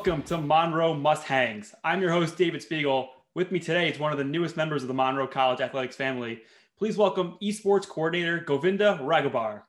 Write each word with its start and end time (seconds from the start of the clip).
welcome 0.00 0.22
to 0.22 0.38
Monroe 0.38 0.94
Must 0.94 1.22
Hangs. 1.24 1.74
I'm 1.84 2.00
your 2.00 2.10
host, 2.10 2.38
David 2.38 2.62
Spiegel. 2.62 3.10
With 3.34 3.52
me 3.52 3.58
today 3.58 3.90
is 3.90 3.98
one 3.98 4.12
of 4.12 4.16
the 4.16 4.24
newest 4.24 4.56
members 4.56 4.80
of 4.80 4.88
the 4.88 4.94
Monroe 4.94 5.26
College 5.26 5.60
Athletics 5.60 5.94
family. 5.94 6.40
Please 6.78 6.96
welcome 6.96 7.36
esports 7.42 7.86
coordinator 7.86 8.38
Govinda 8.38 8.98
Raghubar. 9.02 9.60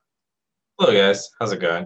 Hello, 0.80 0.94
guys. 0.94 1.30
How's 1.38 1.52
it 1.52 1.60
going? 1.60 1.86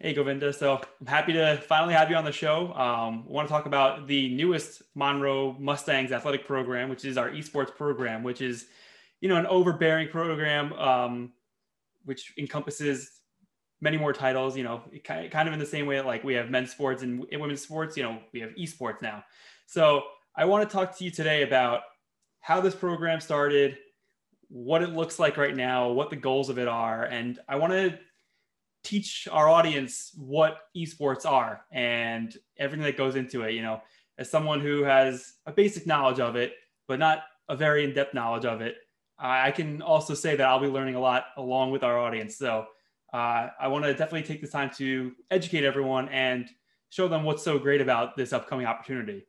Hey, 0.00 0.14
Govinda. 0.14 0.52
So 0.52 0.80
I'm 1.00 1.06
happy 1.06 1.32
to 1.34 1.58
finally 1.68 1.94
have 1.94 2.10
you 2.10 2.16
on 2.16 2.24
the 2.24 2.32
show. 2.32 2.72
Um, 2.72 3.24
I 3.28 3.32
want 3.32 3.46
to 3.46 3.52
talk 3.52 3.66
about 3.66 4.08
the 4.08 4.34
newest 4.34 4.82
Monroe 4.96 5.54
Mustangs 5.60 6.10
athletic 6.10 6.44
program, 6.44 6.88
which 6.88 7.04
is 7.04 7.16
our 7.16 7.30
esports 7.30 7.72
program, 7.72 8.24
which 8.24 8.40
is, 8.40 8.66
you 9.20 9.28
know, 9.28 9.36
an 9.36 9.46
overbearing 9.46 10.08
program, 10.08 10.72
um, 10.72 11.32
which 12.04 12.32
encompasses 12.36 13.15
many 13.80 13.96
more 13.96 14.12
titles, 14.12 14.56
you 14.56 14.64
know, 14.64 14.82
kind 15.04 15.48
of 15.48 15.52
in 15.52 15.58
the 15.58 15.66
same 15.66 15.86
way 15.86 15.96
that 15.96 16.06
like 16.06 16.24
we 16.24 16.34
have 16.34 16.50
men's 16.50 16.70
sports 16.70 17.02
and 17.02 17.26
women's 17.32 17.62
sports, 17.62 17.96
you 17.96 18.02
know, 18.02 18.18
we 18.32 18.40
have 18.40 18.50
esports 18.54 19.02
now. 19.02 19.22
So 19.66 20.02
I 20.34 20.44
want 20.46 20.68
to 20.68 20.72
talk 20.74 20.96
to 20.96 21.04
you 21.04 21.10
today 21.10 21.42
about 21.42 21.82
how 22.40 22.60
this 22.60 22.74
program 22.74 23.20
started, 23.20 23.76
what 24.48 24.82
it 24.82 24.90
looks 24.90 25.18
like 25.18 25.36
right 25.36 25.54
now, 25.54 25.90
what 25.90 26.10
the 26.10 26.16
goals 26.16 26.48
of 26.48 26.58
it 26.58 26.68
are. 26.68 27.04
And 27.04 27.38
I 27.48 27.56
want 27.56 27.72
to 27.72 27.98
teach 28.84 29.26
our 29.30 29.48
audience 29.48 30.12
what 30.16 30.58
esports 30.76 31.26
are 31.26 31.62
and 31.72 32.36
everything 32.56 32.84
that 32.84 32.96
goes 32.96 33.16
into 33.16 33.42
it, 33.42 33.52
you 33.52 33.62
know, 33.62 33.82
as 34.16 34.30
someone 34.30 34.60
who 34.60 34.84
has 34.84 35.34
a 35.44 35.52
basic 35.52 35.86
knowledge 35.86 36.20
of 36.20 36.36
it, 36.36 36.54
but 36.86 36.98
not 36.98 37.24
a 37.48 37.56
very 37.56 37.84
in-depth 37.84 38.14
knowledge 38.14 38.44
of 38.44 38.60
it. 38.60 38.76
I 39.18 39.50
can 39.50 39.82
also 39.82 40.14
say 40.14 40.36
that 40.36 40.46
I'll 40.46 40.60
be 40.60 40.68
learning 40.68 40.94
a 40.94 41.00
lot 41.00 41.26
along 41.36 41.72
with 41.72 41.82
our 41.82 41.98
audience. 41.98 42.36
So 42.36 42.66
uh, 43.12 43.48
I 43.58 43.68
want 43.68 43.84
to 43.84 43.92
definitely 43.92 44.22
take 44.22 44.40
this 44.40 44.50
time 44.50 44.70
to 44.76 45.12
educate 45.30 45.64
everyone 45.64 46.08
and 46.08 46.48
show 46.90 47.08
them 47.08 47.24
what's 47.24 47.42
so 47.42 47.58
great 47.58 47.80
about 47.80 48.16
this 48.16 48.32
upcoming 48.32 48.66
opportunity. 48.66 49.26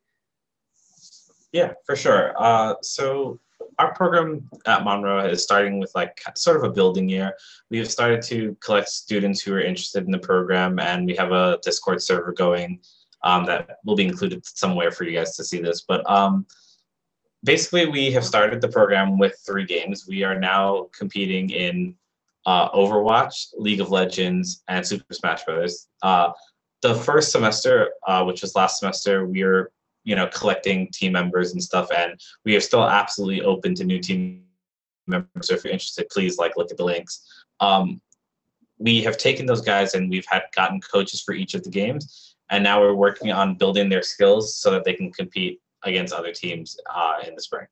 Yeah, 1.51 1.73
for 1.85 1.95
sure. 1.95 2.33
Uh, 2.37 2.75
so 2.81 3.39
our 3.79 3.93
program 3.93 4.49
at 4.65 4.83
Monroe 4.83 5.27
is 5.27 5.43
starting 5.43 5.79
with 5.79 5.91
like 5.95 6.21
sort 6.35 6.57
of 6.57 6.63
a 6.63 6.69
building 6.69 7.07
year. 7.07 7.33
We 7.69 7.77
have 7.77 7.89
started 7.89 8.21
to 8.23 8.55
collect 8.59 8.89
students 8.89 9.41
who 9.41 9.53
are 9.53 9.61
interested 9.61 10.05
in 10.05 10.11
the 10.11 10.19
program, 10.19 10.79
and 10.79 11.05
we 11.05 11.15
have 11.15 11.31
a 11.31 11.59
Discord 11.63 12.01
server 12.01 12.33
going 12.33 12.79
um, 13.23 13.45
that 13.45 13.77
will 13.85 13.95
be 13.95 14.05
included 14.05 14.45
somewhere 14.45 14.91
for 14.91 15.03
you 15.03 15.17
guys 15.17 15.35
to 15.37 15.43
see 15.43 15.61
this. 15.61 15.81
But 15.87 16.09
um, 16.09 16.45
basically, 17.43 17.85
we 17.85 18.11
have 18.11 18.25
started 18.25 18.61
the 18.61 18.67
program 18.67 19.17
with 19.17 19.39
three 19.45 19.65
games. 19.65 20.05
We 20.07 20.23
are 20.23 20.39
now 20.39 20.89
competing 20.97 21.49
in 21.49 21.95
uh, 22.47 22.71
Overwatch, 22.71 23.49
League 23.57 23.81
of 23.81 23.91
Legends, 23.91 24.63
and 24.69 24.87
Super 24.87 25.13
Smash 25.13 25.43
Brothers. 25.43 25.87
Uh, 26.01 26.31
the 26.81 26.95
first 26.95 27.31
semester, 27.31 27.91
uh, 28.07 28.23
which 28.23 28.41
was 28.41 28.55
last 28.55 28.79
semester, 28.79 29.27
we 29.27 29.43
were 29.43 29.71
you 30.05 30.15
know 30.15 30.27
collecting 30.27 30.89
team 30.91 31.11
members 31.11 31.51
and 31.51 31.61
stuff, 31.61 31.89
and 31.95 32.19
we 32.45 32.55
are 32.55 32.61
still 32.61 32.83
absolutely 32.83 33.41
open 33.41 33.75
to 33.75 33.83
new 33.83 33.99
team 33.99 34.45
members. 35.07 35.27
So 35.41 35.55
if 35.55 35.63
you're 35.65 35.73
interested, 35.73 36.07
please 36.09 36.37
like 36.37 36.55
look 36.55 36.71
at 36.71 36.77
the 36.77 36.85
links. 36.85 37.27
Um, 37.59 38.01
we 38.79 39.01
have 39.03 39.17
taken 39.17 39.45
those 39.45 39.61
guys 39.61 39.95
and 39.95 40.09
we've 40.09 40.27
had 40.27 40.43
gotten 40.55 40.79
coaches 40.79 41.21
for 41.21 41.33
each 41.33 41.53
of 41.53 41.63
the 41.63 41.69
games, 41.69 42.35
and 42.49 42.63
now 42.63 42.79
we're 42.79 42.93
working 42.93 43.31
on 43.31 43.55
building 43.55 43.89
their 43.89 44.03
skills 44.03 44.55
so 44.55 44.71
that 44.71 44.85
they 44.85 44.93
can 44.93 45.11
compete 45.11 45.59
against 45.83 46.13
other 46.13 46.31
teams 46.31 46.79
uh, 46.95 47.15
in 47.27 47.35
the 47.35 47.41
spring. 47.41 47.67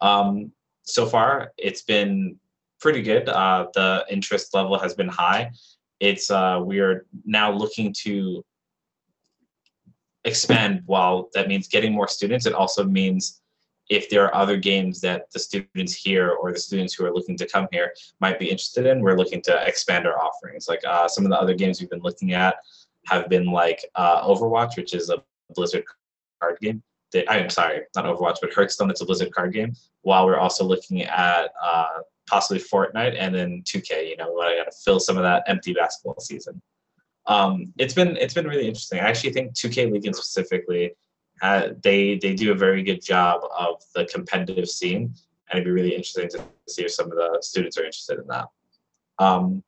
Um, 0.00 0.52
so 0.84 1.06
far, 1.06 1.52
it's 1.56 1.82
been 1.82 2.38
pretty 2.84 3.00
good. 3.00 3.30
Uh, 3.30 3.66
the 3.72 4.04
interest 4.10 4.52
level 4.52 4.78
has 4.78 4.92
been 4.94 5.08
high. 5.08 5.50
It's 6.00 6.30
uh, 6.30 6.60
we 6.62 6.80
are 6.80 7.06
now 7.24 7.50
looking 7.50 7.94
to 8.04 8.44
expand. 10.24 10.82
While 10.84 11.30
that 11.32 11.48
means 11.48 11.66
getting 11.66 11.94
more 11.94 12.06
students, 12.06 12.44
it 12.44 12.52
also 12.52 12.84
means 12.84 13.40
if 13.88 14.10
there 14.10 14.22
are 14.26 14.34
other 14.34 14.58
games 14.58 15.00
that 15.00 15.30
the 15.32 15.38
students 15.38 15.94
here 15.94 16.32
or 16.32 16.52
the 16.52 16.60
students 16.60 16.92
who 16.92 17.06
are 17.06 17.14
looking 17.14 17.38
to 17.38 17.46
come 17.46 17.66
here 17.72 17.94
might 18.20 18.38
be 18.38 18.50
interested 18.50 18.84
in, 18.84 19.00
we're 19.00 19.16
looking 19.16 19.40
to 19.48 19.66
expand 19.66 20.06
our 20.06 20.18
offerings. 20.22 20.68
Like 20.68 20.82
uh, 20.86 21.08
some 21.08 21.24
of 21.24 21.30
the 21.30 21.40
other 21.40 21.54
games 21.54 21.80
we've 21.80 21.88
been 21.88 22.02
looking 22.08 22.34
at 22.34 22.56
have 23.06 23.30
been 23.30 23.46
like 23.46 23.82
uh, 23.94 24.28
Overwatch, 24.28 24.76
which 24.76 24.92
is 24.92 25.08
a 25.08 25.22
Blizzard 25.54 25.84
card 26.38 26.58
game. 26.60 26.82
I'm 27.28 27.48
sorry, 27.48 27.80
not 27.96 28.04
Overwatch, 28.04 28.38
but 28.42 28.52
Hearthstone. 28.52 28.90
It's 28.90 29.00
a 29.00 29.06
Blizzard 29.06 29.32
card 29.32 29.54
game. 29.54 29.72
While 30.02 30.26
we're 30.26 30.38
also 30.38 30.64
looking 30.64 31.02
at 31.02 31.50
uh, 31.62 32.00
possibly 32.26 32.62
Fortnite, 32.62 33.16
and 33.18 33.34
then 33.34 33.62
2K. 33.62 34.08
You 34.08 34.16
know, 34.16 34.32
when 34.32 34.46
I 34.46 34.56
got 34.56 34.70
to 34.70 34.76
fill 34.84 35.00
some 35.00 35.16
of 35.16 35.22
that 35.22 35.44
empty 35.46 35.72
basketball 35.72 36.20
season. 36.20 36.60
Um, 37.26 37.72
it's 37.78 37.94
been 37.94 38.16
it's 38.16 38.34
been 38.34 38.46
really 38.46 38.66
interesting. 38.66 39.00
I 39.00 39.08
actually 39.08 39.32
think 39.32 39.54
2K 39.54 39.90
League 39.90 40.14
specifically, 40.14 40.92
uh, 41.42 41.70
they 41.82 42.18
they 42.18 42.34
do 42.34 42.52
a 42.52 42.54
very 42.54 42.82
good 42.82 43.02
job 43.02 43.40
of 43.56 43.82
the 43.94 44.04
competitive 44.06 44.68
scene, 44.68 45.14
and 45.48 45.52
it'd 45.52 45.64
be 45.64 45.70
really 45.70 45.94
interesting 45.94 46.28
to 46.30 46.44
see 46.68 46.84
if 46.84 46.92
some 46.92 47.10
of 47.10 47.16
the 47.16 47.38
students 47.40 47.78
are 47.78 47.84
interested 47.84 48.18
in 48.18 48.26
that. 48.28 48.46
Um, 49.18 49.62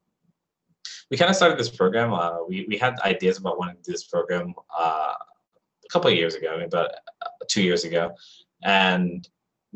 we 1.11 1.17
kind 1.17 1.31
of 1.31 1.37
started 1.37 1.59
this 1.59 1.71
program. 1.71 2.13
Uh, 2.13 2.45
we 2.47 2.67
we 2.69 2.77
had 2.77 2.99
ideas 3.01 3.39
about 3.39 3.59
wanting 3.59 3.77
to 3.77 3.83
do 3.83 3.93
this 3.93 4.05
program 4.05 4.55
uh, 4.79 5.15
a 5.85 5.89
couple 5.91 6.11
of 6.11 6.17
years 6.17 6.35
ago, 6.35 6.53
I 6.53 6.57
mean, 6.57 6.67
about 6.67 6.91
two 7.49 7.63
years 7.63 7.85
ago, 7.85 8.15
and 8.65 9.27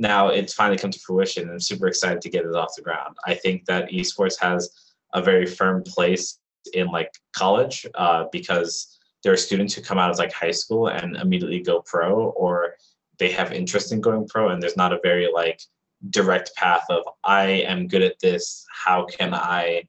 now 0.01 0.29
it's 0.29 0.55
finally 0.55 0.79
come 0.79 0.91
to 0.91 0.99
fruition 0.99 1.45
and 1.45 1.53
I'm 1.53 1.61
super 1.61 1.87
excited 1.87 2.23
to 2.23 2.31
get 2.31 2.47
it 2.47 2.57
off 2.57 2.75
the 2.75 2.83
ground. 2.83 3.15
I 3.27 3.35
think 3.35 3.67
that 3.67 3.91
esports 3.91 4.41
has 4.41 4.71
a 5.13 5.23
very 5.23 5.45
firm 5.45 5.83
place 5.85 6.39
in 6.73 6.87
like 6.87 7.13
college 7.37 7.87
uh, 7.95 8.25
because 8.33 8.99
there 9.23 9.33
are 9.33 9.37
students 9.37 9.75
who 9.75 9.83
come 9.83 9.99
out 9.99 10.11
of 10.11 10.19
like 10.19 10.33
high 10.33 10.51
school 10.53 10.89
and 10.89 11.17
immediately 11.17 11.61
go 11.61 11.83
pro 11.83 12.31
or 12.31 12.77
they 13.19 13.31
have 13.31 13.53
interest 13.53 13.93
in 13.93 14.01
going 14.01 14.27
pro 14.27 14.49
and 14.49 14.63
there's 14.63 14.77
not 14.77 14.95
a 14.95 15.01
very 15.03 15.29
like 15.31 15.61
direct 16.09 16.57
path 16.57 16.85
of 16.89 17.03
I 17.23 17.45
am 17.45 17.87
good 17.87 18.03
at 18.03 18.19
this. 18.21 18.65
How 18.73 19.05
can 19.05 19.35
I 19.35 19.85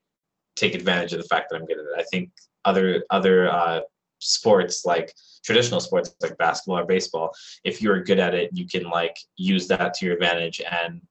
take 0.58 0.76
advantage 0.76 1.14
of 1.14 1.22
the 1.22 1.28
fact 1.30 1.50
that 1.50 1.56
I'm 1.56 1.66
good 1.66 1.80
at 1.80 1.86
it? 1.86 2.00
I 2.00 2.04
think 2.12 2.32
other 2.66 3.06
other 3.10 3.50
uh, 3.50 3.80
sports 4.22 4.86
like 4.86 5.14
traditional 5.44 5.80
sports 5.80 6.16
like 6.22 6.38
basketball 6.38 6.80
or 6.80 6.86
baseball 6.86 7.34
if 7.64 7.82
you're 7.82 8.04
good 8.04 8.20
at 8.20 8.36
it 8.36 8.50
you 8.54 8.68
can 8.68 8.84
like 8.90 9.18
use 9.38 9.68
that 9.68 9.94
to 9.94 10.06
your 10.06 10.14
advantage 10.14 10.62
and 10.70 11.02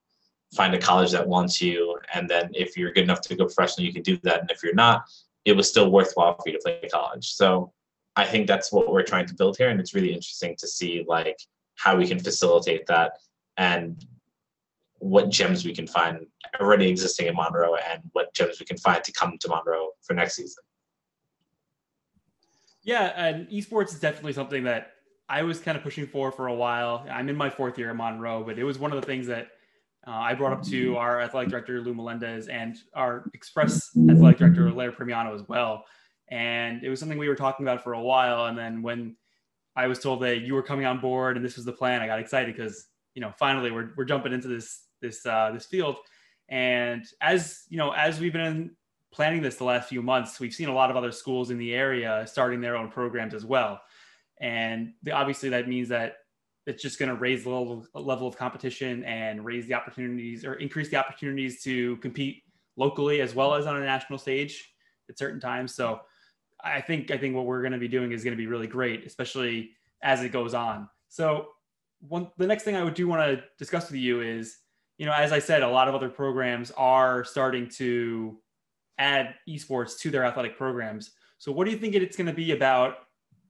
find 0.54 0.74
a 0.74 0.78
college 0.78 1.12
that 1.12 1.26
wants 1.26 1.60
you. 1.62 1.96
And 2.14 2.28
then 2.28 2.50
if 2.54 2.76
you're 2.76 2.92
good 2.92 3.04
enough 3.04 3.20
to 3.22 3.36
go 3.36 3.44
professional 3.44 3.86
you 3.86 3.92
can 3.92 4.02
do 4.02 4.18
that. 4.22 4.40
And 4.40 4.50
if 4.50 4.62
you're 4.62 4.74
not 4.74 5.04
it 5.46 5.56
was 5.56 5.68
still 5.68 5.90
worthwhile 5.90 6.34
for 6.34 6.48
you 6.50 6.52
to 6.52 6.62
play 6.62 6.88
college. 6.92 7.32
So 7.32 7.72
i 8.16 8.24
think 8.26 8.46
that's 8.46 8.72
what 8.72 8.92
we're 8.92 9.02
trying 9.02 9.26
to 9.26 9.34
build 9.34 9.56
here. 9.56 9.70
And 9.70 9.80
it's 9.80 9.94
really 9.94 10.12
interesting 10.12 10.56
to 10.58 10.66
see 10.66 11.04
like 11.06 11.38
how 11.76 11.96
we 11.96 12.06
can 12.06 12.18
facilitate 12.18 12.86
that 12.86 13.12
and 13.56 14.04
what 14.98 15.30
gems 15.30 15.64
we 15.64 15.74
can 15.74 15.86
find 15.86 16.26
already 16.60 16.88
existing 16.88 17.26
in 17.26 17.34
monroe 17.34 17.76
and 17.76 18.02
what 18.12 18.34
gems 18.34 18.60
we 18.60 18.66
can 18.66 18.76
find 18.76 19.02
to 19.02 19.12
come 19.12 19.38
to 19.40 19.48
monroe 19.48 19.88
for 20.02 20.12
next 20.12 20.34
season 20.36 20.62
yeah, 22.90 23.12
and 23.14 23.48
esports 23.50 23.94
is 23.94 24.00
definitely 24.00 24.32
something 24.32 24.64
that 24.64 24.94
I 25.28 25.44
was 25.44 25.60
kind 25.60 25.78
of 25.78 25.84
pushing 25.84 26.08
for 26.08 26.32
for 26.32 26.48
a 26.48 26.54
while. 26.54 27.06
I'm 27.08 27.28
in 27.28 27.36
my 27.36 27.48
fourth 27.48 27.78
year 27.78 27.90
at 27.90 27.96
Monroe, 27.96 28.42
but 28.42 28.58
it 28.58 28.64
was 28.64 28.80
one 28.80 28.92
of 28.92 29.00
the 29.00 29.06
things 29.06 29.28
that 29.28 29.46
uh, 30.08 30.10
I 30.10 30.34
brought 30.34 30.52
up 30.52 30.64
to 30.64 30.96
our 30.96 31.20
athletic 31.20 31.50
director 31.50 31.80
Lou 31.80 31.94
Melendez 31.94 32.48
and 32.48 32.76
our 32.92 33.30
express 33.32 33.96
athletic 34.10 34.38
director 34.38 34.72
Larry 34.72 34.90
Premiano 34.90 35.32
as 35.32 35.46
well. 35.48 35.84
And 36.32 36.82
it 36.82 36.88
was 36.88 36.98
something 36.98 37.16
we 37.16 37.28
were 37.28 37.36
talking 37.36 37.64
about 37.64 37.84
for 37.84 37.92
a 37.92 38.02
while. 38.02 38.46
And 38.46 38.58
then 38.58 38.82
when 38.82 39.14
I 39.76 39.86
was 39.86 40.00
told 40.00 40.22
that 40.22 40.40
you 40.40 40.54
were 40.54 40.62
coming 40.64 40.84
on 40.84 40.98
board 40.98 41.36
and 41.36 41.46
this 41.46 41.54
was 41.54 41.64
the 41.64 41.72
plan, 41.72 42.02
I 42.02 42.08
got 42.08 42.18
excited 42.18 42.56
because 42.56 42.88
you 43.14 43.22
know 43.22 43.32
finally 43.38 43.70
we're 43.70 43.90
we're 43.96 44.04
jumping 44.04 44.32
into 44.32 44.48
this 44.48 44.80
this 45.00 45.24
uh, 45.24 45.52
this 45.54 45.66
field. 45.66 45.98
And 46.48 47.04
as 47.20 47.66
you 47.68 47.78
know, 47.78 47.92
as 47.92 48.18
we've 48.18 48.32
been 48.32 48.72
planning 49.12 49.42
this 49.42 49.56
the 49.56 49.64
last 49.64 49.88
few 49.88 50.02
months, 50.02 50.38
we've 50.40 50.54
seen 50.54 50.68
a 50.68 50.74
lot 50.74 50.90
of 50.90 50.96
other 50.96 51.12
schools 51.12 51.50
in 51.50 51.58
the 51.58 51.74
area 51.74 52.24
starting 52.26 52.60
their 52.60 52.76
own 52.76 52.90
programs 52.90 53.34
as 53.34 53.44
well. 53.44 53.80
And 54.40 54.94
the, 55.02 55.12
obviously, 55.12 55.48
that 55.50 55.68
means 55.68 55.88
that 55.88 56.16
it's 56.66 56.82
just 56.82 56.98
going 56.98 57.08
to 57.08 57.14
raise 57.14 57.42
the 57.42 57.50
level, 57.50 57.86
level 57.94 58.28
of 58.28 58.36
competition 58.36 59.04
and 59.04 59.44
raise 59.44 59.66
the 59.66 59.74
opportunities 59.74 60.44
or 60.44 60.54
increase 60.54 60.88
the 60.90 60.96
opportunities 60.96 61.62
to 61.62 61.96
compete 61.96 62.44
locally 62.76 63.20
as 63.20 63.34
well 63.34 63.54
as 63.54 63.66
on 63.66 63.76
a 63.76 63.80
national 63.80 64.18
stage 64.18 64.72
at 65.08 65.18
certain 65.18 65.40
times. 65.40 65.74
So 65.74 66.00
I 66.62 66.80
think 66.80 67.10
I 67.10 67.18
think 67.18 67.34
what 67.34 67.46
we're 67.46 67.62
going 67.62 67.72
to 67.72 67.78
be 67.78 67.88
doing 67.88 68.12
is 68.12 68.22
going 68.22 68.36
to 68.36 68.40
be 68.40 68.46
really 68.46 68.66
great, 68.66 69.04
especially 69.06 69.70
as 70.02 70.22
it 70.22 70.30
goes 70.30 70.54
on. 70.54 70.88
So 71.08 71.48
one 72.00 72.30
the 72.38 72.46
next 72.46 72.62
thing 72.62 72.76
I 72.76 72.84
would 72.84 72.94
do 72.94 73.08
want 73.08 73.22
to 73.22 73.44
discuss 73.58 73.90
with 73.90 74.00
you 74.00 74.20
is, 74.20 74.58
you 74.98 75.06
know, 75.06 75.12
as 75.12 75.32
I 75.32 75.38
said, 75.38 75.62
a 75.62 75.68
lot 75.68 75.88
of 75.88 75.94
other 75.94 76.08
programs 76.08 76.70
are 76.72 77.24
starting 77.24 77.68
to 77.70 78.38
add 79.00 79.34
esports 79.48 79.98
to 79.98 80.10
their 80.10 80.24
athletic 80.24 80.56
programs. 80.56 81.12
So, 81.38 81.50
what 81.50 81.64
do 81.64 81.72
you 81.72 81.78
think 81.78 81.94
it's 81.94 82.16
going 82.16 82.28
to 82.28 82.32
be 82.32 82.52
about 82.52 82.98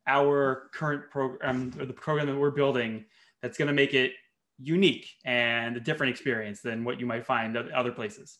our 0.06 0.70
current 0.72 1.10
program 1.10 1.72
or 1.78 1.84
the 1.84 1.92
program 1.92 2.26
that 2.28 2.36
we're 2.36 2.50
building 2.50 3.04
that's 3.42 3.58
going 3.58 3.68
to 3.68 3.74
make 3.74 3.92
it 3.92 4.12
unique 4.58 5.08
and 5.24 5.76
a 5.76 5.80
different 5.80 6.10
experience 6.10 6.60
than 6.60 6.84
what 6.84 7.00
you 7.00 7.06
might 7.06 7.26
find 7.26 7.56
at 7.56 7.70
other 7.72 7.92
places? 7.92 8.38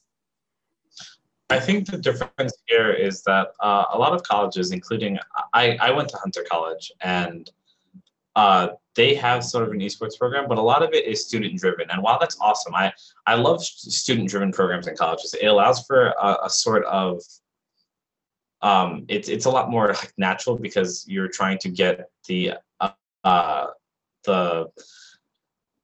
I 1.51 1.59
think 1.59 1.91
the 1.91 1.99
difference 1.99 2.55
here 2.67 2.91
is 2.91 3.23
that 3.25 3.49
uh, 3.59 3.87
a 3.93 3.99
lot 3.99 4.13
of 4.13 4.23
colleges, 4.23 4.71
including 4.71 5.19
I, 5.53 5.77
I 5.81 5.91
went 5.91 6.09
to 6.11 6.17
Hunter 6.17 6.45
College, 6.49 6.93
and 7.01 7.51
uh, 8.37 8.69
they 8.97 9.15
have 9.15 9.45
sort 9.45 9.65
of 9.65 9.73
an 9.73 9.81
esports 9.81 10.19
program, 10.19 10.47
but 10.49 10.59
a 10.59 10.63
lot 10.63 10.83
of 10.83 10.93
it 10.93 11.07
is 11.07 11.25
student 11.25 11.59
driven. 11.59 11.91
And 11.91 12.03
while 12.03 12.19
that's 12.19 12.39
awesome, 12.41 12.75
I 12.75 12.93
I 13.27 13.35
love 13.35 13.63
student 13.63 14.29
driven 14.29 14.53
programs 14.53 14.87
in 14.87 14.97
colleges. 14.97 15.35
It 15.35 15.47
allows 15.47 15.85
for 15.87 16.09
a, 16.21 16.39
a 16.45 16.51
sort 16.51 16.85
of 16.85 17.23
um, 18.63 19.05
it's 19.09 19.29
it's 19.29 19.47
a 19.47 19.51
lot 19.51 19.71
more 19.71 19.95
natural 20.19 20.57
because 20.57 21.05
you're 21.09 21.29
trying 21.29 21.59
to 21.59 21.71
get 21.71 22.11
the 22.27 22.55
uh, 22.81 22.91
uh, 23.25 23.67
the 24.25 24.69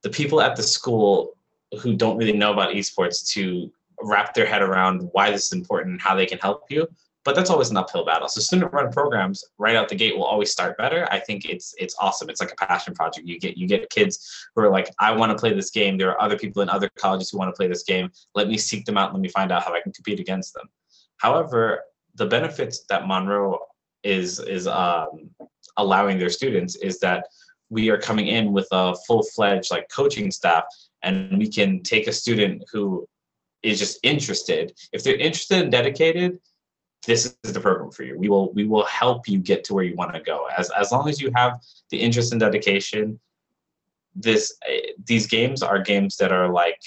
the 0.03 0.09
people 0.09 0.41
at 0.41 0.55
the 0.55 0.63
school 0.63 1.33
who 1.81 1.95
don't 1.95 2.17
really 2.17 2.37
know 2.37 2.53
about 2.53 2.73
esports 2.73 3.27
to 3.33 3.71
wrap 4.01 4.33
their 4.33 4.45
head 4.45 4.61
around 4.61 5.09
why 5.11 5.31
this 5.31 5.47
is 5.47 5.53
important 5.53 5.91
and 5.93 6.01
how 6.01 6.15
they 6.15 6.25
can 6.25 6.37
help 6.37 6.63
you 6.69 6.87
but 7.27 7.35
that's 7.35 7.49
always 7.49 7.69
an 7.69 7.75
uphill 7.75 8.05
battle. 8.05 8.29
So 8.29 8.39
student 8.39 8.71
run 8.71 8.89
programs 8.89 9.43
right 9.57 9.75
out 9.75 9.89
the 9.89 9.95
gate 9.95 10.15
will 10.15 10.23
always 10.23 10.49
start 10.49 10.77
better. 10.77 11.05
I 11.11 11.19
think 11.19 11.43
it's 11.43 11.75
it's 11.77 11.93
awesome. 11.99 12.29
It's 12.29 12.39
like 12.39 12.53
a 12.53 12.55
passion 12.55 12.93
project. 12.93 13.27
You 13.27 13.37
get 13.37 13.57
you 13.57 13.67
get 13.67 13.89
kids 13.89 14.47
who 14.55 14.61
are 14.61 14.71
like, 14.71 14.89
I 14.97 15.11
want 15.11 15.33
to 15.33 15.37
play 15.37 15.53
this 15.53 15.69
game. 15.69 15.97
There 15.97 16.09
are 16.09 16.21
other 16.21 16.37
people 16.37 16.61
in 16.61 16.69
other 16.69 16.89
colleges 16.95 17.29
who 17.29 17.37
want 17.37 17.53
to 17.53 17.57
play 17.57 17.67
this 17.67 17.83
game. 17.83 18.09
Let 18.33 18.47
me 18.47 18.57
seek 18.57 18.85
them 18.85 18.97
out. 18.97 19.11
Let 19.11 19.19
me 19.19 19.27
find 19.27 19.51
out 19.51 19.63
how 19.63 19.73
I 19.73 19.81
can 19.81 19.91
compete 19.91 20.21
against 20.21 20.53
them. 20.53 20.69
However, 21.17 21.81
the 22.15 22.27
benefits 22.27 22.85
that 22.87 23.07
Monroe 23.07 23.59
is 24.03 24.39
is 24.39 24.65
um, 24.65 25.29
allowing 25.75 26.19
their 26.19 26.29
students 26.29 26.77
is 26.77 26.97
that 27.01 27.25
we 27.69 27.89
are 27.89 27.97
coming 27.97 28.27
in 28.27 28.53
with 28.53 28.69
a 28.71 28.95
full-fledged 29.05 29.69
like 29.69 29.89
coaching 29.89 30.31
staff 30.31 30.63
and 31.03 31.37
we 31.37 31.51
can 31.51 31.83
take 31.83 32.07
a 32.07 32.13
student 32.13 32.63
who 32.71 33.05
is 33.63 33.79
just 33.79 33.99
interested 34.03 34.71
if 34.93 35.03
they're 35.03 35.17
interested 35.17 35.61
and 35.61 35.73
dedicated 35.73 36.39
this 37.07 37.37
is 37.45 37.53
the 37.53 37.59
program 37.59 37.89
for 37.89 38.03
you. 38.03 38.19
We 38.19 38.27
will 38.27 38.51
we 38.51 38.65
will 38.65 38.85
help 38.85 39.27
you 39.27 39.39
get 39.39 39.63
to 39.63 39.73
where 39.73 39.85
you 39.85 39.95
want 39.95 40.13
to 40.13 40.19
go. 40.19 40.47
As 40.55 40.69
as 40.71 40.91
long 40.91 41.09
as 41.09 41.19
you 41.19 41.31
have 41.35 41.59
the 41.89 41.97
interest 41.97 42.33
and 42.33 42.39
dedication, 42.39 43.19
this 44.13 44.55
eh, 44.67 44.91
these 45.05 45.25
games 45.25 45.63
are 45.63 45.79
games 45.79 46.17
that 46.17 46.31
are 46.31 46.49
like 46.49 46.79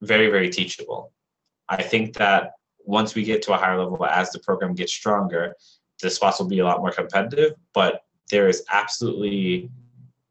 very 0.00 0.28
very 0.30 0.48
teachable. 0.48 1.12
I 1.68 1.82
think 1.82 2.14
that 2.14 2.52
once 2.84 3.14
we 3.14 3.22
get 3.22 3.42
to 3.42 3.52
a 3.52 3.58
higher 3.58 3.78
level, 3.78 4.04
as 4.06 4.32
the 4.32 4.40
program 4.40 4.74
gets 4.74 4.92
stronger, 4.92 5.54
the 6.02 6.10
spots 6.10 6.40
will 6.40 6.48
be 6.48 6.60
a 6.60 6.64
lot 6.64 6.80
more 6.80 6.90
competitive. 6.90 7.52
But 7.74 8.02
there 8.30 8.48
is 8.48 8.64
absolutely 8.72 9.70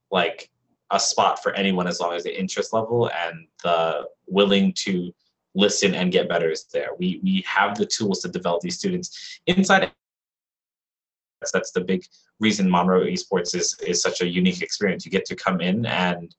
like 0.10 0.50
a 0.90 1.00
spot 1.00 1.44
for 1.44 1.54
anyone 1.54 1.86
as 1.86 2.00
long 2.00 2.14
as 2.14 2.24
the 2.24 2.38
interest 2.38 2.74
level 2.74 3.12
and 3.12 3.48
the 3.64 4.08
willing 4.26 4.74
to 4.74 5.14
listen 5.59 5.94
and 5.94 6.11
get 6.11 6.29
better 6.29 6.50
is 6.50 6.65
there. 6.73 6.89
We 6.97 7.19
we 7.21 7.44
have 7.45 7.77
the 7.77 7.85
tools 7.85 8.21
to 8.21 8.29
develop 8.29 8.61
these 8.61 8.77
students 8.77 9.39
inside. 9.45 9.91
That's 11.53 11.71
the 11.71 11.81
big 11.81 12.06
reason 12.39 12.69
Monroe 12.69 13.06
Esports 13.06 13.56
is 13.56 13.75
is 13.85 14.01
such 14.01 14.21
a 14.21 14.27
unique 14.27 14.61
experience. 14.61 15.06
You 15.06 15.11
get 15.11 15.25
to 15.25 15.35
come 15.35 15.61
in 15.61 15.85
and 15.85 16.33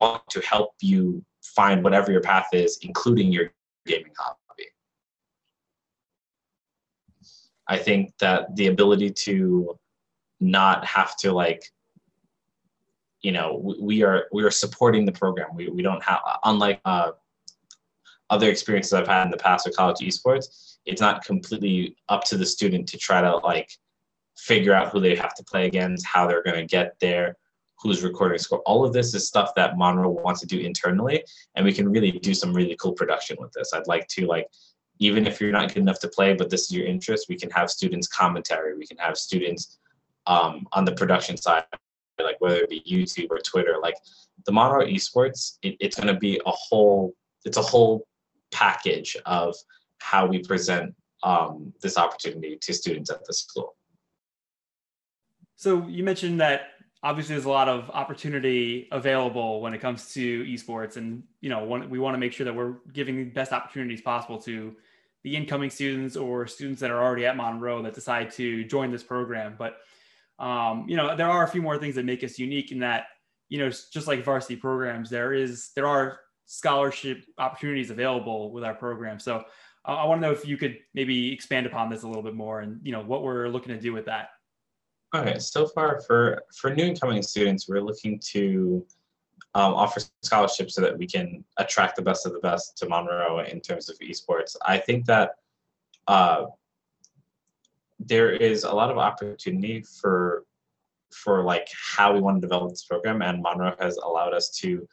want 0.00 0.22
to 0.30 0.40
help 0.40 0.72
you 0.80 1.24
find 1.42 1.82
whatever 1.84 2.10
your 2.10 2.20
path 2.20 2.48
is, 2.52 2.78
including 2.82 3.32
your 3.32 3.52
gaming 3.86 4.12
hobby. 4.18 4.68
I 7.66 7.78
think 7.78 8.12
that 8.18 8.54
the 8.56 8.66
ability 8.66 9.10
to 9.26 9.78
not 10.40 10.84
have 10.84 11.16
to 11.16 11.32
like 11.32 11.62
you 13.22 13.32
know 13.32 13.48
we, 13.80 14.02
are 14.02 14.26
we 14.32 14.42
are 14.42 14.50
supporting 14.50 15.06
the 15.06 15.12
program 15.12 15.48
we, 15.54 15.68
we 15.68 15.80
don't 15.80 16.02
have 16.02 16.20
unlike 16.44 16.80
uh, 16.84 17.12
other 18.30 18.50
experiences 18.50 18.92
I've 18.92 19.06
had 19.06 19.24
in 19.24 19.30
the 19.30 19.36
past 19.36 19.66
with 19.66 19.76
college 19.76 19.98
esports, 19.98 20.76
it's 20.86 21.00
not 21.00 21.24
completely 21.24 21.96
up 22.08 22.24
to 22.24 22.36
the 22.36 22.46
student 22.46 22.88
to 22.88 22.98
try 22.98 23.20
to 23.20 23.36
like 23.38 23.70
figure 24.36 24.74
out 24.74 24.90
who 24.90 25.00
they 25.00 25.14
have 25.14 25.34
to 25.34 25.44
play 25.44 25.66
against, 25.66 26.06
how 26.06 26.26
they're 26.26 26.42
going 26.42 26.56
to 26.56 26.66
get 26.66 26.96
there, 27.00 27.36
who's 27.78 28.02
recording 28.02 28.38
score. 28.38 28.60
All 28.60 28.84
of 28.84 28.92
this 28.92 29.14
is 29.14 29.26
stuff 29.26 29.54
that 29.56 29.76
Monroe 29.76 30.10
wants 30.10 30.40
to 30.40 30.46
do 30.46 30.58
internally, 30.58 31.24
and 31.54 31.64
we 31.64 31.72
can 31.72 31.88
really 31.88 32.12
do 32.12 32.34
some 32.34 32.52
really 32.52 32.76
cool 32.80 32.92
production 32.92 33.36
with 33.40 33.52
this. 33.52 33.72
I'd 33.72 33.86
like 33.86 34.08
to 34.08 34.26
like, 34.26 34.48
even 34.98 35.26
if 35.26 35.40
you're 35.40 35.52
not 35.52 35.68
good 35.68 35.78
enough 35.78 36.00
to 36.00 36.08
play, 36.08 36.34
but 36.34 36.50
this 36.50 36.62
is 36.62 36.72
your 36.72 36.86
interest, 36.86 37.26
we 37.28 37.36
can 37.36 37.50
have 37.50 37.70
students 37.70 38.08
commentary. 38.08 38.76
We 38.76 38.86
can 38.86 38.98
have 38.98 39.16
students 39.16 39.78
um, 40.26 40.66
on 40.72 40.84
the 40.84 40.92
production 40.92 41.36
side, 41.36 41.64
like 42.18 42.40
whether 42.40 42.60
it 42.62 42.70
be 42.70 42.82
YouTube 42.88 43.30
or 43.30 43.38
Twitter. 43.38 43.76
Like 43.82 43.96
the 44.46 44.52
Monroe 44.52 44.86
Esports, 44.86 45.58
it, 45.62 45.76
it's 45.80 45.96
going 45.96 46.12
to 46.12 46.18
be 46.18 46.40
a 46.46 46.50
whole. 46.50 47.14
It's 47.44 47.58
a 47.58 47.62
whole 47.62 48.06
package 48.54 49.16
of 49.26 49.54
how 49.98 50.26
we 50.26 50.38
present 50.38 50.94
um, 51.22 51.72
this 51.82 51.98
opportunity 51.98 52.56
to 52.60 52.72
students 52.72 53.10
at 53.10 53.24
the 53.24 53.34
school. 53.34 53.74
So 55.56 55.86
you 55.88 56.04
mentioned 56.04 56.40
that 56.40 56.68
obviously 57.02 57.34
there's 57.34 57.44
a 57.44 57.50
lot 57.50 57.68
of 57.68 57.90
opportunity 57.90 58.88
available 58.90 59.60
when 59.60 59.74
it 59.74 59.80
comes 59.80 60.12
to 60.14 60.44
esports, 60.44 60.96
and 60.96 61.22
you 61.40 61.50
know 61.50 61.64
we 61.64 61.98
want 61.98 62.14
to 62.14 62.18
make 62.18 62.32
sure 62.32 62.44
that 62.44 62.54
we're 62.54 62.76
giving 62.92 63.16
the 63.16 63.24
best 63.24 63.52
opportunities 63.52 64.00
possible 64.00 64.38
to 64.42 64.74
the 65.22 65.36
incoming 65.36 65.70
students 65.70 66.16
or 66.16 66.46
students 66.46 66.80
that 66.80 66.90
are 66.90 67.02
already 67.02 67.24
at 67.24 67.36
Monroe 67.36 67.82
that 67.82 67.94
decide 67.94 68.30
to 68.32 68.64
join 68.64 68.90
this 68.90 69.02
program. 69.02 69.54
But 69.58 69.78
um, 70.38 70.86
you 70.88 70.96
know 70.96 71.16
there 71.16 71.30
are 71.30 71.44
a 71.44 71.48
few 71.48 71.62
more 71.62 71.78
things 71.78 71.94
that 71.94 72.04
make 72.04 72.22
us 72.22 72.38
unique 72.38 72.72
in 72.72 72.80
that 72.80 73.06
you 73.48 73.58
know 73.58 73.70
just 73.70 74.06
like 74.06 74.24
varsity 74.24 74.56
programs, 74.56 75.08
there 75.10 75.32
is 75.32 75.70
there 75.74 75.86
are 75.86 76.20
scholarship 76.54 77.24
opportunities 77.38 77.90
available 77.90 78.52
with 78.52 78.62
our 78.62 78.74
program. 78.74 79.18
So 79.18 79.44
uh, 79.86 79.92
I 79.92 80.04
want 80.04 80.20
to 80.22 80.28
know 80.28 80.32
if 80.32 80.46
you 80.46 80.56
could 80.56 80.78
maybe 80.94 81.32
expand 81.32 81.66
upon 81.66 81.90
this 81.90 82.04
a 82.04 82.06
little 82.06 82.22
bit 82.22 82.34
more 82.34 82.60
and 82.60 82.78
you 82.84 82.92
know 82.92 83.02
what 83.02 83.24
we're 83.24 83.48
looking 83.48 83.74
to 83.74 83.80
do 83.80 83.92
with 83.92 84.06
that. 84.06 84.28
Okay, 85.14 85.38
so 85.38 85.66
far 85.66 86.00
for 86.00 86.42
for 86.56 86.72
new 86.72 86.84
incoming 86.84 87.22
students, 87.22 87.68
we're 87.68 87.80
looking 87.80 88.20
to 88.32 88.86
um, 89.54 89.74
offer 89.74 90.00
scholarships 90.22 90.74
so 90.74 90.80
that 90.80 90.96
we 90.96 91.06
can 91.06 91.44
attract 91.56 91.96
the 91.96 92.02
best 92.02 92.24
of 92.24 92.32
the 92.32 92.40
best 92.40 92.76
to 92.78 92.88
Monroe 92.88 93.40
in 93.40 93.60
terms 93.60 93.88
of 93.88 93.98
esports. 93.98 94.56
I 94.64 94.78
think 94.78 95.06
that 95.06 95.30
uh, 96.06 96.46
there 97.98 98.30
is 98.30 98.62
a 98.64 98.72
lot 98.72 98.90
of 98.90 98.98
opportunity 98.98 99.84
for 100.00 100.44
for 101.12 101.42
like 101.42 101.68
how 101.96 102.12
we 102.12 102.20
want 102.20 102.36
to 102.36 102.40
develop 102.40 102.70
this 102.70 102.84
program, 102.84 103.22
and 103.22 103.42
Monroe 103.42 103.74
has 103.80 103.96
allowed 103.96 104.34
us 104.34 104.50
to 104.60 104.88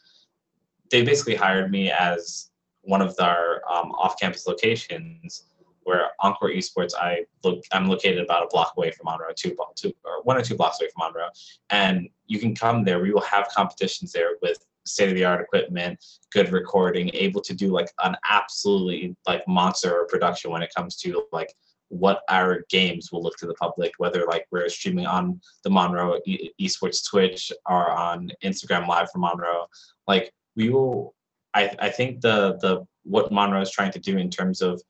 they 0.91 1.03
basically 1.03 1.35
hired 1.35 1.71
me 1.71 1.89
as 1.89 2.51
one 2.81 3.01
of 3.01 3.15
their 3.15 3.61
um, 3.71 3.91
off-campus 3.93 4.45
locations 4.47 5.45
where 5.83 6.09
Encore 6.19 6.49
Esports, 6.49 6.93
I 6.95 7.25
look, 7.43 7.63
I'm 7.71 7.87
located 7.87 8.23
about 8.23 8.43
a 8.43 8.47
block 8.47 8.73
away 8.77 8.91
from 8.91 9.05
Monroe, 9.05 9.33
two, 9.35 9.55
two 9.75 9.93
or 10.05 10.21
one 10.23 10.37
or 10.37 10.43
two 10.43 10.55
blocks 10.55 10.79
away 10.79 10.89
from 10.93 11.07
Monroe, 11.07 11.29
and 11.69 12.07
you 12.27 12.39
can 12.39 12.53
come 12.53 12.83
there. 12.83 12.99
We 12.99 13.11
will 13.11 13.21
have 13.21 13.47
competitions 13.49 14.11
there 14.11 14.35
with 14.41 14.63
state-of-the-art 14.85 15.41
equipment, 15.41 16.03
good 16.31 16.51
recording, 16.51 17.09
able 17.13 17.41
to 17.41 17.53
do 17.53 17.71
like 17.71 17.89
an 18.03 18.15
absolutely 18.29 19.15
like 19.27 19.47
monster 19.47 20.05
production 20.09 20.51
when 20.51 20.61
it 20.61 20.73
comes 20.75 20.95
to 20.97 21.23
like 21.31 21.53
what 21.89 22.21
our 22.29 22.63
games 22.69 23.11
will 23.11 23.21
look 23.21 23.35
to 23.37 23.45
the 23.45 23.53
public, 23.55 23.91
whether 23.97 24.25
like 24.25 24.47
we're 24.51 24.69
streaming 24.69 25.05
on 25.05 25.39
the 25.63 25.69
Monroe 25.69 26.19
Esports 26.59 27.07
Twitch 27.07 27.51
or 27.67 27.91
on 27.91 28.31
Instagram 28.43 28.87
Live 28.87 29.11
from 29.11 29.21
Monroe, 29.21 29.65
like 30.07 30.31
we 30.55 30.69
will 30.69 31.15
I, 31.53 31.75
I 31.79 31.89
think 31.89 32.21
the 32.21 32.57
the 32.61 32.85
what 33.03 33.31
Monroe 33.31 33.61
is 33.61 33.71
trying 33.71 33.91
to 33.91 33.99
do 33.99 34.17
in 34.17 34.29
terms 34.29 34.61
of 34.61 34.81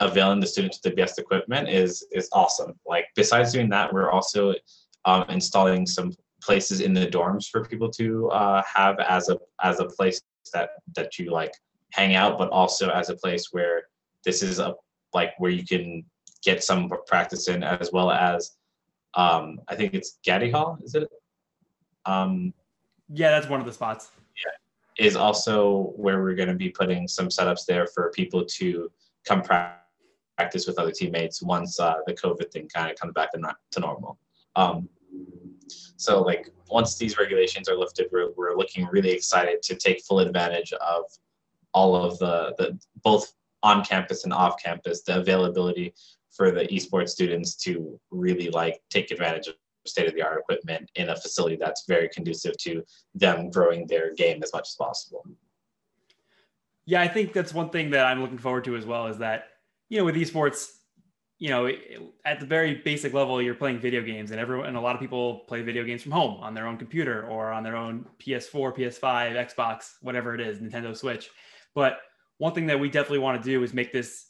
availing 0.00 0.40
the 0.40 0.46
students 0.46 0.78
with 0.78 0.90
the 0.92 1.00
best 1.00 1.18
equipment 1.18 1.68
is 1.68 2.06
is 2.12 2.28
awesome. 2.32 2.74
Like 2.86 3.06
besides 3.14 3.52
doing 3.52 3.68
that, 3.70 3.92
we're 3.92 4.10
also 4.10 4.54
um, 5.04 5.24
installing 5.28 5.86
some 5.86 6.12
places 6.42 6.80
in 6.80 6.94
the 6.94 7.06
dorms 7.06 7.48
for 7.48 7.64
people 7.64 7.90
to 7.90 8.28
uh, 8.30 8.62
have 8.74 8.98
as 8.98 9.28
a 9.28 9.38
as 9.62 9.80
a 9.80 9.86
place 9.86 10.20
that 10.52 10.70
that 10.96 11.18
you 11.18 11.30
like 11.30 11.52
hang 11.92 12.14
out, 12.14 12.38
but 12.38 12.50
also 12.50 12.90
as 12.90 13.10
a 13.10 13.16
place 13.16 13.48
where 13.52 13.82
this 14.24 14.42
is 14.42 14.58
a 14.58 14.74
like 15.12 15.32
where 15.38 15.50
you 15.50 15.64
can 15.64 16.04
get 16.42 16.64
some 16.64 16.90
practice 17.06 17.48
in, 17.48 17.62
as 17.62 17.90
well 17.92 18.10
as 18.10 18.56
um, 19.14 19.60
I 19.68 19.74
think 19.74 19.94
it's 19.94 20.18
Gaddy 20.24 20.50
Hall. 20.50 20.78
Is 20.82 20.94
it? 20.94 21.08
Um, 22.06 22.54
yeah, 23.12 23.32
that's 23.32 23.48
one 23.48 23.60
of 23.60 23.66
the 23.66 23.72
spots 23.72 24.10
is 24.98 25.16
also 25.16 25.92
where 25.96 26.22
we're 26.22 26.34
going 26.34 26.48
to 26.48 26.54
be 26.54 26.68
putting 26.68 27.08
some 27.08 27.28
setups 27.28 27.64
there 27.66 27.86
for 27.86 28.10
people 28.10 28.44
to 28.44 28.90
come 29.24 29.42
practice 29.42 30.66
with 30.66 30.78
other 30.78 30.90
teammates 30.90 31.42
once 31.42 31.78
uh, 31.78 31.96
the 32.06 32.14
COVID 32.14 32.50
thing 32.50 32.68
kind 32.68 32.90
of 32.90 32.98
comes 32.98 33.12
back 33.12 33.32
to, 33.32 33.56
to 33.72 33.80
normal. 33.80 34.18
Um, 34.56 34.88
so 35.96 36.22
like 36.22 36.50
once 36.68 36.96
these 36.96 37.18
regulations 37.18 37.68
are 37.68 37.76
lifted, 37.76 38.08
we're, 38.10 38.30
we're 38.36 38.56
looking 38.56 38.86
really 38.86 39.10
excited 39.10 39.62
to 39.62 39.74
take 39.74 40.02
full 40.02 40.20
advantage 40.20 40.72
of 40.72 41.04
all 41.74 41.94
of 41.94 42.18
the, 42.18 42.54
the 42.58 42.78
both 43.02 43.32
on 43.62 43.84
campus 43.84 44.24
and 44.24 44.32
off 44.32 44.60
campus, 44.62 45.02
the 45.02 45.18
availability 45.18 45.92
for 46.30 46.50
the 46.50 46.62
esports 46.68 47.10
students 47.10 47.54
to 47.54 48.00
really 48.10 48.48
like 48.50 48.80
take 48.88 49.10
advantage 49.10 49.48
of 49.48 49.54
state 49.86 50.08
of 50.08 50.14
the 50.14 50.22
art 50.22 50.38
equipment 50.38 50.90
in 50.94 51.08
a 51.08 51.16
facility 51.16 51.56
that's 51.56 51.84
very 51.86 52.08
conducive 52.08 52.56
to 52.58 52.82
them 53.14 53.50
growing 53.50 53.86
their 53.86 54.14
game 54.14 54.42
as 54.42 54.52
much 54.52 54.68
as 54.68 54.74
possible. 54.74 55.24
Yeah, 56.86 57.02
I 57.02 57.08
think 57.08 57.32
that's 57.32 57.54
one 57.54 57.70
thing 57.70 57.90
that 57.90 58.06
I'm 58.06 58.20
looking 58.20 58.38
forward 58.38 58.64
to 58.64 58.76
as 58.76 58.84
well 58.84 59.06
is 59.06 59.18
that, 59.18 59.44
you 59.88 59.98
know, 59.98 60.04
with 60.04 60.16
esports, 60.16 60.66
you 61.38 61.48
know, 61.48 61.70
at 62.24 62.40
the 62.40 62.46
very 62.46 62.74
basic 62.74 63.14
level, 63.14 63.40
you're 63.40 63.54
playing 63.54 63.78
video 63.78 64.02
games, 64.02 64.30
and 64.30 64.38
everyone 64.38 64.66
and 64.66 64.76
a 64.76 64.80
lot 64.80 64.94
of 64.94 65.00
people 65.00 65.40
play 65.48 65.62
video 65.62 65.84
games 65.84 66.02
from 66.02 66.12
home 66.12 66.40
on 66.42 66.52
their 66.52 66.66
own 66.66 66.76
computer 66.76 67.26
or 67.26 67.50
on 67.50 67.62
their 67.62 67.76
own 67.76 68.06
PS4, 68.18 68.76
PS5, 68.76 69.54
Xbox, 69.54 69.94
whatever 70.02 70.34
it 70.34 70.40
is, 70.40 70.58
Nintendo 70.58 70.94
Switch. 70.94 71.30
But 71.74 71.98
one 72.38 72.52
thing 72.52 72.66
that 72.66 72.78
we 72.78 72.90
definitely 72.90 73.20
want 73.20 73.42
to 73.42 73.48
do 73.48 73.62
is 73.62 73.72
make 73.72 73.92
this, 73.92 74.26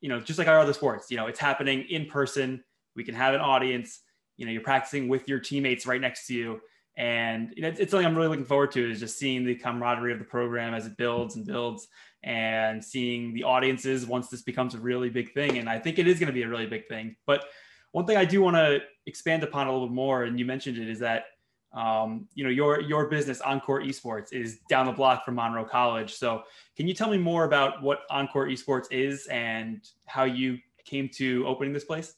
you 0.00 0.08
know, 0.08 0.18
just 0.18 0.38
like 0.38 0.48
our 0.48 0.58
other 0.58 0.72
sports. 0.72 1.10
You 1.10 1.16
know, 1.16 1.26
it's 1.26 1.38
happening 1.38 1.84
in 1.88 2.06
person. 2.06 2.64
We 2.96 3.04
can 3.04 3.14
have 3.14 3.34
an 3.34 3.40
audience. 3.40 4.00
You 4.36 4.46
know, 4.46 4.52
you're 4.52 4.62
practicing 4.62 5.08
with 5.08 5.28
your 5.28 5.38
teammates 5.38 5.86
right 5.86 6.00
next 6.00 6.26
to 6.26 6.34
you, 6.34 6.60
and 6.96 7.52
you 7.54 7.62
know, 7.62 7.68
it's, 7.68 7.80
it's 7.80 7.90
something 7.90 8.06
I'm 8.06 8.16
really 8.16 8.28
looking 8.28 8.44
forward 8.44 8.72
to. 8.72 8.90
Is 8.90 9.00
just 9.00 9.18
seeing 9.18 9.44
the 9.44 9.54
camaraderie 9.54 10.12
of 10.12 10.18
the 10.18 10.24
program 10.24 10.74
as 10.74 10.86
it 10.86 10.96
builds 10.96 11.36
and 11.36 11.46
builds 11.46 11.88
and 12.22 12.84
seeing 12.84 13.32
the 13.34 13.44
audiences 13.44 14.04
once 14.04 14.28
this 14.28 14.42
becomes 14.42 14.74
a 14.74 14.78
really 14.78 15.08
big 15.08 15.32
thing. 15.32 15.58
And 15.58 15.68
I 15.68 15.78
think 15.78 15.98
it 15.98 16.08
is 16.08 16.18
going 16.18 16.26
to 16.26 16.32
be 16.32 16.42
a 16.42 16.48
really 16.48 16.66
big 16.66 16.88
thing. 16.88 17.14
But 17.24 17.44
one 17.92 18.04
thing 18.04 18.16
I 18.16 18.24
do 18.24 18.42
want 18.42 18.56
to 18.56 18.80
expand 19.06 19.42
upon 19.44 19.68
a 19.68 19.72
little 19.72 19.86
bit 19.86 19.94
more, 19.94 20.24
and 20.24 20.38
you 20.38 20.44
mentioned 20.44 20.76
it, 20.76 20.88
is 20.88 20.98
that 20.98 21.24
um, 21.72 22.26
you 22.34 22.44
know 22.44 22.50
your 22.50 22.80
your 22.80 23.08
business 23.08 23.40
Encore 23.40 23.82
Esports 23.82 24.32
is 24.32 24.58
down 24.68 24.86
the 24.86 24.92
block 24.92 25.24
from 25.24 25.34
Monroe 25.34 25.64
College. 25.64 26.14
So 26.14 26.42
can 26.76 26.88
you 26.88 26.94
tell 26.94 27.10
me 27.10 27.18
more 27.18 27.44
about 27.44 27.82
what 27.82 28.00
Encore 28.10 28.46
Esports 28.46 28.86
is 28.90 29.26
and 29.26 29.86
how 30.06 30.24
you 30.24 30.58
came 30.84 31.08
to 31.14 31.46
opening 31.46 31.72
this 31.72 31.84
place? 31.84 32.14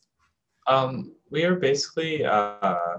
Um, 0.69 1.13
we 1.31 1.45
are 1.45 1.57
basically. 1.57 2.25
Uh, 2.25 2.99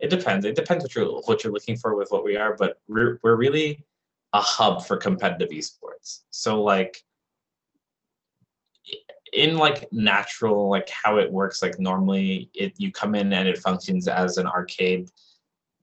it 0.00 0.10
depends. 0.10 0.44
It 0.44 0.56
depends 0.56 0.84
what 0.84 0.94
you're 0.94 1.06
what 1.22 1.44
you're 1.44 1.52
looking 1.52 1.76
for 1.76 1.94
with 1.94 2.10
what 2.10 2.24
we 2.24 2.36
are, 2.36 2.56
but 2.58 2.80
we're 2.88 3.20
we're 3.22 3.36
really 3.36 3.84
a 4.32 4.40
hub 4.40 4.84
for 4.84 4.96
competitive 4.96 5.50
esports. 5.50 6.22
So 6.30 6.62
like 6.62 7.02
in 9.32 9.56
like 9.56 9.90
natural 9.92 10.68
like 10.68 10.88
how 10.90 11.16
it 11.18 11.30
works 11.30 11.62
like 11.62 11.78
normally 11.78 12.50
it 12.54 12.74
you 12.76 12.92
come 12.92 13.14
in 13.14 13.32
and 13.32 13.48
it 13.48 13.58
functions 13.58 14.06
as 14.06 14.36
an 14.36 14.46
arcade 14.46 15.08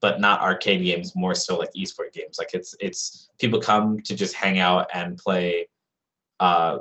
but 0.00 0.20
not 0.20 0.40
arcade 0.40 0.82
games 0.82 1.16
more 1.16 1.34
so 1.34 1.58
like 1.58 1.70
esport 1.76 2.12
games 2.12 2.36
like 2.38 2.50
it's 2.54 2.76
it's 2.80 3.28
people 3.40 3.60
come 3.60 3.98
to 3.98 4.14
just 4.14 4.34
hang 4.34 4.60
out 4.60 4.86
and 4.94 5.18
play 5.18 5.66
uh 6.38 6.78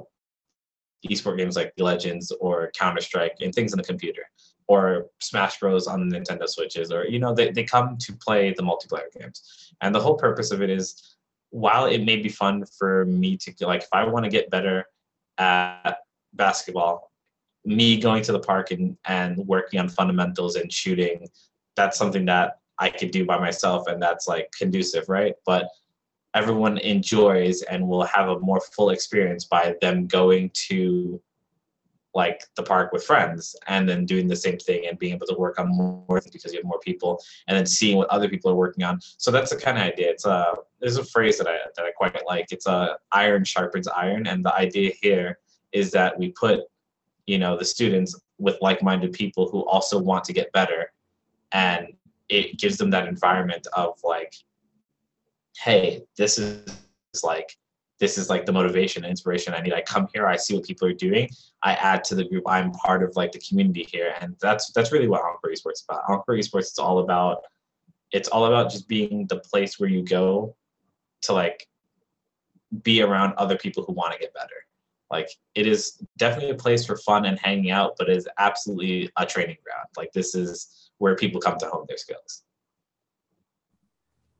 esport 1.07 1.37
games 1.37 1.55
like 1.55 1.73
legends 1.77 2.31
or 2.41 2.71
counter-strike 2.75 3.37
and 3.41 3.53
things 3.53 3.73
on 3.73 3.77
the 3.77 3.83
computer 3.83 4.23
or 4.67 5.07
smash 5.19 5.59
bros 5.59 5.87
on 5.87 6.07
the 6.07 6.19
nintendo 6.19 6.47
switches 6.47 6.91
or 6.91 7.05
you 7.05 7.19
know 7.19 7.33
they, 7.33 7.51
they 7.51 7.63
come 7.63 7.97
to 7.97 8.13
play 8.13 8.53
the 8.57 8.63
multiplayer 8.63 9.11
games 9.17 9.73
and 9.81 9.95
the 9.95 9.99
whole 9.99 10.15
purpose 10.15 10.51
of 10.51 10.61
it 10.61 10.69
is 10.69 11.15
while 11.51 11.85
it 11.85 12.03
may 12.03 12.17
be 12.17 12.29
fun 12.29 12.63
for 12.77 13.05
me 13.05 13.37
to 13.37 13.53
like 13.65 13.81
if 13.81 13.89
I 13.91 14.05
want 14.05 14.25
to 14.25 14.29
get 14.29 14.49
better 14.49 14.85
at 15.37 15.97
basketball, 16.33 17.11
me 17.65 17.99
going 17.99 18.23
to 18.23 18.31
the 18.31 18.39
park 18.39 18.71
and, 18.71 18.97
and 19.05 19.37
working 19.37 19.79
on 19.79 19.89
fundamentals 19.89 20.55
and 20.55 20.71
shooting, 20.71 21.27
that's 21.75 21.97
something 21.97 22.25
that 22.25 22.59
I 22.77 22.89
could 22.89 23.11
do 23.11 23.25
by 23.25 23.39
myself 23.39 23.87
and 23.87 24.01
that's 24.01 24.27
like 24.27 24.51
conducive, 24.57 25.09
right? 25.09 25.33
But 25.45 25.67
everyone 26.39 26.77
enjoys 26.77 27.61
and 27.63 27.85
will 27.85 28.03
have 28.03 28.29
a 28.29 28.39
more 28.39 28.61
full 28.61 28.91
experience 28.91 29.43
by 29.43 29.75
them 29.81 30.07
going 30.07 30.49
to 30.53 31.21
like 32.15 32.43
the 32.55 32.63
park 32.63 32.91
with 32.93 33.03
friends 33.03 33.55
and 33.67 33.87
then 33.87 34.05
doing 34.05 34.27
the 34.27 34.35
same 34.35 34.57
thing 34.57 34.87
and 34.87 34.97
being 34.97 35.13
able 35.13 35.27
to 35.27 35.35
work 35.35 35.59
on 35.59 35.67
more 35.67 36.21
because 36.33 36.53
you 36.53 36.59
have 36.59 36.65
more 36.65 36.79
people 36.79 37.21
and 37.47 37.57
then 37.57 37.65
seeing 37.65 37.97
what 37.97 38.09
other 38.09 38.29
people 38.29 38.49
are 38.49 38.55
working 38.55 38.83
on. 38.83 38.99
So 39.17 39.31
that's 39.31 39.51
the 39.51 39.57
kind 39.57 39.77
of 39.77 39.83
idea. 39.83 40.09
It's 40.09 40.25
a 40.25 40.55
there's 40.79 40.97
a 40.97 41.03
phrase 41.03 41.37
that 41.39 41.47
i 41.47 41.57
that 41.75 41.85
i 41.85 41.91
quite 41.91 42.25
like. 42.25 42.47
It's 42.51 42.67
a 42.67 42.97
iron 43.11 43.43
sharpens 43.43 43.87
iron. 43.87 44.25
And 44.27 44.43
the 44.43 44.55
idea 44.55 44.91
here 45.01 45.39
is 45.71 45.91
that 45.91 46.17
we 46.17 46.29
put 46.31 46.61
you 47.27 47.37
know 47.37 47.57
the 47.57 47.65
students 47.65 48.19
with 48.37 48.57
like-minded 48.61 49.11
people 49.13 49.49
who 49.49 49.59
also 49.67 49.99
want 49.99 50.23
to 50.23 50.33
get 50.33 50.51
better 50.53 50.91
and 51.51 51.87
it 52.29 52.57
gives 52.57 52.77
them 52.77 52.89
that 52.91 53.07
environment 53.07 53.67
of 53.73 53.99
like 54.03 54.33
hey 55.59 56.01
this 56.17 56.37
is 56.39 56.63
like 57.23 57.55
this 57.99 58.17
is 58.17 58.29
like 58.29 58.45
the 58.45 58.51
motivation 58.51 59.03
and 59.03 59.11
inspiration 59.11 59.53
I 59.53 59.59
need. 59.59 59.73
I 59.73 59.81
come 59.81 60.07
here, 60.13 60.25
I 60.25 60.37
see 60.37 60.55
what 60.55 60.63
people 60.63 60.87
are 60.87 60.93
doing, 60.93 61.29
I 61.61 61.73
add 61.73 62.03
to 62.05 62.15
the 62.15 62.23
group. 62.23 62.43
I'm 62.47 62.71
part 62.71 63.03
of 63.03 63.15
like 63.17 63.33
the 63.33 63.39
community 63.39 63.83
here, 63.83 64.13
and 64.21 64.35
that's 64.41 64.71
that's 64.71 64.91
really 64.91 65.07
what 65.07 65.21
Encore 65.21 65.51
Esports 65.51 65.73
is 65.73 65.85
about. 65.87 66.03
Encore 66.07 66.35
Esports 66.35 66.71
is 66.71 66.79
all 66.79 66.99
about 66.99 67.43
it's 68.11 68.29
all 68.29 68.45
about 68.45 68.71
just 68.71 68.87
being 68.87 69.27
the 69.27 69.39
place 69.39 69.79
where 69.79 69.89
you 69.89 70.03
go 70.03 70.55
to 71.23 71.33
like 71.33 71.67
be 72.83 73.01
around 73.01 73.33
other 73.33 73.57
people 73.57 73.83
who 73.83 73.93
want 73.93 74.13
to 74.13 74.19
get 74.19 74.33
better. 74.33 74.65
Like 75.11 75.29
it 75.55 75.67
is 75.67 76.01
definitely 76.17 76.51
a 76.51 76.55
place 76.55 76.85
for 76.85 76.95
fun 76.97 77.25
and 77.25 77.37
hanging 77.37 77.71
out, 77.71 77.95
but 77.97 78.09
it 78.09 78.15
is 78.15 78.27
absolutely 78.37 79.09
a 79.17 79.25
training 79.25 79.57
ground. 79.63 79.87
Like 79.97 80.11
this 80.13 80.35
is 80.35 80.91
where 80.99 81.15
people 81.15 81.41
come 81.41 81.57
to 81.57 81.67
hone 81.67 81.85
their 81.87 81.97
skills 81.97 82.43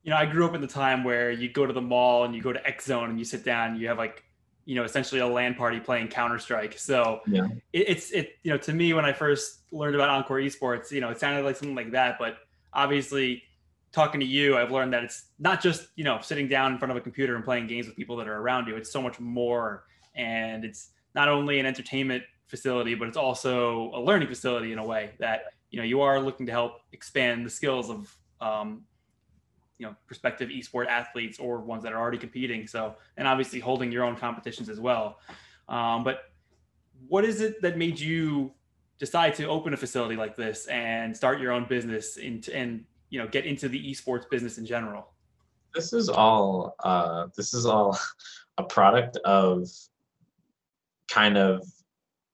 you 0.02 0.10
know, 0.10 0.16
I 0.16 0.26
grew 0.26 0.46
up 0.46 0.54
in 0.54 0.60
the 0.60 0.66
time 0.66 1.04
where 1.04 1.30
you 1.30 1.50
go 1.50 1.66
to 1.66 1.72
the 1.72 1.80
mall 1.80 2.24
and 2.24 2.34
you 2.34 2.42
go 2.42 2.52
to 2.52 2.66
X 2.66 2.86
Zone 2.86 3.10
and 3.10 3.18
you 3.18 3.24
sit 3.24 3.44
down, 3.44 3.72
and 3.72 3.80
you 3.80 3.88
have 3.88 3.98
like, 3.98 4.24
you 4.64 4.74
know, 4.74 4.84
essentially 4.84 5.20
a 5.20 5.26
LAN 5.26 5.54
party 5.54 5.80
playing 5.80 6.08
Counter 6.08 6.38
Strike. 6.38 6.78
So 6.78 7.20
yeah. 7.26 7.46
it, 7.72 7.88
it's 7.88 8.10
it, 8.10 8.32
you 8.42 8.50
know, 8.50 8.58
to 8.58 8.72
me 8.72 8.92
when 8.94 9.04
I 9.04 9.12
first 9.12 9.60
learned 9.72 9.94
about 9.94 10.08
Encore 10.08 10.38
Esports, 10.38 10.90
you 10.90 11.00
know, 11.00 11.10
it 11.10 11.18
sounded 11.18 11.44
like 11.44 11.56
something 11.56 11.76
like 11.76 11.92
that. 11.92 12.16
But 12.18 12.38
obviously, 12.72 13.42
talking 13.92 14.20
to 14.20 14.26
you, 14.26 14.56
I've 14.56 14.70
learned 14.70 14.92
that 14.92 15.04
it's 15.04 15.26
not 15.38 15.62
just 15.62 15.88
you 15.96 16.04
know 16.04 16.18
sitting 16.22 16.48
down 16.48 16.72
in 16.72 16.78
front 16.78 16.90
of 16.90 16.96
a 16.96 17.00
computer 17.00 17.34
and 17.34 17.44
playing 17.44 17.66
games 17.66 17.86
with 17.86 17.96
people 17.96 18.16
that 18.16 18.28
are 18.28 18.38
around 18.38 18.68
you. 18.68 18.76
It's 18.76 18.90
so 18.90 19.02
much 19.02 19.20
more, 19.20 19.84
and 20.14 20.64
it's 20.64 20.90
not 21.14 21.28
only 21.28 21.58
an 21.58 21.66
entertainment 21.66 22.22
facility, 22.46 22.94
but 22.94 23.08
it's 23.08 23.16
also 23.16 23.90
a 23.94 24.00
learning 24.00 24.28
facility 24.28 24.72
in 24.72 24.78
a 24.78 24.84
way 24.84 25.12
that 25.18 25.44
you 25.70 25.78
know 25.78 25.84
you 25.84 26.00
are 26.00 26.20
looking 26.20 26.46
to 26.46 26.52
help 26.52 26.80
expand 26.92 27.44
the 27.44 27.50
skills 27.50 27.90
of 27.90 28.16
um, 28.40 28.84
you 29.80 29.86
know 29.86 29.96
prospective 30.06 30.50
esport 30.50 30.86
athletes 30.86 31.38
or 31.38 31.58
ones 31.58 31.82
that 31.82 31.92
are 31.92 31.98
already 31.98 32.18
competing 32.18 32.66
so 32.66 32.94
and 33.16 33.26
obviously 33.26 33.58
holding 33.58 33.90
your 33.90 34.04
own 34.04 34.14
competitions 34.14 34.68
as 34.68 34.78
well 34.78 35.18
um, 35.68 36.04
but 36.04 36.24
what 37.08 37.24
is 37.24 37.40
it 37.40 37.62
that 37.62 37.78
made 37.78 37.98
you 37.98 38.52
decide 38.98 39.34
to 39.34 39.46
open 39.46 39.72
a 39.72 39.76
facility 39.76 40.16
like 40.16 40.36
this 40.36 40.66
and 40.66 41.16
start 41.16 41.40
your 41.40 41.50
own 41.50 41.64
business 41.64 42.18
into, 42.18 42.54
and 42.54 42.84
you 43.08 43.18
know 43.18 43.26
get 43.26 43.46
into 43.46 43.68
the 43.68 43.90
esports 43.90 44.28
business 44.28 44.58
in 44.58 44.66
general 44.66 45.08
this 45.74 45.94
is 45.94 46.10
all 46.10 46.74
uh, 46.80 47.28
this 47.36 47.54
is 47.54 47.64
all 47.64 47.98
a 48.58 48.62
product 48.62 49.16
of 49.24 49.66
kind 51.08 51.38
of 51.38 51.64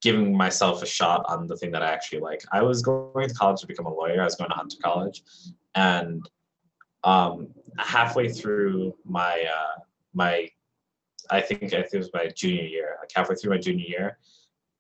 giving 0.03 0.37
myself 0.37 0.83
a 0.83 0.87
shot 0.87 1.25
on 1.29 1.47
the 1.47 1.57
thing 1.57 1.71
that 1.73 1.83
I 1.83 1.91
actually 1.91 2.21
like. 2.21 2.43
I 2.53 2.63
was 2.63 2.83
going 2.83 3.29
to 3.29 3.35
college 3.35 3.61
to 3.63 3.67
become 3.67 3.87
a 3.87 3.93
lawyer. 3.93 4.21
I 4.21 4.25
was 4.25 4.37
going 4.37 4.51
to 4.51 4.57
Hunter 4.57 4.77
College, 4.83 5.23
and 5.75 6.29
um, 7.07 7.49
halfway 7.79 8.29
through 8.29 8.95
my 9.07 9.43
uh, 9.43 9.81
my 10.13 10.51
I 11.31 11.41
think 11.41 11.63
I 11.73 11.81
think 11.83 11.95
it 11.95 11.99
was 11.99 12.11
my 12.13 12.27
junior 12.27 12.65
year, 12.65 12.97
like 13.01 13.11
halfway 13.15 13.37
through 13.37 13.53
my 13.53 13.59
junior 13.59 13.87
year, 13.87 14.19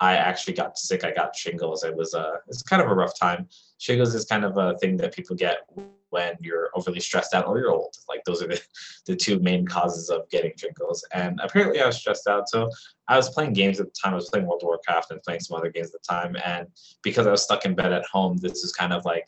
I 0.00 0.16
actually 0.16 0.54
got 0.54 0.78
sick. 0.78 1.04
I 1.04 1.12
got 1.12 1.35
shingles. 1.35 1.85
It 1.85 1.97
was 1.97 2.14
a 2.14 2.35
it's 2.49 2.62
kind 2.62 2.83
of 2.83 2.90
a 2.90 2.95
rough 2.95 3.18
time. 3.18 3.49
Shingles 3.78 4.14
is 4.14 4.26
kind 4.26 4.45
of 4.45 4.59
a 4.59 4.76
thing 4.78 4.97
that 4.99 5.14
people 5.14 5.37
get 5.37 5.59
when 6.11 6.37
you're 6.40 6.71
overly 6.75 7.00
stressed 7.00 7.35
out 7.35 7.47
or 7.47 7.59
you're 7.59 7.71
old. 7.71 7.95
Like 8.09 8.23
those 8.25 8.42
are 8.42 8.49
the, 8.49 8.61
the 9.06 9.16
two 9.16 9.38
main 9.38 9.66
causes 9.66 10.11
of 10.11 10.28
getting 10.30 10.52
shingles. 10.56 11.04
And 11.12 11.40
apparently 11.42 11.80
I 11.80 11.87
was 11.87 11.97
stressed 11.97 12.26
out. 12.28 12.49
So 12.49 12.71
I 13.09 13.16
was 13.16 13.30
playing 13.30 13.54
games 13.54 13.80
at 13.80 13.87
the 13.87 13.95
time. 14.02 14.12
I 14.12 14.16
was 14.16 14.28
playing 14.28 14.47
World 14.47 14.62
of 14.62 14.66
Warcraft 14.66 15.11
and 15.11 15.23
playing 15.23 15.40
some 15.40 15.56
other 15.56 15.71
games 15.71 15.88
at 15.95 16.00
the 16.02 16.06
time. 16.09 16.37
And 16.45 16.68
because 17.02 17.26
I 17.26 17.30
was 17.30 17.42
stuck 17.42 17.64
in 17.64 17.75
bed 17.75 17.92
at 17.92 18.04
home, 18.06 18.37
this 18.37 18.64
is 18.64 18.73
kind 18.73 18.92
of 18.92 19.04
like, 19.04 19.26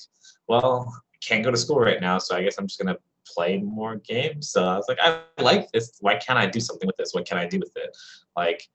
well, 0.49 0.93
can't 1.21 1.45
go 1.45 1.51
to 1.51 1.57
school 1.57 1.81
right 1.81 2.01
now, 2.01 2.19
so 2.19 2.37
I 2.37 2.43
guess 2.43 2.59
I'm 2.59 2.67
just 2.67 2.79
gonna 2.79 2.99
play 3.27 3.59
more 3.59 3.97
games. 3.97 4.51
So 4.51 4.65
I 4.65 4.77
was 4.77 4.87
like, 4.89 4.99
I 5.01 5.21
like 5.41 5.71
this. 5.73 5.99
Why 6.01 6.17
can't 6.17 6.39
I 6.39 6.47
do 6.47 6.61
something 6.61 6.87
with 6.87 6.97
this? 6.97 7.13
What 7.15 7.27
can 7.27 7.39
I 7.39 7.47
do 7.47 7.59
with 7.59 7.73
it? 7.77 7.97
Like, 8.37 8.69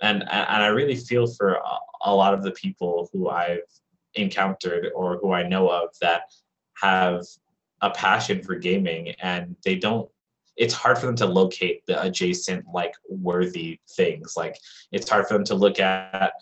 and 0.00 0.22
and 0.22 0.62
I 0.62 0.68
really 0.68 0.96
feel 0.96 1.26
for 1.26 1.58
a, 2.04 2.14
lot 2.14 2.34
of 2.34 2.42
the 2.42 2.52
people 2.52 3.08
who 3.12 3.28
I've 3.28 3.58
encountered 4.14 4.88
or 4.94 5.18
who 5.18 5.32
I 5.32 5.46
know 5.46 5.68
of 5.68 5.90
that 6.00 6.22
have 6.80 7.24
a 7.80 7.90
passion 7.90 8.42
for 8.42 8.54
gaming 8.54 9.10
and 9.20 9.56
they 9.64 9.76
don't 9.76 10.08
it's 10.56 10.74
hard 10.74 10.98
for 10.98 11.06
them 11.06 11.14
to 11.16 11.26
locate 11.26 11.86
the 11.86 12.00
adjacent 12.02 12.64
like 12.72 12.92
worthy 13.08 13.78
things 13.90 14.34
like 14.36 14.56
it's 14.90 15.08
hard 15.08 15.26
for 15.26 15.34
them 15.34 15.44
to 15.44 15.54
look 15.54 15.78
at 15.78 16.32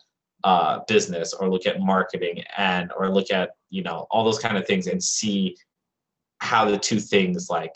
uh, 0.44 0.80
business 0.86 1.32
or 1.32 1.50
look 1.50 1.66
at 1.66 1.80
marketing 1.80 2.42
and 2.56 2.92
or 2.96 3.10
look 3.10 3.30
at 3.30 3.50
you 3.70 3.82
know 3.82 4.06
all 4.10 4.24
those 4.24 4.38
kind 4.38 4.56
of 4.56 4.66
things 4.66 4.86
and 4.86 5.02
see 5.02 5.56
how 6.38 6.64
the 6.64 6.78
two 6.78 7.00
things 7.00 7.48
like 7.48 7.74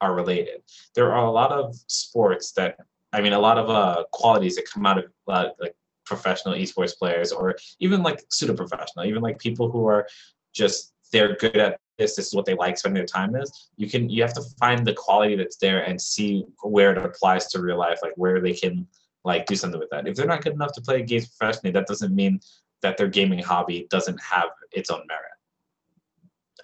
are 0.00 0.14
related. 0.14 0.62
There 0.94 1.12
are 1.12 1.24
a 1.24 1.30
lot 1.30 1.52
of 1.52 1.74
sports 1.86 2.52
that 2.52 2.76
i 3.12 3.20
mean 3.20 3.32
a 3.32 3.38
lot 3.38 3.58
of 3.58 3.68
uh 3.68 4.04
qualities 4.12 4.56
that 4.56 4.70
come 4.70 4.86
out 4.86 4.98
of 4.98 5.04
uh, 5.28 5.48
like 5.60 5.74
professional 6.04 6.54
esports 6.54 6.96
players 6.96 7.32
or 7.32 7.54
even 7.78 8.02
like 8.02 8.20
pseudo 8.30 8.54
professional 8.54 9.04
even 9.04 9.22
like 9.22 9.38
people 9.38 9.70
who 9.70 9.86
are 9.86 10.06
just 10.52 10.92
they're 11.12 11.36
good 11.36 11.56
at 11.56 11.78
this 11.98 12.16
this 12.16 12.26
is 12.28 12.34
what 12.34 12.44
they 12.46 12.54
like 12.54 12.76
spending 12.78 12.96
their 12.96 13.06
time 13.06 13.36
is 13.36 13.70
you 13.76 13.88
can 13.88 14.08
you 14.08 14.22
have 14.22 14.34
to 14.34 14.42
find 14.58 14.86
the 14.86 14.92
quality 14.94 15.36
that's 15.36 15.56
there 15.56 15.84
and 15.84 16.00
see 16.00 16.44
where 16.62 16.92
it 16.92 16.98
applies 16.98 17.46
to 17.46 17.60
real 17.60 17.78
life 17.78 17.98
like 18.02 18.12
where 18.16 18.40
they 18.40 18.52
can 18.52 18.86
like 19.24 19.46
do 19.46 19.54
something 19.54 19.80
with 19.80 19.90
that 19.90 20.06
if 20.06 20.16
they're 20.16 20.26
not 20.26 20.42
good 20.42 20.54
enough 20.54 20.72
to 20.72 20.80
play 20.80 21.02
games 21.02 21.28
professionally 21.28 21.72
that 21.72 21.86
doesn't 21.86 22.14
mean 22.14 22.40
that 22.82 22.96
their 22.96 23.08
gaming 23.08 23.38
hobby 23.38 23.86
doesn't 23.90 24.20
have 24.22 24.48
its 24.72 24.90
own 24.90 25.02
merit 25.08 25.32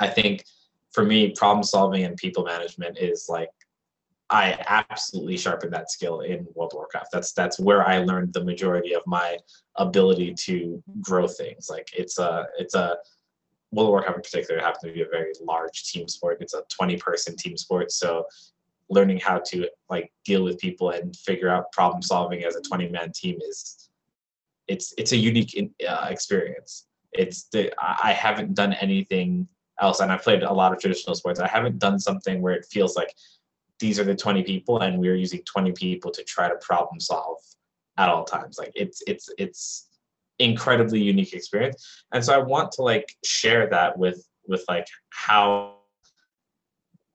i 0.00 0.08
think 0.08 0.44
for 0.92 1.04
me 1.04 1.30
problem 1.30 1.62
solving 1.62 2.04
and 2.04 2.16
people 2.16 2.44
management 2.44 2.96
is 2.98 3.26
like 3.28 3.50
I 4.28 4.64
absolutely 4.66 5.36
sharpened 5.36 5.72
that 5.72 5.90
skill 5.90 6.20
in 6.20 6.46
World 6.54 6.72
of 6.72 6.78
Warcraft. 6.78 7.10
That's 7.12 7.32
that's 7.32 7.60
where 7.60 7.86
I 7.86 7.98
learned 7.98 8.32
the 8.32 8.44
majority 8.44 8.94
of 8.94 9.02
my 9.06 9.38
ability 9.76 10.34
to 10.34 10.82
grow 11.00 11.28
things. 11.28 11.68
Like 11.70 11.88
it's 11.96 12.18
a 12.18 12.46
it's 12.58 12.75
a 12.75 12.96
World 13.70 13.88
of 13.88 13.92
Warcraft 13.92 14.16
in 14.16 14.22
particular 14.22 14.60
happens 14.60 14.82
to 14.82 14.92
be 14.92 15.02
a 15.02 15.08
very 15.08 15.32
large 15.40 15.84
team 15.84 16.08
sport. 16.08 16.38
It's 16.40 16.54
a 16.54 16.62
20 16.76 16.96
person 16.96 17.36
team 17.36 17.56
sport. 17.56 17.92
So 17.92 18.25
learning 18.88 19.19
how 19.19 19.38
to 19.38 19.69
like 19.88 20.12
deal 20.25 20.45
with 20.45 20.59
people 20.59 20.90
and 20.90 21.16
figure 21.16 21.49
out 21.49 21.73
problem 21.73 22.02
solving 22.02 22.45
as 22.45 22.57
a 22.57 22.61
20 22.61 22.88
man 22.88 23.11
team 23.12 23.38
is 23.49 23.88
it's 24.69 24.95
it's 24.99 25.12
a 25.12 25.16
unique 25.16 25.73
uh, 25.88 26.07
experience. 26.11 26.87
It's 27.12 27.45
the 27.52 27.73
I 27.81 28.12
haven't 28.12 28.55
done 28.55 28.73
anything 28.75 29.49
else, 29.81 30.00
and 30.00 30.11
I've 30.11 30.23
played 30.23 30.43
a 30.43 30.52
lot 30.52 30.73
of 30.73 30.81
traditional 30.81 31.14
sports. 31.14 31.38
I 31.40 31.49
haven't 31.49 31.78
done 31.78 31.99
something 31.99 32.43
where 32.43 32.55
it 32.55 32.66
feels 32.71 32.97
like 32.97 33.14
these 33.78 34.00
are 34.00 34.05
the 34.05 34.16
20 34.16 34.43
people, 34.43 34.81
and 34.81 34.99
we're 34.99 35.14
using 35.14 35.43
20 35.45 35.73
people 35.73 36.11
to 36.11 36.25
try 36.25 36.49
to 36.49 36.57
problem 36.57 36.99
solve 36.99 37.38
at 37.97 38.09
all 38.09 38.25
times. 38.25 38.59
Like 38.59 38.73
it's 38.75 39.02
it's 39.07 39.28
it's 39.38 39.87
incredibly 40.38 41.00
unique 41.00 41.33
experience 41.33 42.05
and 42.12 42.23
so 42.25 42.35
i 42.35 42.38
want 42.38 42.71
to 42.71 42.83
like 42.83 43.11
share 43.25 43.69
that 43.69 43.97
with 43.97 44.26
with 44.47 44.62
like 44.69 44.87
how 45.09 45.75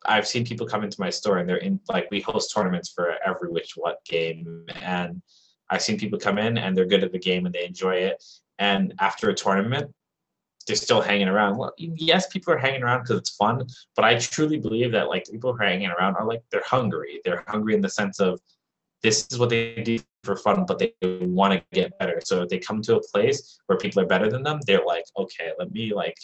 i've 0.06 0.28
seen 0.28 0.46
people 0.46 0.66
come 0.66 0.84
into 0.84 1.00
my 1.00 1.10
store 1.10 1.38
and 1.38 1.48
they're 1.50 1.58
in 1.58 1.80
like 1.90 2.08
we 2.12 2.22
host 2.22 2.54
tournaments 2.54 2.90
for 2.90 3.16
every 3.26 3.50
which 3.50 3.74
what 3.76 4.04
game 4.06 4.66
and 4.82 5.22
i've 5.70 5.82
seen 5.82 5.98
people 5.98 6.20
come 6.20 6.38
in 6.38 6.58
and 6.58 6.76
they're 6.76 6.86
good 6.86 7.04
at 7.04 7.12
the 7.12 7.20
game 7.20 7.46
and 7.46 7.54
they 7.54 7.66
enjoy 7.66 7.96
it 7.96 8.24
and 8.60 8.94
after 9.00 9.30
a 9.30 9.34
tournament 9.34 9.92
they're 10.68 10.76
still 10.76 11.02
hanging 11.02 11.28
around 11.28 11.58
well 11.58 11.74
yes 11.78 12.28
people 12.28 12.54
are 12.54 12.58
hanging 12.58 12.84
around 12.84 13.02
because 13.02 13.18
it's 13.18 13.36
fun 13.36 13.66
but 13.96 14.06
i 14.06 14.16
truly 14.18 14.58
believe 14.58 14.92
that 14.92 15.08
like 15.08 15.26
people 15.26 15.52
who 15.52 15.62
are 15.62 15.66
hanging 15.66 15.90
around 15.90 16.16
are 16.16 16.26
like 16.26 16.42
they're 16.52 16.64
hungry 16.66 17.20
they're 17.24 17.44
hungry 17.48 17.74
in 17.74 17.82
the 17.82 17.90
sense 17.90 18.20
of 18.20 18.40
this 19.04 19.28
is 19.32 19.40
what 19.40 19.50
they 19.50 19.82
do 19.84 20.00
for 20.24 20.36
fun, 20.36 20.66
but 20.66 20.80
they 20.80 20.94
want 21.02 21.54
to 21.54 21.64
get 21.74 21.98
better. 21.98 22.22
So 22.24 22.44
if 22.44 22.50
they 22.50 22.60
come 22.60 22.82
to 22.84 22.98
a 22.98 23.08
place 23.12 23.60
where 23.66 23.78
people 23.78 24.02
are 24.02 24.08
better 24.08 24.30
than 24.30 24.44
them, 24.44 24.60
they're 24.66 24.86
like, 24.86 25.06
okay, 25.18 25.52
let 25.58 25.72
me 25.72 25.94
like 25.94 26.18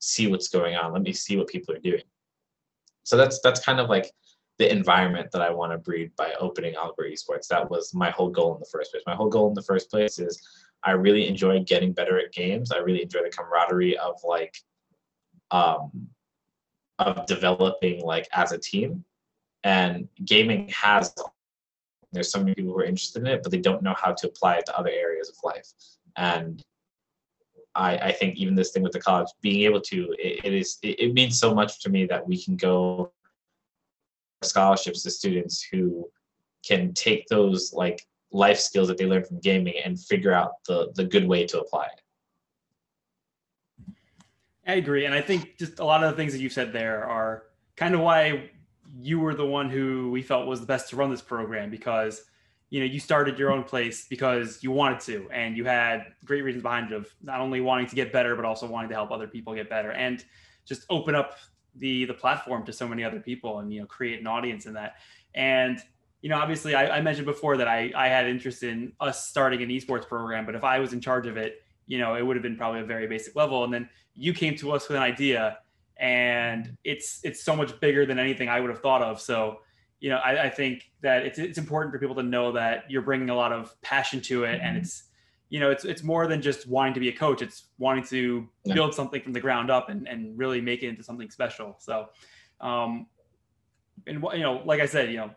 see 0.00 0.26
what's 0.26 0.48
going 0.48 0.74
on. 0.74 0.92
Let 0.92 1.02
me 1.02 1.12
see 1.12 1.36
what 1.36 1.48
people 1.48 1.74
are 1.74 1.78
doing. 1.78 2.02
So 3.04 3.16
that's 3.16 3.40
that's 3.40 3.64
kind 3.64 3.80
of 3.80 3.88
like 3.88 4.10
the 4.58 4.70
environment 4.70 5.30
that 5.32 5.42
I 5.42 5.50
want 5.50 5.72
to 5.72 5.78
breed 5.78 6.12
by 6.16 6.32
opening 6.38 6.74
Albert 6.74 7.10
Esports. 7.10 7.48
That 7.48 7.70
was 7.70 7.94
my 7.94 8.10
whole 8.10 8.30
goal 8.30 8.54
in 8.54 8.60
the 8.60 8.68
first 8.70 8.90
place. 8.92 9.02
My 9.06 9.14
whole 9.14 9.28
goal 9.28 9.48
in 9.48 9.54
the 9.54 9.62
first 9.62 9.90
place 9.90 10.18
is 10.18 10.40
I 10.82 10.92
really 10.92 11.26
enjoy 11.26 11.60
getting 11.60 11.92
better 11.92 12.18
at 12.18 12.32
games. 12.32 12.70
I 12.70 12.78
really 12.78 13.02
enjoy 13.02 13.22
the 13.22 13.30
camaraderie 13.30 13.96
of 13.98 14.20
like 14.24 14.56
um 15.50 16.08
of 16.98 17.26
developing 17.26 18.02
like 18.04 18.28
as 18.32 18.52
a 18.52 18.58
team. 18.58 19.04
And 19.64 20.08
gaming 20.24 20.68
has 20.68 21.14
there's 22.12 22.30
so 22.30 22.38
many 22.38 22.54
people 22.54 22.72
who 22.72 22.78
are 22.78 22.84
interested 22.84 23.22
in 23.22 23.26
it, 23.26 23.42
but 23.42 23.50
they 23.50 23.58
don't 23.58 23.82
know 23.82 23.94
how 24.00 24.12
to 24.12 24.28
apply 24.28 24.56
it 24.56 24.66
to 24.66 24.78
other 24.78 24.90
areas 24.90 25.28
of 25.28 25.34
life. 25.42 25.66
And 26.16 26.62
I, 27.74 27.96
I 27.96 28.12
think 28.12 28.36
even 28.36 28.54
this 28.54 28.70
thing 28.70 28.82
with 28.82 28.92
the 28.92 29.00
college, 29.00 29.28
being 29.40 29.62
able 29.62 29.80
to, 29.82 30.14
it, 30.18 30.44
it 30.44 30.52
is, 30.52 30.78
it, 30.82 31.00
it 31.00 31.12
means 31.12 31.38
so 31.38 31.54
much 31.54 31.80
to 31.82 31.90
me 31.90 32.06
that 32.06 32.26
we 32.26 32.42
can 32.42 32.56
go 32.56 33.12
scholarships 34.42 35.02
to 35.02 35.10
students 35.10 35.62
who 35.62 36.08
can 36.66 36.92
take 36.94 37.26
those 37.28 37.72
like 37.72 38.06
life 38.32 38.58
skills 38.58 38.88
that 38.88 38.98
they 38.98 39.06
learn 39.06 39.24
from 39.24 39.40
gaming 39.40 39.74
and 39.84 39.98
figure 39.98 40.32
out 40.32 40.52
the 40.66 40.90
the 40.94 41.04
good 41.04 41.26
way 41.26 41.46
to 41.46 41.60
apply 41.60 41.86
it. 41.86 42.00
I 44.66 44.74
agree, 44.74 45.04
and 45.04 45.14
I 45.14 45.20
think 45.20 45.58
just 45.58 45.78
a 45.78 45.84
lot 45.84 46.02
of 46.02 46.10
the 46.10 46.16
things 46.16 46.32
that 46.32 46.40
you 46.40 46.48
said 46.48 46.72
there 46.72 47.04
are 47.04 47.44
kind 47.76 47.94
of 47.94 48.00
why 48.00 48.50
you 49.00 49.18
were 49.18 49.34
the 49.34 49.46
one 49.46 49.68
who 49.68 50.10
we 50.10 50.22
felt 50.22 50.46
was 50.46 50.60
the 50.60 50.66
best 50.66 50.90
to 50.90 50.96
run 50.96 51.10
this 51.10 51.22
program 51.22 51.70
because 51.70 52.24
you 52.74 52.80
know 52.80 52.86
you 52.86 52.98
started 52.98 53.38
your 53.38 53.52
own 53.52 53.62
place 53.62 54.08
because 54.08 54.60
you 54.60 54.72
wanted 54.72 54.98
to 54.98 55.28
and 55.30 55.56
you 55.56 55.64
had 55.64 56.06
great 56.24 56.42
reasons 56.42 56.64
behind 56.64 56.90
it 56.90 56.96
of 56.96 57.06
not 57.22 57.40
only 57.40 57.60
wanting 57.60 57.86
to 57.86 57.94
get 57.94 58.12
better 58.12 58.34
but 58.34 58.44
also 58.44 58.66
wanting 58.66 58.88
to 58.88 58.96
help 58.96 59.12
other 59.12 59.28
people 59.28 59.54
get 59.54 59.70
better 59.70 59.92
and 59.92 60.24
just 60.66 60.84
open 60.90 61.14
up 61.14 61.38
the 61.76 62.04
the 62.06 62.14
platform 62.14 62.66
to 62.66 62.72
so 62.72 62.88
many 62.88 63.04
other 63.04 63.20
people 63.20 63.60
and 63.60 63.72
you 63.72 63.78
know 63.78 63.86
create 63.86 64.18
an 64.18 64.26
audience 64.26 64.66
in 64.66 64.72
that 64.74 64.94
and 65.36 65.78
you 66.20 66.28
know 66.28 66.36
obviously 66.36 66.74
I, 66.74 66.96
I 66.96 67.00
mentioned 67.00 67.26
before 67.26 67.56
that 67.58 67.68
I, 67.68 67.92
I 67.94 68.08
had 68.08 68.26
interest 68.26 68.64
in 68.64 68.92
us 68.98 69.28
starting 69.28 69.62
an 69.62 69.68
esports 69.68 70.08
program 70.08 70.44
but 70.44 70.56
if 70.56 70.64
i 70.64 70.80
was 70.80 70.92
in 70.92 71.00
charge 71.00 71.28
of 71.28 71.36
it 71.36 71.62
you 71.86 71.98
know 71.98 72.16
it 72.16 72.22
would 72.26 72.34
have 72.34 72.42
been 72.42 72.56
probably 72.56 72.80
a 72.80 72.84
very 72.84 73.06
basic 73.06 73.36
level 73.36 73.62
and 73.62 73.72
then 73.72 73.88
you 74.14 74.34
came 74.34 74.56
to 74.56 74.72
us 74.72 74.88
with 74.88 74.96
an 74.96 75.02
idea 75.04 75.58
and 75.96 76.76
it's 76.82 77.20
it's 77.22 77.44
so 77.44 77.54
much 77.54 77.78
bigger 77.80 78.04
than 78.04 78.18
anything 78.18 78.48
I 78.48 78.60
would 78.60 78.70
have 78.70 78.80
thought 78.80 79.02
of. 79.02 79.20
So, 79.20 79.60
you 80.04 80.10
know, 80.10 80.16
I, 80.16 80.44
I, 80.44 80.50
think 80.50 80.90
that 81.00 81.24
it's 81.24 81.38
it's 81.38 81.56
important 81.56 81.90
for 81.90 81.98
people 81.98 82.14
to 82.16 82.22
know 82.22 82.52
that 82.52 82.90
you're 82.90 83.00
bringing 83.00 83.30
a 83.30 83.34
lot 83.34 83.52
of 83.52 83.74
passion 83.80 84.20
to 84.20 84.44
it, 84.44 84.60
and 84.60 84.60
mm-hmm. 84.60 84.76
it's 84.76 85.04
you 85.48 85.60
know 85.60 85.70
it's 85.70 85.86
it's 85.86 86.02
more 86.02 86.26
than 86.26 86.42
just 86.42 86.68
wanting 86.68 86.92
to 86.92 87.00
be 87.00 87.08
a 87.08 87.12
coach. 87.12 87.40
It's 87.40 87.68
wanting 87.78 88.04
to 88.08 88.46
yeah. 88.66 88.74
build 88.74 88.92
something 88.92 89.22
from 89.22 89.32
the 89.32 89.40
ground 89.40 89.70
up 89.70 89.88
and 89.88 90.06
and 90.06 90.38
really 90.38 90.60
make 90.60 90.82
it 90.82 90.88
into 90.88 91.02
something 91.02 91.30
special. 91.30 91.76
So, 91.78 92.10
um, 92.60 93.06
and 94.06 94.22
you 94.34 94.40
know, 94.40 94.60
like 94.66 94.80
I 94.80 94.84
said, 94.84 95.10
you 95.10 95.16
know, 95.16 95.30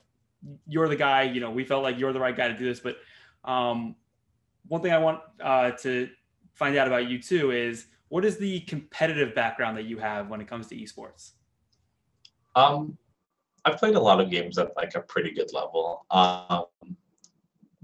you're 0.67 0.89
the 0.89 0.97
guy. 0.97 1.21
You 1.21 1.39
know, 1.39 1.49
we 1.49 1.63
felt 1.63 1.81
like 1.81 1.97
you're 1.97 2.11
the 2.11 2.19
right 2.19 2.35
guy 2.35 2.49
to 2.49 2.57
do 2.57 2.65
this, 2.65 2.81
but 2.81 2.97
um, 3.49 3.95
one 4.67 4.81
thing 4.81 4.91
I 4.91 4.97
want 4.97 5.21
uh, 5.41 5.71
to 5.83 6.09
find 6.55 6.75
out 6.75 6.87
about 6.87 7.09
you 7.09 7.21
too 7.21 7.51
is 7.51 7.87
what 8.09 8.25
is 8.25 8.35
the 8.35 8.59
competitive 8.61 9.33
background 9.33 9.77
that 9.77 9.85
you 9.85 9.97
have 9.99 10.27
when 10.27 10.41
it 10.41 10.49
comes 10.49 10.67
to 10.67 10.75
esports? 10.75 11.31
Um, 12.53 12.97
I've 13.67 13.77
played 13.77 13.95
a 13.95 13.99
lot 13.99 14.21
of 14.21 14.31
games 14.31 14.57
at 14.57 14.75
like 14.77 14.95
a 14.95 15.01
pretty 15.01 15.31
good 15.31 15.51
level. 15.53 16.05
Um, 16.09 16.65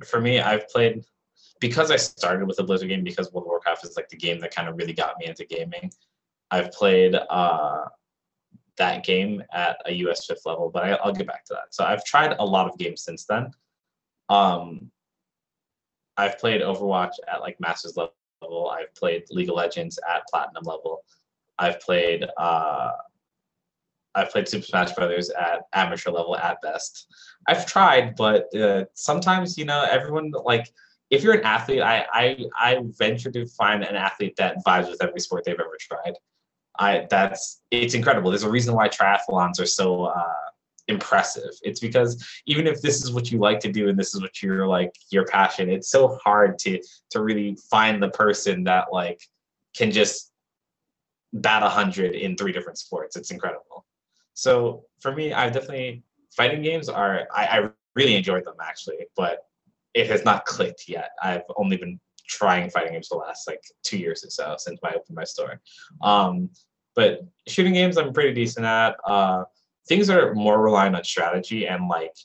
for 0.06 0.22
me, 0.22 0.40
I've 0.40 0.70
played 0.70 1.04
because 1.60 1.92
I 1.92 1.98
started 1.98 2.48
with 2.48 2.58
a 2.60 2.64
Blizzard 2.64 2.88
game 2.88 3.04
because 3.04 3.34
World 3.34 3.46
of 3.46 3.50
Warcraft 3.50 3.84
is 3.84 3.98
like 3.98 4.08
the 4.08 4.16
game 4.16 4.40
that 4.40 4.56
kind 4.56 4.70
of 4.70 4.78
really 4.78 4.94
got 4.94 5.18
me 5.20 5.26
into 5.26 5.46
gaming. 5.46 5.92
I've 6.52 6.72
played 6.72 7.16
uh, 7.16 7.86
that 8.78 9.04
game 9.04 9.44
at 9.52 9.78
a 9.86 9.94
US 10.06 10.26
fifth 10.26 10.46
level, 10.46 10.70
but 10.74 10.84
I, 10.84 11.06
will 11.06 11.14
get 11.14 11.28
back 11.28 11.44
to 11.46 11.54
that. 11.54 11.74
So 11.74 11.84
I've 11.84 12.06
tried 12.06 12.36
a 12.40 12.46
lot 12.46 12.70
of 12.70 12.78
games 12.78 13.04
since 13.04 13.26
then. 13.26 13.52
Um, 14.30 14.90
I've 16.16 16.40
played 16.40 16.62
Overwatch 16.62 17.16
at 17.30 17.42
like 17.42 17.60
Masters 17.60 17.98
level. 17.98 18.70
I've 18.70 18.94
played 18.96 19.24
League 19.32 19.50
of 19.50 19.56
Legends 19.56 20.00
at 20.10 20.28
platinum 20.30 20.64
level. 20.64 21.04
I've 21.60 21.82
played 21.82 22.26
uh, 22.38 22.92
I've 24.16 24.30
played 24.30 24.48
Super 24.48 24.66
Smash 24.66 24.94
Brothers 24.94 25.30
at 25.30 25.62
amateur 25.74 26.12
level 26.12 26.38
at 26.38 26.62
best. 26.62 27.08
I've 27.48 27.66
tried, 27.66 28.16
but 28.16 28.54
uh, 28.56 28.86
sometimes 28.94 29.58
you 29.58 29.66
know 29.66 29.86
everyone 29.90 30.32
like 30.44 30.72
if 31.10 31.24
you're 31.24 31.34
an 31.34 31.44
athlete, 31.44 31.82
I 31.82 32.06
I 32.12 32.46
I 32.58 32.80
venture 32.98 33.32
to 33.32 33.46
find 33.46 33.84
an 33.84 33.96
athlete 33.96 34.36
that 34.38 34.58
vibes 34.66 34.90
with 34.90 35.04
every 35.04 35.20
sport 35.20 35.44
they've 35.46 35.60
ever 35.60 35.78
tried. 35.80 36.14
I 36.78 37.08
that's 37.10 37.62
it's 37.72 37.94
incredible. 37.94 38.32
There's 38.32 38.44
a 38.44 38.50
reason 38.50 38.74
why 38.74 38.90
triathlons 38.90 39.60
are 39.60 39.66
so 39.66 40.06
uh, 40.06 40.34
impressive. 40.88 41.52
It's 41.62 41.80
because 41.80 42.26
even 42.46 42.68
if 42.68 42.82
this 42.82 43.04
is 43.04 43.12
what 43.12 43.32
you 43.32 43.40
like 43.40 43.60
to 43.62 43.72
do 43.72 43.90
and 43.90 43.98
this 43.98 44.16
is 44.16 44.22
what 44.22 44.42
you're 44.42 44.68
like 44.68 44.92
your 45.12 45.26
passion, 45.26 45.70
it's 45.70 45.90
so 45.90 46.20
hard 46.24 46.58
to 46.60 46.82
to 47.12 47.22
really 47.22 47.58
find 47.70 48.02
the 48.02 48.10
person 48.10 48.64
that 48.66 48.92
like 48.92 49.22
can 49.76 49.92
just 49.92 50.32
bat 51.34 51.64
a 51.64 51.70
hundred 51.70 52.16
in 52.16 52.36
three 52.36 52.52
different 52.52 52.78
sports. 52.78 53.16
It's 53.16 53.32
incredible. 53.32 53.86
So 54.34 54.86
for 55.00 55.14
me, 55.14 55.34
I 55.34 55.50
definitely 55.50 56.04
fighting 56.36 56.62
games 56.62 56.90
are 56.90 57.28
I, 57.36 57.46
I 57.46 57.70
really 57.96 58.16
enjoyed 58.16 58.46
them 58.46 58.56
actually, 58.62 59.06
but 59.16 59.40
it 59.94 60.08
has 60.08 60.26
not 60.26 60.46
clicked 60.46 60.88
yet. 60.88 61.12
I've 61.22 61.44
only 61.58 61.78
been 61.78 62.00
trying 62.28 62.70
fighting 62.70 62.94
games 62.94 63.10
the 63.10 63.16
last 63.16 63.48
like 63.48 63.62
two 63.84 63.98
years 63.98 64.24
or 64.24 64.30
so 64.30 64.56
since 64.58 64.80
I 64.84 64.90
opened 64.90 65.16
my 65.16 65.24
store. 65.24 65.62
Um, 66.02 66.50
but 66.96 67.22
shooting 67.48 67.74
games 67.74 67.98
I'm 67.98 68.14
pretty 68.14 68.34
decent 68.34 68.66
at. 68.66 68.96
Uh, 69.06 69.44
things 69.88 70.10
are 70.10 70.34
more 70.34 70.62
reliant 70.62 70.96
on 70.96 71.04
strategy 71.04 71.68
and 71.68 71.88
like 71.88 72.16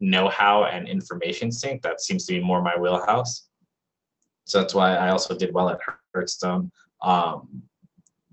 know-how 0.00 0.64
and 0.64 0.88
information 0.88 1.52
sync. 1.52 1.82
That 1.82 2.00
seems 2.00 2.26
to 2.26 2.34
be 2.34 2.40
more 2.40 2.60
my 2.62 2.76
wheelhouse. 2.76 3.48
So 4.46 4.60
that's 4.60 4.74
why 4.74 4.96
I 4.96 5.10
also 5.10 5.36
did 5.36 5.54
well 5.54 5.70
at 5.70 5.80
Hearthstone. 6.14 6.70
Um, 7.02 7.62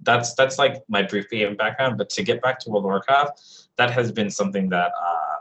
that's 0.03 0.33
that's 0.33 0.57
like 0.57 0.81
my 0.87 1.01
brief 1.01 1.27
background. 1.57 1.97
But 1.97 2.09
to 2.11 2.23
get 2.23 2.41
back 2.41 2.59
to 2.59 2.69
World 2.69 2.85
of 2.85 2.89
Warcraft, 2.89 3.41
that 3.77 3.91
has 3.91 4.11
been 4.11 4.29
something 4.29 4.69
that 4.69 4.91
uh, 4.99 5.37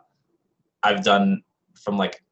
I've 0.82 1.04
done 1.04 1.42
from 1.74 1.96
like 1.96 2.22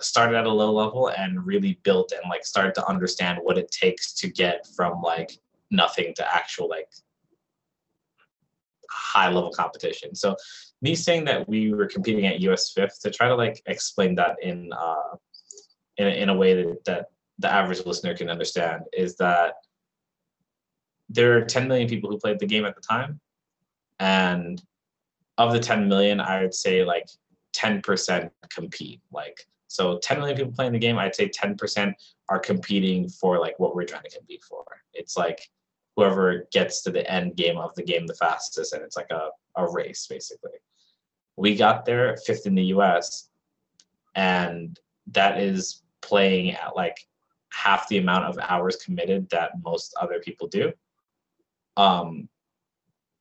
started 0.00 0.36
at 0.36 0.46
a 0.46 0.52
low 0.52 0.72
level 0.72 1.08
and 1.08 1.44
really 1.46 1.78
built 1.82 2.12
and 2.12 2.28
like 2.28 2.44
started 2.44 2.74
to 2.74 2.86
understand 2.88 3.38
what 3.42 3.58
it 3.58 3.70
takes 3.70 4.12
to 4.14 4.28
get 4.28 4.66
from 4.76 5.00
like 5.00 5.32
nothing 5.70 6.12
to 6.16 6.34
actual 6.34 6.68
like 6.68 6.88
high 8.90 9.30
level 9.30 9.50
competition. 9.50 10.14
So 10.14 10.36
me 10.80 10.94
saying 10.94 11.24
that 11.26 11.48
we 11.48 11.72
were 11.72 11.86
competing 11.86 12.26
at 12.26 12.40
US 12.40 12.72
fifth 12.72 13.00
to 13.02 13.10
try 13.10 13.28
to 13.28 13.34
like 13.34 13.62
explain 13.66 14.14
that 14.16 14.36
in 14.42 14.70
uh, 14.72 15.16
in, 15.98 16.08
in 16.08 16.28
a 16.28 16.34
way 16.34 16.54
that, 16.54 16.84
that 16.84 17.06
the 17.38 17.52
average 17.52 17.84
listener 17.86 18.16
can 18.16 18.30
understand 18.30 18.82
is 18.92 19.16
that 19.16 19.54
there 21.12 21.36
are 21.36 21.44
10 21.44 21.68
million 21.68 21.88
people 21.88 22.10
who 22.10 22.18
played 22.18 22.38
the 22.38 22.46
game 22.46 22.64
at 22.64 22.74
the 22.74 22.80
time. 22.80 23.20
And 24.00 24.62
of 25.38 25.52
the 25.52 25.60
10 25.60 25.88
million 25.88 26.20
i 26.20 26.42
would 26.42 26.54
say 26.54 26.84
like 26.84 27.08
10% 27.54 28.30
compete. 28.48 29.00
Like 29.10 29.46
so 29.68 29.98
10 29.98 30.18
million 30.18 30.36
people 30.36 30.52
playing 30.52 30.72
the 30.72 30.78
game 30.78 30.98
i'd 30.98 31.14
say 31.14 31.28
10% 31.28 31.92
are 32.28 32.38
competing 32.38 33.08
for 33.08 33.38
like 33.38 33.58
what 33.58 33.74
we're 33.74 33.84
trying 33.84 34.04
to 34.04 34.16
compete 34.16 34.42
for. 34.42 34.64
It's 34.94 35.16
like 35.16 35.40
whoever 35.96 36.48
gets 36.52 36.82
to 36.82 36.90
the 36.90 37.10
end 37.10 37.36
game 37.36 37.58
of 37.58 37.74
the 37.74 37.82
game 37.82 38.06
the 38.06 38.14
fastest 38.14 38.72
and 38.72 38.82
it's 38.82 38.96
like 38.96 39.10
a, 39.10 39.28
a 39.56 39.70
race 39.70 40.06
basically. 40.08 40.58
We 41.36 41.56
got 41.56 41.84
there 41.84 42.16
fifth 42.26 42.46
in 42.46 42.54
the 42.54 42.64
us 42.64 43.28
and 44.14 44.78
that 45.08 45.38
is 45.38 45.82
playing 46.00 46.52
at 46.52 46.76
like 46.76 46.96
half 47.50 47.88
the 47.88 47.98
amount 47.98 48.24
of 48.24 48.38
hours 48.38 48.76
committed 48.76 49.28
that 49.30 49.52
most 49.62 49.94
other 50.00 50.18
people 50.20 50.48
do 50.48 50.72
um, 51.76 52.28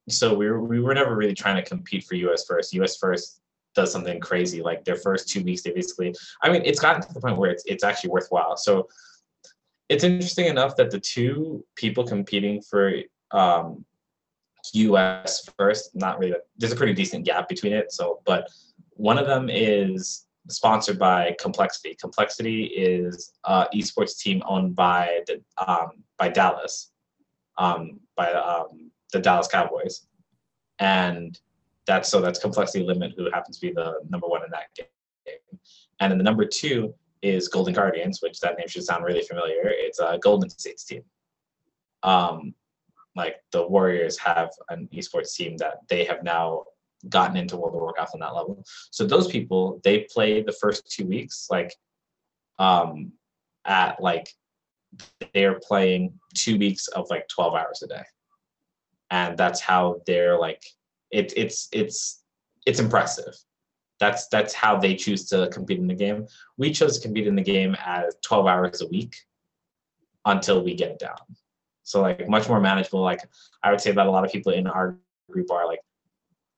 so 0.10 0.34
we 0.34 0.50
were, 0.50 0.62
we 0.62 0.80
were 0.80 0.94
never 0.94 1.16
really 1.16 1.34
trying 1.34 1.56
to 1.56 1.68
compete 1.68 2.04
for 2.04 2.16
US 2.16 2.46
first. 2.46 2.74
US 2.74 2.98
first 2.98 3.42
does 3.76 3.92
something 3.92 4.20
crazy. 4.20 4.62
Like 4.62 4.84
their 4.84 4.96
first 4.96 5.30
two 5.30 5.44
weeks, 5.44 5.62
they 5.62 5.72
basically, 5.72 6.14
I 6.42 6.52
mean, 6.52 6.62
it's 6.66 6.80
gotten 6.80 7.02
to 7.02 7.14
the 7.14 7.22
point 7.22 7.38
where 7.38 7.52
it's, 7.52 7.64
it's 7.66 7.84
actually 7.84 8.10
worthwhile. 8.10 8.58
So 8.58 8.90
it's 9.90 10.04
interesting 10.04 10.48
enough 10.48 10.76
that 10.78 10.92
the 10.92 11.00
two 11.00 11.66
people 11.76 12.06
competing 12.06 12.62
for 12.62 12.94
um, 13.32 13.86
US 14.74 15.50
first, 15.58 15.96
not 15.96 16.20
really, 16.20 16.36
there's 16.58 16.74
a 16.74 16.76
pretty 16.76 16.94
decent 16.94 17.26
gap 17.26 17.48
between 17.48 17.74
it. 17.74 17.92
So, 17.92 18.22
but 18.26 18.50
one 18.92 19.18
of 19.18 19.28
them 19.28 19.50
is 19.50 20.26
sponsored 20.50 21.00
by 21.00 21.36
Complexity. 21.40 21.96
Complexity 22.00 22.66
is 22.66 23.34
a 23.46 23.68
esports 23.74 24.18
team 24.18 24.42
owned 24.46 24.76
by 24.76 25.22
the 25.28 25.42
um, 25.66 26.04
by 26.18 26.30
Dallas 26.30 26.92
um, 27.58 28.00
by 28.22 28.32
um, 28.34 28.92
the 29.12 29.20
Dallas 29.20 29.48
Cowboys, 29.48 30.08
and 30.80 31.40
that's 31.88 32.10
so 32.10 32.22
that's 32.22 32.40
Complexity 32.40 32.84
Limit, 32.84 33.14
who 33.18 33.30
happens 33.32 33.58
to 33.60 33.68
be 33.68 33.74
the 33.74 33.96
number 34.10 34.28
one 34.28 34.44
in 34.44 34.52
that 34.52 34.68
game, 34.76 35.60
and 36.00 36.12
then 36.12 36.18
the 36.18 36.24
number 36.24 36.46
two 36.46 36.94
is 37.22 37.48
Golden 37.48 37.74
Guardians, 37.74 38.20
which 38.22 38.40
that 38.40 38.58
name 38.58 38.68
should 38.68 38.84
sound 38.84 39.04
really 39.04 39.22
familiar. 39.22 39.62
It's 39.64 40.00
a 40.00 40.20
Golden 40.22 40.50
State's 40.50 40.84
team. 40.84 41.04
Um, 42.04 42.54
like 43.16 43.36
the 43.52 43.68
Warriors 43.68 44.18
have 44.20 44.50
an 44.70 44.88
esports 44.94 45.36
team 45.36 45.58
that 45.58 45.78
they 45.90 46.04
have 46.06 46.24
now 46.24 46.64
gotten 47.10 47.38
into 47.38 47.58
World 47.58 47.76
of 47.76 47.82
Warcraft 47.82 48.14
on 48.14 48.20
that 48.22 48.36
level. 48.36 48.64
So 48.92 49.06
those 49.06 49.28
people, 49.28 49.82
they 49.84 50.08
play 50.14 50.42
the 50.42 50.54
first 50.54 50.90
two 50.90 51.06
weeks 51.06 51.48
like 51.50 51.74
um 52.60 53.12
at 53.66 54.02
like 54.02 54.28
they're 55.34 55.60
playing 55.60 56.13
two 56.34 56.58
weeks 56.58 56.88
of 56.89 57.10
like 57.10 57.27
12 57.27 57.54
hours 57.56 57.82
a 57.84 57.88
day. 57.88 58.04
And 59.10 59.38
that's 59.38 59.60
how 59.60 60.01
they're 60.06 60.38
like 60.38 60.63
it, 61.12 61.34
it's 61.36 61.67
it's 61.71 62.23
it's 62.65 62.80
impressive. 62.80 63.34
That's 63.99 64.27
that's 64.30 64.54
how 64.54 64.77
they 64.77 64.95
choose 64.95 65.27
to 65.30 65.49
compete 65.51 65.80
in 65.80 65.88
the 65.88 65.93
game. 65.93 66.27
We 66.58 66.71
chose 66.71 66.97
to 66.97 67.01
compete 67.01 67.27
in 67.27 67.36
the 67.36 67.41
game 67.41 67.75
as 67.86 68.15
12 68.23 68.47
hours 68.47 68.82
a 68.82 68.88
week 68.88 69.15
until 70.25 70.63
we 70.63 70.75
get 70.75 70.91
it 70.91 70.99
down. 70.99 71.17
So 71.84 72.01
like 72.01 72.27
much 72.30 72.47
more 72.47 72.62
manageable. 72.62 73.01
Like 73.01 73.21
i 73.63 73.69
would 73.69 73.82
say 73.82 73.91
that 73.91 74.08
a 74.08 74.12
lot 74.12 74.25
of 74.25 74.32
people 74.32 74.51
in 74.54 74.67
our 74.67 74.97
group 75.30 75.51
are 75.51 75.65
like 75.67 75.80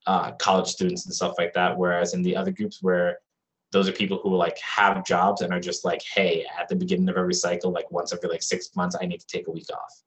uh, 0.06 0.32
college 0.34 0.68
students 0.68 1.06
and 1.06 1.14
stuff 1.14 1.36
like 1.38 1.54
that 1.54 1.78
whereas 1.78 2.14
in 2.14 2.22
the 2.22 2.36
other 2.36 2.52
groups 2.52 2.80
where 2.82 3.20
those 3.74 3.90
are 3.90 3.92
people 3.92 4.20
who 4.22 4.36
like 4.36 4.58
have 4.60 5.04
jobs 5.04 5.42
and 5.42 5.52
are 5.52 5.60
just 5.60 5.84
like, 5.84 6.02
hey, 6.04 6.46
at 6.60 6.70
the 6.70 6.76
beginning 6.76 7.10
of 7.10 7.18
every 7.18 7.34
cycle, 7.34 7.72
like 7.72 7.90
once 7.92 8.14
every 8.14 8.30
like 8.30 8.44
six 8.44 8.74
months, 8.76 8.96
I 9.02 9.06
need 9.08 9.20
to 9.20 9.28
take 9.28 9.48
a 9.48 9.52
week 9.52 9.66
off. 9.74 10.04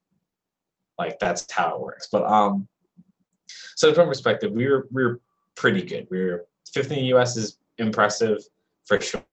Like 0.98 1.18
that's 1.18 1.50
how 1.52 1.74
it 1.74 1.80
works. 1.80 2.08
But 2.10 2.24
um, 2.24 2.68
so 3.74 3.92
from 3.92 4.08
perspective, 4.08 4.52
we 4.52 4.68
were 4.68 4.86
we 4.92 5.04
were 5.04 5.20
pretty 5.56 5.82
good. 5.82 6.06
We 6.10 6.24
were 6.24 6.46
fifth 6.72 6.92
in 6.92 6.98
the 6.98 7.04
U.S. 7.06 7.36
is 7.36 7.58
impressive 7.78 8.38
for 8.86 9.00
sure. 9.00 9.24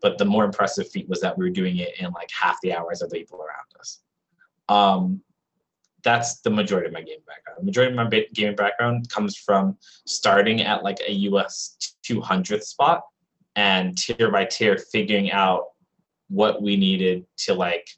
But 0.00 0.18
the 0.18 0.24
more 0.24 0.44
impressive 0.44 0.88
feat 0.88 1.08
was 1.08 1.20
that 1.20 1.36
we 1.36 1.44
were 1.44 1.50
doing 1.50 1.76
it 1.76 2.00
in 2.00 2.10
like 2.12 2.30
half 2.30 2.58
the 2.62 2.74
hours 2.74 3.02
of 3.02 3.10
the 3.10 3.18
people 3.18 3.40
around 3.40 3.78
us. 3.78 4.00
Um, 4.68 5.20
that's 6.02 6.40
the 6.40 6.50
majority 6.50 6.86
of 6.86 6.94
my 6.94 7.02
gaming 7.02 7.24
background. 7.26 7.60
The 7.60 7.64
majority 7.64 7.92
of 7.92 8.10
my 8.10 8.24
gaming 8.32 8.56
background 8.56 9.08
comes 9.10 9.36
from 9.36 9.76
starting 10.06 10.62
at 10.62 10.82
like 10.82 10.98
a 11.06 11.12
US 11.12 11.76
200th 12.04 12.62
spot 12.62 13.02
and 13.56 13.96
tier 13.96 14.30
by 14.30 14.44
tier 14.44 14.78
figuring 14.78 15.32
out 15.32 15.64
what 16.28 16.62
we 16.62 16.76
needed 16.76 17.26
to 17.38 17.54
like 17.54 17.88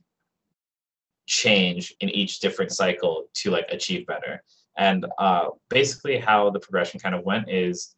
change 1.26 1.94
in 2.00 2.08
each 2.08 2.40
different 2.40 2.72
cycle 2.72 3.24
to 3.34 3.50
like 3.50 3.66
achieve 3.70 4.06
better. 4.06 4.42
And 4.76 5.06
uh, 5.18 5.48
basically 5.68 6.18
how 6.18 6.50
the 6.50 6.60
progression 6.60 7.00
kind 7.00 7.14
of 7.14 7.24
went 7.24 7.50
is 7.50 7.94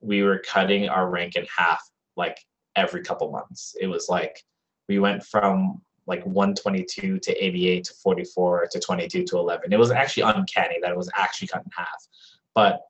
we 0.00 0.22
were 0.22 0.38
cutting 0.38 0.88
our 0.88 1.08
rank 1.08 1.36
in 1.36 1.46
half 1.54 1.80
like 2.16 2.38
every 2.74 3.02
couple 3.02 3.30
months. 3.30 3.76
It 3.80 3.86
was 3.86 4.08
like 4.08 4.42
we 4.88 4.98
went 4.98 5.24
from 5.24 5.80
like 6.06 6.24
122 6.24 7.18
to 7.18 7.44
88 7.44 7.84
to 7.84 7.94
44 7.94 8.68
to 8.72 8.80
22 8.80 9.24
to 9.24 9.36
11 9.36 9.72
it 9.72 9.78
was 9.78 9.90
actually 9.90 10.22
uncanny 10.22 10.78
that 10.80 10.90
it 10.90 10.96
was 10.96 11.10
actually 11.14 11.48
cut 11.48 11.62
in 11.64 11.70
half. 11.76 12.06
But 12.54 12.80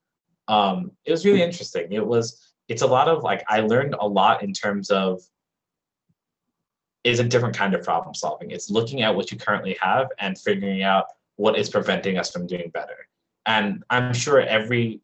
um, 0.46 0.92
it 1.04 1.10
was 1.10 1.26
really 1.26 1.42
interesting. 1.42 1.92
It 1.92 2.06
was 2.06 2.47
it's 2.68 2.82
a 2.82 2.86
lot 2.86 3.08
of 3.08 3.22
like 3.22 3.44
I 3.48 3.60
learned 3.60 3.94
a 3.98 4.06
lot 4.06 4.42
in 4.42 4.52
terms 4.52 4.90
of 4.90 5.20
is 7.04 7.20
a 7.20 7.24
different 7.24 7.56
kind 7.56 7.74
of 7.74 7.82
problem 7.82 8.14
solving. 8.14 8.50
It's 8.50 8.70
looking 8.70 9.02
at 9.02 9.14
what 9.14 9.30
you 9.32 9.38
currently 9.38 9.76
have 9.80 10.08
and 10.18 10.38
figuring 10.38 10.82
out 10.82 11.06
what 11.36 11.58
is 11.58 11.70
preventing 11.70 12.18
us 12.18 12.30
from 12.30 12.46
doing 12.46 12.70
better. 12.70 13.08
And 13.46 13.82
I'm 13.88 14.12
sure 14.12 14.40
every 14.40 15.00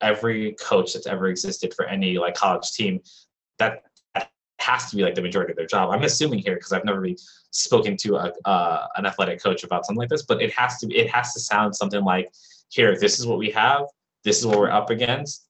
every 0.00 0.52
coach 0.54 0.94
that's 0.94 1.06
ever 1.06 1.28
existed 1.28 1.74
for 1.74 1.84
any 1.84 2.18
like 2.18 2.34
college 2.34 2.72
team 2.72 3.00
that 3.58 3.82
has 4.60 4.90
to 4.90 4.96
be 4.96 5.02
like 5.02 5.14
the 5.14 5.22
majority 5.22 5.52
of 5.52 5.56
their 5.56 5.66
job. 5.66 5.90
I'm 5.90 6.02
assuming 6.02 6.40
here 6.40 6.54
because 6.54 6.72
I've 6.72 6.84
never 6.84 7.00
really 7.00 7.18
spoken 7.50 7.96
to 7.98 8.16
a, 8.16 8.32
uh, 8.44 8.86
an 8.96 9.06
athletic 9.06 9.42
coach 9.42 9.64
about 9.64 9.86
something 9.86 9.98
like 9.98 10.08
this, 10.08 10.22
but 10.22 10.42
it 10.42 10.52
has 10.52 10.78
to 10.78 10.94
it 10.94 11.10
has 11.10 11.32
to 11.34 11.40
sound 11.40 11.74
something 11.74 12.02
like, 12.02 12.30
here, 12.70 12.98
this 12.98 13.18
is 13.18 13.26
what 13.26 13.38
we 13.38 13.50
have, 13.50 13.84
this 14.24 14.38
is 14.38 14.46
what 14.46 14.58
we're 14.58 14.70
up 14.70 14.90
against, 14.90 15.48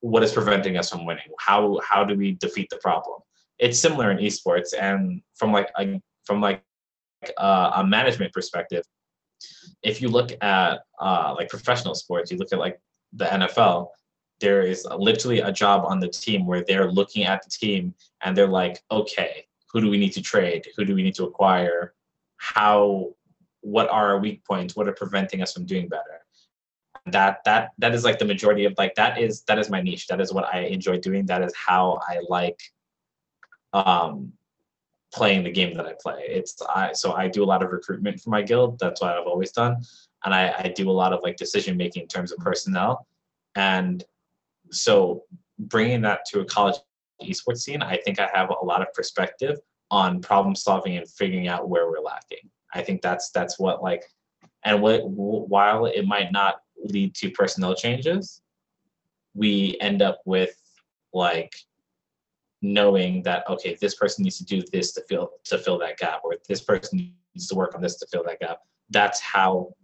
what 0.00 0.22
is 0.22 0.32
preventing 0.32 0.76
us 0.76 0.90
from 0.90 1.04
winning? 1.04 1.30
How 1.38 1.80
how 1.86 2.04
do 2.04 2.14
we 2.14 2.32
defeat 2.32 2.70
the 2.70 2.76
problem? 2.76 3.20
It's 3.58 3.78
similar 3.78 4.10
in 4.10 4.18
esports, 4.18 4.72
and 4.78 5.22
from 5.34 5.52
like 5.52 5.70
a, 5.78 6.00
from 6.24 6.40
like 6.40 6.62
uh, 7.36 7.72
a 7.76 7.86
management 7.86 8.32
perspective, 8.32 8.84
if 9.82 10.00
you 10.00 10.08
look 10.08 10.30
at 10.42 10.80
uh, 11.00 11.34
like 11.36 11.48
professional 11.48 11.94
sports, 11.94 12.30
you 12.30 12.38
look 12.38 12.52
at 12.52 12.58
like 12.58 12.80
the 13.12 13.24
NFL. 13.24 13.88
There 14.40 14.62
is 14.62 14.86
literally 14.96 15.40
a 15.40 15.50
job 15.50 15.84
on 15.84 15.98
the 15.98 16.08
team 16.08 16.46
where 16.46 16.64
they're 16.64 16.90
looking 16.90 17.24
at 17.24 17.42
the 17.42 17.50
team 17.50 17.92
and 18.22 18.36
they're 18.36 18.46
like, 18.46 18.80
okay, 18.88 19.44
who 19.72 19.80
do 19.80 19.90
we 19.90 19.98
need 19.98 20.12
to 20.12 20.22
trade? 20.22 20.64
Who 20.76 20.84
do 20.84 20.94
we 20.94 21.02
need 21.02 21.16
to 21.16 21.24
acquire? 21.24 21.94
How? 22.36 23.10
What 23.62 23.88
are 23.90 24.10
our 24.10 24.18
weak 24.18 24.44
points? 24.44 24.76
What 24.76 24.86
are 24.86 24.92
preventing 24.92 25.42
us 25.42 25.52
from 25.52 25.66
doing 25.66 25.88
better? 25.88 26.17
That 27.12 27.44
that 27.44 27.72
that 27.78 27.94
is 27.94 28.04
like 28.04 28.18
the 28.18 28.24
majority 28.24 28.64
of 28.64 28.74
like 28.78 28.94
that 28.94 29.18
is 29.18 29.42
that 29.42 29.58
is 29.58 29.70
my 29.70 29.80
niche. 29.80 30.06
That 30.06 30.20
is 30.20 30.32
what 30.32 30.52
i 30.52 30.60
enjoy 30.60 30.98
doing. 30.98 31.26
That 31.26 31.42
is 31.42 31.52
how 31.54 32.00
i 32.08 32.20
like 32.28 32.60
um 33.72 34.32
playing 35.12 35.44
the 35.44 35.50
game 35.50 35.74
that 35.74 35.86
i 35.86 35.94
play. 36.00 36.24
It's 36.28 36.60
i 36.68 36.92
so 36.92 37.12
i 37.12 37.28
do 37.28 37.42
a 37.42 37.46
lot 37.46 37.62
of 37.62 37.70
recruitment 37.70 38.20
for 38.20 38.30
my 38.30 38.42
guild. 38.42 38.78
That's 38.78 39.00
what 39.00 39.16
i've 39.16 39.26
always 39.26 39.52
done. 39.52 39.76
And 40.24 40.34
i 40.34 40.54
i 40.58 40.68
do 40.68 40.90
a 40.90 40.92
lot 40.92 41.12
of 41.12 41.20
like 41.22 41.36
decision 41.36 41.76
making 41.76 42.02
in 42.02 42.08
terms 42.08 42.32
of 42.32 42.38
personnel. 42.38 43.06
And 43.54 44.04
so 44.70 45.24
bringing 45.58 46.02
that 46.02 46.20
to 46.26 46.40
a 46.40 46.44
college 46.44 46.76
esports 47.22 47.62
scene 47.62 47.82
i 47.82 47.96
think 47.96 48.20
i 48.20 48.30
have 48.32 48.48
a 48.50 48.64
lot 48.64 48.80
of 48.80 48.92
perspective 48.92 49.58
on 49.90 50.20
problem 50.20 50.54
solving 50.54 50.96
and 50.96 51.08
figuring 51.08 51.48
out 51.48 51.68
where 51.68 51.88
we're 51.88 52.00
lacking. 52.00 52.50
I 52.74 52.82
think 52.82 53.02
that's 53.02 53.30
that's 53.30 53.58
what 53.58 53.82
like 53.82 54.04
and 54.64 54.82
what 54.82 55.08
while 55.08 55.86
it 55.86 56.06
might 56.06 56.32
not 56.32 56.56
lead 56.84 57.14
to 57.16 57.30
personnel 57.30 57.74
changes, 57.74 58.42
we 59.34 59.76
end 59.80 60.02
up 60.02 60.20
with 60.24 60.54
like 61.12 61.54
knowing 62.60 63.22
that 63.22 63.48
okay, 63.48 63.76
this 63.80 63.94
person 63.94 64.24
needs 64.24 64.38
to 64.38 64.44
do 64.44 64.62
this 64.72 64.92
to 64.92 65.02
fill 65.08 65.30
to 65.44 65.58
fill 65.58 65.78
that 65.78 65.98
gap, 65.98 66.20
or 66.24 66.34
this 66.48 66.60
person 66.60 67.14
needs 67.34 67.48
to 67.48 67.54
work 67.54 67.74
on 67.74 67.80
this 67.80 67.96
to 67.96 68.06
fill 68.06 68.24
that 68.24 68.40
gap. 68.40 68.58
That's 68.90 69.20
how 69.20 69.74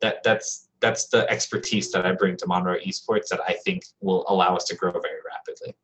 that 0.00 0.22
that's 0.22 0.68
that's 0.80 1.06
the 1.06 1.28
expertise 1.30 1.90
that 1.92 2.04
I 2.04 2.12
bring 2.12 2.36
to 2.38 2.46
Monroe 2.46 2.78
Esports 2.84 3.28
that 3.28 3.40
I 3.46 3.54
think 3.64 3.84
will 4.00 4.24
allow 4.28 4.56
us 4.56 4.64
to 4.64 4.76
grow 4.76 4.92
very 4.92 5.20
rapidly. 5.24 5.74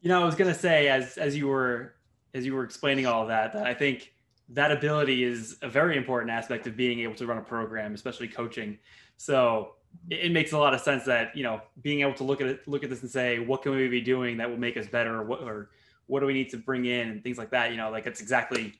You 0.00 0.08
know, 0.08 0.20
I 0.20 0.24
was 0.24 0.34
gonna 0.34 0.54
say 0.54 0.88
as 0.88 1.16
as 1.16 1.36
you 1.36 1.48
were 1.48 1.94
as 2.34 2.44
you 2.44 2.54
were 2.54 2.64
explaining 2.64 3.06
all 3.06 3.26
that, 3.26 3.52
that 3.54 3.66
I 3.66 3.74
think 3.74 4.12
that 4.50 4.72
ability 4.72 5.24
is 5.24 5.56
a 5.62 5.68
very 5.68 5.96
important 5.96 6.30
aspect 6.30 6.66
of 6.66 6.76
being 6.76 7.00
able 7.00 7.14
to 7.14 7.26
run 7.26 7.38
a 7.38 7.42
program, 7.42 7.94
especially 7.94 8.28
coaching, 8.28 8.78
So 9.16 9.74
it, 10.10 10.20
it, 10.26 10.32
makes 10.32 10.52
a 10.52 10.58
lot 10.58 10.74
of 10.74 10.80
sense 10.80 11.04
that 11.04 11.36
you 11.36 11.42
know 11.42 11.60
being 11.82 12.00
able 12.00 12.14
to 12.14 12.24
look 12.24 12.40
at 12.40 12.46
it, 12.46 12.66
look 12.66 12.82
at 12.82 12.90
this 12.90 13.02
and 13.02 13.10
say 13.10 13.38
what 13.38 13.62
can 13.62 13.72
we 13.72 13.88
be 13.88 14.00
doing 14.00 14.36
that 14.38 14.48
will 14.48 14.58
make 14.58 14.76
us 14.76 14.86
better, 14.86 15.16
or 15.16 15.24
what 15.24 15.40
or 15.42 15.70
what 16.06 16.20
do 16.20 16.26
we 16.26 16.32
need 16.32 16.50
to 16.50 16.56
bring 16.56 16.86
in 16.86 17.08
and 17.08 17.22
things 17.22 17.36
like 17.36 17.50
that. 17.50 17.70
You 17.70 17.76
know, 17.76 17.90
like 17.90 18.06
it's 18.06 18.20
exactly 18.20 18.74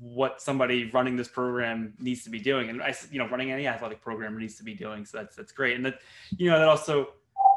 what 0.00 0.40
somebody 0.40 0.90
running 0.90 1.16
this 1.16 1.28
program 1.28 1.94
needs 1.98 2.22
to 2.24 2.30
be 2.30 2.38
doing, 2.38 2.70
and 2.70 2.82
I 2.82 2.94
you 3.10 3.18
know 3.18 3.28
running 3.28 3.50
any 3.50 3.66
athletic 3.66 4.00
program 4.00 4.38
needs 4.38 4.56
to 4.56 4.64
be 4.64 4.74
doing. 4.74 5.04
So 5.04 5.18
that's 5.18 5.34
that's 5.34 5.52
great, 5.52 5.76
and 5.76 5.84
that 5.86 6.00
you 6.36 6.50
know 6.50 6.58
that 6.58 6.68
also 6.68 7.08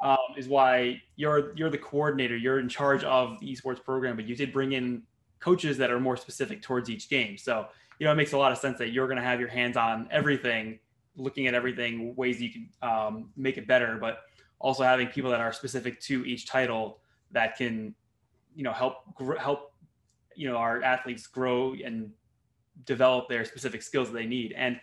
um, 0.04 0.18
is 0.38 0.48
why 0.48 1.02
you're 1.16 1.56
you're 1.56 1.70
the 1.70 1.78
coordinator. 1.78 2.36
You're 2.36 2.60
in 2.60 2.70
charge 2.70 3.04
of 3.04 3.40
the 3.40 3.56
esports 3.56 3.84
program, 3.84 4.16
but 4.16 4.26
you 4.26 4.36
did 4.36 4.52
bring 4.52 4.72
in 4.72 5.04
coaches 5.42 5.78
that 5.78 5.92
are 5.92 6.00
more 6.00 6.16
specific 6.16 6.62
towards 6.62 6.90
each 6.90 7.10
game. 7.10 7.38
So 7.38 7.68
you 8.00 8.06
know 8.06 8.14
it 8.14 8.16
makes 8.16 8.32
a 8.32 8.38
lot 8.38 8.52
of 8.52 8.58
sense 8.58 8.78
that 8.80 8.92
you're 8.92 9.08
going 9.08 9.18
to 9.18 9.24
have 9.24 9.40
your 9.40 9.50
hands 9.50 9.76
on 9.76 10.08
everything, 10.12 10.80
looking 11.18 11.48
at 11.48 11.54
everything, 11.54 12.16
ways 12.16 12.42
you 12.42 12.50
can 12.50 12.70
um, 12.82 13.30
make 13.36 13.58
it 13.58 13.68
better, 13.68 13.98
but 14.00 14.22
also 14.60 14.84
having 14.84 15.08
people 15.08 15.30
that 15.32 15.42
are 15.42 15.52
specific 15.52 16.00
to 16.02 16.26
each 16.26 16.48
title 16.48 17.00
that 17.32 17.58
can 17.58 17.94
you 18.56 18.64
know 18.64 18.72
help 18.72 18.96
help 19.40 19.74
you 20.36 20.50
know 20.50 20.56
our 20.56 20.82
athletes 20.84 21.28
grow 21.28 21.74
and 21.84 22.12
develop 22.86 23.28
their 23.28 23.44
specific 23.44 23.82
skills 23.82 24.08
that 24.08 24.14
they 24.14 24.26
need 24.26 24.54
and 24.54 24.80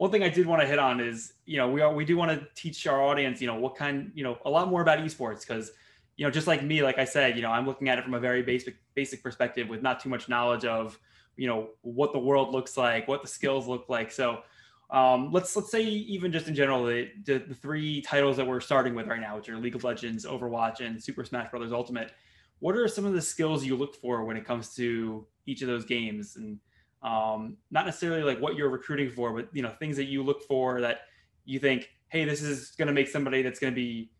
one 0.00 0.10
thing 0.10 0.22
I 0.22 0.30
did 0.30 0.46
want 0.46 0.62
to 0.62 0.66
hit 0.66 0.78
on 0.78 0.98
is, 0.98 1.34
you 1.44 1.58
know, 1.58 1.70
we 1.70 1.82
are 1.82 1.92
we 1.92 2.06
do 2.06 2.16
want 2.16 2.30
to 2.30 2.46
teach 2.54 2.86
our 2.86 3.02
audience, 3.02 3.38
you 3.38 3.46
know, 3.46 3.56
what 3.56 3.76
kind, 3.76 4.10
you 4.14 4.24
know, 4.24 4.38
a 4.46 4.50
lot 4.50 4.70
more 4.70 4.80
about 4.80 4.98
esports 5.00 5.46
because, 5.46 5.72
you 6.16 6.26
know, 6.26 6.30
just 6.30 6.46
like 6.46 6.62
me, 6.62 6.82
like 6.82 6.98
I 6.98 7.04
said, 7.04 7.36
you 7.36 7.42
know, 7.42 7.50
I'm 7.50 7.66
looking 7.66 7.88
at 7.88 7.98
it 7.98 8.04
from 8.04 8.14
a 8.14 8.20
very 8.20 8.42
basic 8.42 8.76
basic 8.94 9.22
perspective 9.22 9.68
with 9.68 9.82
not 9.82 10.00
too 10.00 10.08
much 10.08 10.28
knowledge 10.28 10.64
of, 10.64 10.98
you 11.36 11.46
know, 11.46 11.70
what 11.82 12.12
the 12.12 12.18
world 12.18 12.52
looks 12.52 12.76
like, 12.76 13.08
what 13.08 13.22
the 13.22 13.28
skills 13.28 13.66
look 13.66 13.88
like. 13.88 14.10
So 14.10 14.42
um, 14.90 15.30
let's 15.30 15.54
let's 15.54 15.70
say 15.70 15.82
even 15.82 16.32
just 16.32 16.48
in 16.48 16.54
general, 16.54 16.84
the, 16.84 17.10
the, 17.24 17.38
the 17.38 17.54
three 17.54 18.02
titles 18.02 18.36
that 18.36 18.46
we're 18.46 18.60
starting 18.60 18.94
with 18.94 19.06
right 19.06 19.20
now, 19.20 19.36
which 19.36 19.48
are 19.48 19.56
League 19.56 19.76
of 19.76 19.84
Legends, 19.84 20.26
Overwatch, 20.26 20.80
and 20.84 21.02
Super 21.02 21.24
Smash 21.24 21.50
Brothers 21.50 21.72
Ultimate. 21.72 22.12
What 22.58 22.76
are 22.76 22.86
some 22.88 23.06
of 23.06 23.14
the 23.14 23.22
skills 23.22 23.64
you 23.64 23.76
look 23.76 23.94
for 23.94 24.24
when 24.24 24.36
it 24.36 24.44
comes 24.44 24.74
to 24.74 25.26
each 25.46 25.62
of 25.62 25.68
those 25.68 25.84
games 25.84 26.36
and 26.36 26.58
um, 27.02 27.56
not 27.70 27.86
necessarily 27.86 28.22
like 28.22 28.40
what 28.40 28.56
you're 28.56 28.68
recruiting 28.68 29.10
for, 29.10 29.32
but 29.32 29.48
you 29.52 29.62
know 29.62 29.70
things 29.70 29.96
that 29.96 30.06
you 30.06 30.22
look 30.22 30.42
for 30.42 30.80
that 30.80 31.02
you 31.44 31.58
think, 31.58 31.88
hey, 32.08 32.24
this 32.24 32.42
is 32.42 32.72
going 32.72 32.88
to 32.88 32.92
make 32.94 33.08
somebody 33.08 33.42
that's 33.42 33.58
going 33.58 33.72
to 33.72 33.76
be 33.76 34.10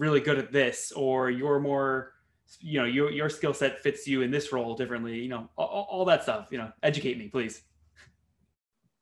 really 0.00 0.20
good 0.20 0.38
at 0.38 0.50
this, 0.50 0.92
or 0.96 1.30
you're 1.30 1.60
more, 1.60 2.14
you 2.58 2.80
know, 2.80 2.86
your 2.86 3.12
your 3.12 3.28
skill 3.28 3.54
set 3.54 3.80
fits 3.80 4.06
you 4.08 4.22
in 4.22 4.30
this 4.30 4.52
role 4.52 4.74
differently. 4.74 5.20
You 5.20 5.28
know, 5.28 5.48
all, 5.56 5.86
all 5.88 6.04
that 6.06 6.22
stuff. 6.22 6.48
You 6.50 6.58
know, 6.58 6.72
educate 6.82 7.18
me, 7.18 7.28
please. 7.28 7.62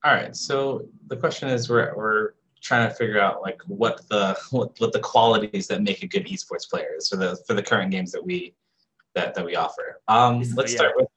All 0.04 0.12
right. 0.12 0.34
So 0.36 0.86
the 1.06 1.16
question 1.16 1.48
is, 1.48 1.70
we're 1.70 1.94
we're 1.96 2.32
trying 2.60 2.88
to 2.88 2.94
figure 2.94 3.20
out 3.20 3.40
like 3.40 3.60
what 3.66 4.06
the 4.08 4.36
what, 4.50 4.78
what 4.78 4.92
the 4.92 5.00
qualities 5.00 5.68
that 5.68 5.82
make 5.82 6.02
a 6.02 6.06
good 6.06 6.26
esports 6.26 6.68
player 6.68 6.94
is 6.98 7.08
for 7.08 7.16
the 7.16 7.38
for 7.46 7.54
the 7.54 7.62
current 7.62 7.90
games 7.90 8.12
that 8.12 8.24
we 8.24 8.54
that 9.14 9.34
that 9.34 9.44
we 9.44 9.56
offer. 9.56 10.00
Um, 10.08 10.42
let's 10.54 10.72
yeah. 10.72 10.78
start 10.78 10.92
with 10.96 11.08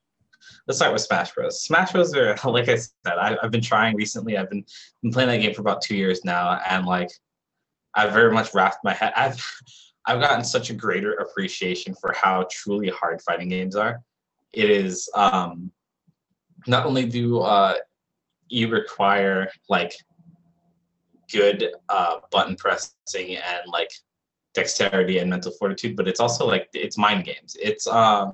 let's 0.67 0.77
start 0.77 0.93
with 0.93 1.01
Smash 1.01 1.33
Bros. 1.33 1.63
Smash 1.63 1.91
Bros. 1.91 2.15
are 2.15 2.35
like 2.45 2.69
I 2.69 2.75
said, 2.75 3.17
I, 3.19 3.37
have 3.41 3.51
been 3.51 3.61
trying 3.61 3.95
recently. 3.95 4.37
I've 4.37 4.49
been 4.49 4.63
been 5.01 5.11
playing 5.11 5.29
that 5.29 5.37
game 5.37 5.53
for 5.53 5.61
about 5.61 5.81
two 5.81 5.95
years 5.95 6.23
now, 6.23 6.59
and 6.67 6.85
like 6.85 7.09
I've 7.93 8.13
very 8.13 8.31
much 8.31 8.53
wrapped 8.53 8.83
my 8.83 8.93
head. 8.93 9.13
I've 9.15 9.43
I've 10.07 10.19
gotten 10.19 10.43
such 10.43 10.71
a 10.71 10.73
greater 10.73 11.13
appreciation 11.13 11.93
for 11.93 12.11
how 12.13 12.47
truly 12.49 12.89
hard 12.89 13.21
fighting 13.21 13.49
games 13.49 13.75
are. 13.75 14.01
It 14.51 14.67
is 14.67 15.07
um, 15.13 15.71
not 16.65 16.87
only 16.87 17.05
do 17.05 17.39
uh, 17.39 17.75
you 18.49 18.67
require 18.67 19.51
like 19.69 19.93
good 21.31 21.71
uh, 21.89 22.17
button 22.31 22.55
pressing 22.55 23.37
and 23.37 23.61
like 23.67 23.91
dexterity 24.55 25.19
and 25.19 25.29
mental 25.29 25.51
fortitude, 25.51 25.95
but 25.95 26.07
it's 26.07 26.19
also 26.19 26.47
like 26.47 26.67
it's 26.73 26.97
mind 26.97 27.25
games. 27.25 27.55
It's 27.61 27.85
um, 27.87 28.33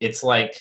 it's 0.00 0.22
like 0.22 0.58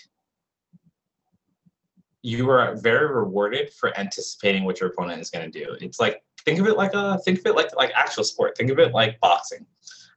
you 2.22 2.50
are 2.50 2.76
very 2.76 3.14
rewarded 3.14 3.72
for 3.74 3.98
anticipating 3.98 4.66
what 4.66 4.80
your 4.80 4.90
opponent 4.90 5.22
is 5.22 5.30
going 5.30 5.50
to 5.50 5.66
do. 5.66 5.76
It's 5.80 6.00
like 6.00 6.22
think 6.46 6.60
of 6.60 6.68
it 6.68 6.78
like 6.78 6.94
a 6.94 7.20
think 7.20 7.40
of 7.40 7.46
it 7.46 7.56
like 7.56 7.76
like 7.76 7.92
actual 7.96 8.24
sport. 8.24 8.58
Think 8.58 8.72
of 8.72 8.80
it 8.80 8.94
like 8.94 9.20
boxing. 9.20 9.66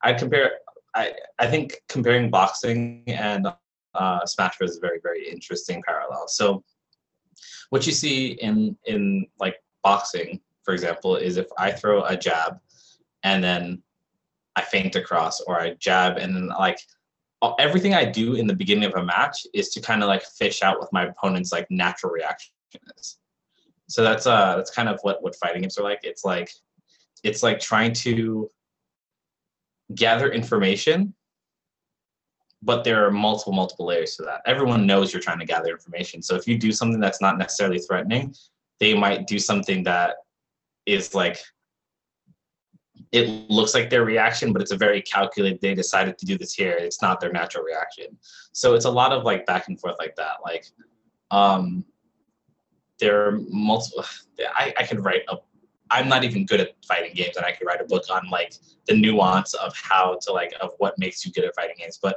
I 0.03 0.13
compare. 0.13 0.53
I 0.95 1.15
I 1.39 1.47
think 1.47 1.83
comparing 1.89 2.31
boxing 2.31 3.05
and 3.07 3.47
uh, 3.95 4.27
Smash 4.27 4.59
Bros 4.59 4.71
is 4.71 4.79
very 4.79 5.01
very 5.03 5.29
interesting 5.29 5.83
parallel. 5.87 6.29
So 6.29 6.65
what 7.71 7.87
you 7.87 7.93
see 7.93 8.33
in 8.33 8.77
in 8.87 9.27
like 9.39 9.57
boxing, 9.83 10.41
for 10.63 10.75
example, 10.75 11.17
is 11.17 11.37
if 11.37 11.47
I 11.59 11.73
throw 11.73 12.05
a 12.05 12.17
jab 12.17 12.59
and 13.23 13.43
then 13.43 13.83
I 14.57 14.63
feint 14.63 14.97
across, 14.97 15.41
or 15.41 15.61
I 15.61 15.75
jab 15.75 16.19
and 16.19 16.35
then 16.35 16.49
like 16.49 16.79
everything 17.59 17.95
I 17.95 18.05
do 18.05 18.35
in 18.35 18.47
the 18.47 18.55
beginning 18.55 18.85
of 18.85 18.95
a 18.95 19.05
match 19.05 19.47
is 19.53 19.71
to 19.71 19.81
kind 19.81 20.03
of 20.03 20.09
like 20.09 20.23
fish 20.23 20.63
out 20.63 20.79
what 20.79 20.93
my 20.93 21.07
opponent's 21.07 21.53
like 21.53 21.67
natural 21.71 22.13
reaction 22.13 22.53
is. 22.99 23.19
So 23.93 24.03
that's 24.03 24.27
uh 24.27 24.57
that's 24.57 24.71
kind 24.71 24.89
of 24.89 24.99
what 25.03 25.23
what 25.23 25.37
fighting 25.37 25.61
games 25.61 25.77
are 25.77 25.83
like. 25.83 26.01
It's 26.03 26.25
like 26.25 26.51
it's 27.23 27.43
like 27.43 27.61
trying 27.61 27.93
to 28.07 28.49
gather 29.95 30.33
information, 30.33 31.15
but 32.63 32.85
there 32.85 33.07
are 33.07 33.11
multiple 33.11 33.53
multiple 33.53 33.85
layers 33.85 34.17
to 34.17 34.23
that. 34.23 34.41
Everyone 34.47 34.87
knows 34.87 35.13
you're 35.13 35.21
trying 35.21 35.41
to 35.41 35.45
gather 35.45 35.71
information. 35.71 36.23
So 36.23 36.35
if 36.37 36.49
you 36.49 36.57
do 36.57 36.73
something 36.73 37.01
that's 37.01 37.21
not 37.21 37.37
necessarily 37.37 37.81
threatening, 37.81 38.35
they 38.81 38.95
might 38.95 39.27
do 39.27 39.39
something 39.39 39.83
that 39.85 40.17
is 40.87 41.15
like 41.15 41.43
it 43.13 43.29
looks 43.51 43.75
like 43.75 43.91
their 43.91 44.07
reaction, 44.07 44.55
but 44.55 44.63
it's 44.63 44.73
a 44.73 44.77
very 44.77 45.03
calculated. 45.03 45.61
They 45.61 45.75
decided 45.75 46.17
to 46.17 46.25
do 46.25 46.39
this 46.39 46.55
here. 46.55 46.73
It's 46.73 47.03
not 47.03 47.21
their 47.21 47.31
natural 47.31 47.63
reaction. 47.63 48.17
So 48.53 48.75
it's 48.75 48.87
a 48.87 48.91
lot 48.91 49.13
of 49.13 49.25
like 49.25 49.45
back 49.45 49.69
and 49.69 49.79
forth 49.79 49.97
like 49.99 50.17
that. 50.17 50.37
Like, 50.43 50.65
um, 51.31 51.85
there 53.03 53.27
are 53.27 53.39
multiple. 53.49 54.05
I, 54.55 54.73
I 54.79 54.87
could 54.87 55.05
write 55.05 55.23
a. 55.29 55.37
I'm 55.91 56.09
not 56.09 56.25
even 56.25 56.47
good 56.47 56.61
at 56.61 56.71
fighting 56.89 57.13
games, 57.15 57.37
and 57.37 57.45
I 57.45 57.53
could 57.53 57.67
write 57.67 57.83
a 57.83 57.85
book 57.85 58.05
on 58.11 58.27
like 58.31 58.55
the 58.87 58.97
nuance 58.97 59.53
of 59.55 59.77
how 59.77 60.19
to 60.23 60.33
like 60.33 60.55
of 60.61 60.71
what 60.79 60.99
makes 60.99 61.27
you 61.27 61.33
good 61.33 61.45
at 61.45 61.55
fighting 61.55 61.77
games. 61.79 61.99
But 62.01 62.17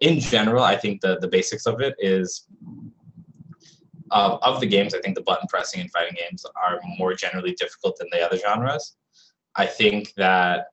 in 0.00 0.18
general, 0.18 0.64
I 0.64 0.76
think 0.76 1.00
the 1.00 1.18
the 1.20 1.28
basics 1.28 1.66
of 1.66 1.80
it 1.80 1.94
is 2.00 2.48
uh, 4.10 4.38
of 4.42 4.60
the 4.60 4.66
games. 4.66 4.94
I 4.94 5.00
think 5.00 5.14
the 5.14 5.22
button 5.22 5.46
pressing 5.48 5.80
in 5.80 5.88
fighting 5.90 6.16
games 6.18 6.44
are 6.56 6.80
more 6.98 7.14
generally 7.14 7.52
difficult 7.52 7.96
than 7.98 8.08
the 8.10 8.20
other 8.20 8.38
genres 8.38 8.96
I 9.56 9.66
think 9.66 10.14
that 10.16 10.66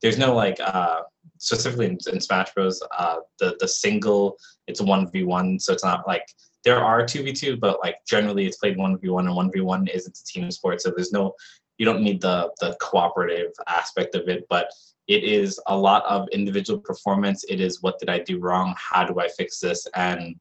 there's 0.00 0.18
no 0.18 0.34
like 0.34 0.58
uh, 0.60 1.00
specifically 1.38 1.86
in, 1.86 1.98
in 2.12 2.20
Smash 2.20 2.52
Bros. 2.54 2.82
Uh, 2.96 3.16
the 3.38 3.56
the 3.60 3.68
single 3.68 4.36
it's 4.66 4.80
a 4.80 4.84
one 4.84 5.10
v 5.10 5.24
one, 5.24 5.58
so 5.58 5.72
it's 5.72 5.84
not 5.84 6.06
like 6.06 6.26
there 6.64 6.82
are 6.82 7.04
two 7.06 7.22
v 7.22 7.32
two, 7.32 7.56
but 7.56 7.78
like 7.80 7.96
generally 8.06 8.46
it's 8.46 8.56
played 8.56 8.76
one 8.76 8.98
v 8.98 9.08
one, 9.08 9.26
and 9.26 9.36
one 9.36 9.50
v 9.52 9.60
one 9.60 9.86
isn't 9.88 10.18
a 10.18 10.24
team 10.24 10.50
sport, 10.50 10.80
so 10.80 10.90
there's 10.90 11.12
no 11.12 11.34
you 11.78 11.84
don't 11.84 12.02
need 12.02 12.20
the 12.20 12.50
the 12.60 12.76
cooperative 12.80 13.52
aspect 13.66 14.14
of 14.14 14.28
it, 14.28 14.46
but 14.48 14.70
it 15.06 15.22
is 15.22 15.60
a 15.66 15.76
lot 15.76 16.04
of 16.06 16.28
individual 16.32 16.80
performance. 16.80 17.44
It 17.44 17.60
is 17.60 17.82
what 17.82 17.98
did 17.98 18.08
I 18.08 18.20
do 18.20 18.38
wrong? 18.38 18.74
How 18.78 19.04
do 19.04 19.20
I 19.20 19.28
fix 19.28 19.60
this? 19.60 19.86
And 19.94 20.36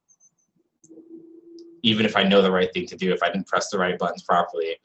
even 1.81 2.05
if 2.05 2.15
I 2.15 2.23
know 2.23 2.41
the 2.41 2.51
right 2.51 2.71
thing 2.73 2.87
to 2.87 2.95
do, 2.95 3.11
if 3.11 3.21
I 3.21 3.27
didn't 3.27 3.47
press 3.47 3.69
the 3.69 3.77
right 3.77 3.99
buttons 3.99 4.23
properly, 4.23 4.77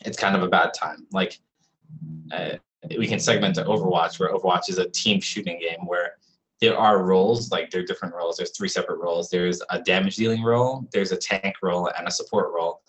it's 0.00 0.16
kind 0.16 0.34
of 0.34 0.42
a 0.42 0.48
bad 0.48 0.72
time. 0.72 1.06
Like 1.12 1.38
uh, 2.32 2.56
we 2.96 3.06
can 3.06 3.20
segment 3.20 3.56
to 3.56 3.64
Overwatch, 3.64 4.18
where 4.18 4.32
Overwatch 4.32 4.70
is 4.70 4.78
a 4.78 4.88
team 4.88 5.20
shooting 5.20 5.60
game 5.60 5.86
where 5.86 6.16
there 6.62 6.78
are 6.78 7.02
roles, 7.02 7.50
like 7.50 7.70
there 7.70 7.82
are 7.82 7.84
different 7.84 8.14
roles. 8.14 8.36
There's 8.36 8.56
three 8.56 8.68
separate 8.68 9.00
roles. 9.00 9.28
There's 9.28 9.60
a 9.70 9.82
damage 9.82 10.14
dealing 10.14 10.44
role, 10.44 10.88
there's 10.92 11.10
a 11.10 11.16
tank 11.16 11.56
role, 11.60 11.90
and 11.98 12.06
a 12.06 12.10
support 12.10 12.52
role. 12.54 12.82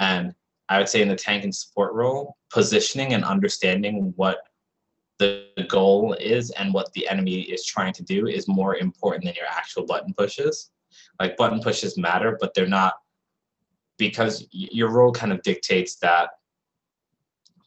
And 0.00 0.34
I 0.68 0.78
would 0.78 0.88
say 0.88 1.00
in 1.00 1.08
the 1.08 1.14
tank 1.14 1.44
and 1.44 1.54
support 1.54 1.94
role, 1.94 2.36
positioning 2.52 3.12
and 3.14 3.24
understanding 3.24 4.12
what 4.16 4.38
the 5.20 5.46
goal 5.68 6.14
is 6.14 6.50
and 6.50 6.74
what 6.74 6.92
the 6.94 7.06
enemy 7.08 7.42
is 7.42 7.64
trying 7.64 7.92
to 7.92 8.02
do 8.02 8.26
is 8.26 8.48
more 8.48 8.76
important 8.76 9.24
than 9.24 9.34
your 9.36 9.46
actual 9.46 9.86
button 9.86 10.12
pushes. 10.12 10.70
Like 11.20 11.36
button 11.36 11.60
pushes 11.60 11.96
matter, 11.96 12.36
but 12.40 12.52
they're 12.52 12.66
not 12.66 12.94
because 13.96 14.44
your 14.50 14.88
role 14.88 15.12
kind 15.12 15.32
of 15.32 15.40
dictates 15.42 15.96
that 15.96 16.30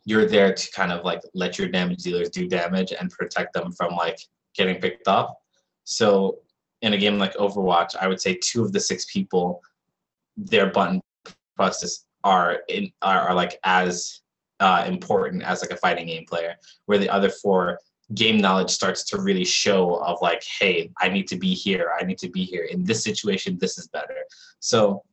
you're 0.03 0.25
there 0.25 0.53
to 0.53 0.71
kind 0.71 0.91
of 0.91 1.05
like 1.05 1.21
let 1.33 1.57
your 1.57 1.69
damage 1.69 2.03
dealers 2.03 2.29
do 2.29 2.49
damage 2.49 2.91
and 2.91 3.09
protect 3.11 3.53
them 3.53 3.71
from 3.71 3.95
like 3.95 4.19
getting 4.55 4.81
picked 4.81 5.07
off. 5.07 5.35
So 5.83 6.39
in 6.81 6.93
a 6.93 6.97
game 6.97 7.17
like 7.17 7.35
Overwatch, 7.35 7.95
I 7.99 8.07
would 8.07 8.21
say 8.21 8.37
two 8.41 8.63
of 8.63 8.71
the 8.71 8.79
six 8.79 9.05
people, 9.05 9.61
their 10.35 10.69
button 10.69 11.01
presses 11.55 12.05
are 12.23 12.59
in 12.67 12.91
are, 13.01 13.19
are 13.19 13.33
like 13.33 13.59
as 13.63 14.21
uh, 14.59 14.83
important 14.87 15.43
as 15.43 15.61
like 15.61 15.71
a 15.71 15.77
fighting 15.77 16.07
game 16.07 16.25
player, 16.25 16.55
where 16.85 16.97
the 16.97 17.09
other 17.09 17.29
four 17.29 17.79
game 18.13 18.37
knowledge 18.37 18.69
starts 18.69 19.03
to 19.05 19.21
really 19.21 19.45
show 19.45 19.95
of 19.95 20.17
like, 20.21 20.43
hey, 20.59 20.91
I 20.99 21.09
need 21.09 21.27
to 21.29 21.37
be 21.37 21.53
here, 21.53 21.91
I 21.99 22.03
need 22.03 22.17
to 22.19 22.29
be 22.29 22.43
here 22.43 22.65
in 22.65 22.83
this 22.83 23.03
situation. 23.03 23.57
This 23.57 23.77
is 23.77 23.87
better. 23.87 24.15
So 24.59 25.03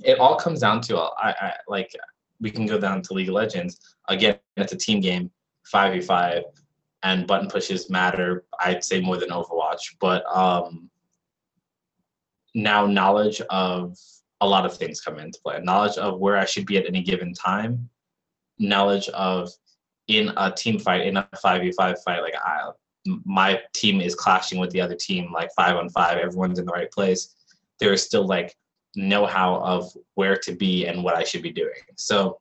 it 0.00 0.18
all 0.18 0.36
comes 0.36 0.60
down 0.60 0.80
to 0.82 0.98
I, 0.98 1.34
I 1.40 1.52
like 1.66 1.94
we 2.40 2.50
can 2.50 2.66
go 2.66 2.78
down 2.78 3.02
to 3.02 3.14
League 3.14 3.28
of 3.28 3.34
Legends. 3.34 3.96
Again, 4.08 4.38
it's 4.56 4.72
a 4.72 4.76
team 4.76 5.00
game, 5.00 5.30
5v5, 5.72 6.42
and 7.02 7.26
button 7.26 7.48
pushes 7.48 7.90
matter, 7.90 8.44
I'd 8.60 8.84
say 8.84 9.00
more 9.00 9.16
than 9.16 9.30
Overwatch. 9.30 9.96
But 10.00 10.24
um, 10.34 10.90
now 12.54 12.86
knowledge 12.86 13.40
of 13.42 13.96
a 14.40 14.46
lot 14.46 14.66
of 14.66 14.76
things 14.76 15.00
come 15.00 15.18
into 15.18 15.38
play. 15.44 15.60
Knowledge 15.62 15.96
of 15.98 16.18
where 16.18 16.36
I 16.36 16.44
should 16.44 16.66
be 16.66 16.76
at 16.76 16.86
any 16.86 17.02
given 17.02 17.34
time, 17.34 17.88
knowledge 18.58 19.08
of 19.10 19.50
in 20.08 20.32
a 20.36 20.50
team 20.50 20.78
fight, 20.78 21.06
in 21.06 21.16
a 21.16 21.28
5v5 21.36 21.98
fight, 22.04 22.22
like 22.22 22.34
I, 22.36 22.70
my 23.24 23.60
team 23.74 24.00
is 24.00 24.14
clashing 24.14 24.58
with 24.58 24.70
the 24.70 24.80
other 24.80 24.94
team, 24.94 25.32
like 25.32 25.50
five 25.56 25.76
on 25.76 25.88
five, 25.90 26.18
everyone's 26.18 26.58
in 26.58 26.66
the 26.66 26.72
right 26.72 26.90
place. 26.90 27.34
There 27.78 27.92
is 27.92 28.02
still 28.02 28.26
like 28.26 28.56
know-how 28.96 29.56
of 29.56 29.92
where 30.14 30.36
to 30.36 30.52
be 30.52 30.86
and 30.86 31.04
what 31.04 31.14
I 31.14 31.24
should 31.24 31.42
be 31.42 31.52
doing. 31.52 31.80
So 31.96 32.40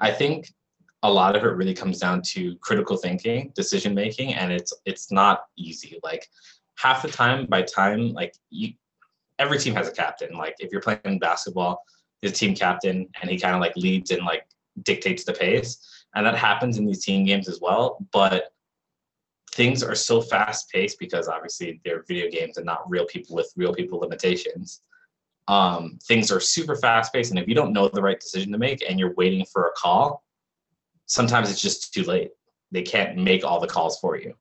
I 0.00 0.10
think 0.10 0.52
a 1.02 1.10
lot 1.10 1.36
of 1.36 1.44
it 1.44 1.48
really 1.48 1.74
comes 1.74 1.98
down 1.98 2.22
to 2.22 2.56
critical 2.56 2.96
thinking, 2.96 3.52
decision 3.54 3.94
making, 3.94 4.34
and 4.34 4.52
it's 4.52 4.72
it's 4.84 5.12
not 5.12 5.44
easy. 5.56 5.98
Like 6.02 6.28
half 6.76 7.02
the 7.02 7.08
time 7.08 7.46
by 7.46 7.62
time, 7.62 8.12
like 8.12 8.34
you 8.50 8.72
every 9.38 9.58
team 9.58 9.74
has 9.74 9.88
a 9.88 9.92
captain. 9.92 10.36
Like 10.36 10.56
if 10.58 10.72
you're 10.72 10.80
playing 10.80 11.18
basketball, 11.20 11.84
the 12.22 12.30
team 12.30 12.54
captain 12.54 13.08
and 13.20 13.30
he 13.30 13.38
kind 13.38 13.54
of 13.54 13.60
like 13.60 13.76
leads 13.76 14.10
and 14.10 14.24
like 14.24 14.46
dictates 14.82 15.24
the 15.24 15.32
pace. 15.32 15.78
And 16.14 16.26
that 16.26 16.36
happens 16.36 16.78
in 16.78 16.86
these 16.86 17.04
team 17.04 17.24
games 17.24 17.48
as 17.48 17.60
well. 17.60 17.98
But 18.12 18.52
things 19.52 19.82
are 19.82 19.94
so 19.94 20.20
fast 20.20 20.70
paced 20.70 20.98
because 20.98 21.28
obviously 21.28 21.80
they're 21.84 22.04
video 22.08 22.30
games 22.30 22.56
and 22.56 22.66
not 22.66 22.88
real 22.88 23.06
people 23.06 23.36
with 23.36 23.52
real 23.56 23.72
people 23.72 24.00
limitations. 24.00 24.82
Um, 25.46 25.98
things 26.04 26.30
are 26.30 26.40
super 26.40 26.76
fast 26.76 27.12
paced. 27.12 27.30
And 27.30 27.38
if 27.38 27.48
you 27.48 27.54
don't 27.54 27.72
know 27.72 27.88
the 27.88 28.02
right 28.02 28.18
decision 28.18 28.52
to 28.52 28.58
make 28.58 28.84
and 28.88 28.98
you're 28.98 29.14
waiting 29.14 29.44
for 29.46 29.66
a 29.66 29.72
call, 29.72 30.22
sometimes 31.08 31.50
it's 31.50 31.60
just 31.60 31.92
too 31.92 32.04
late. 32.04 32.30
They 32.70 32.82
can't 32.82 33.16
make 33.16 33.44
all 33.44 33.58
the 33.60 33.66
calls 33.66 33.98
for 33.98 34.16
you. 34.16 34.34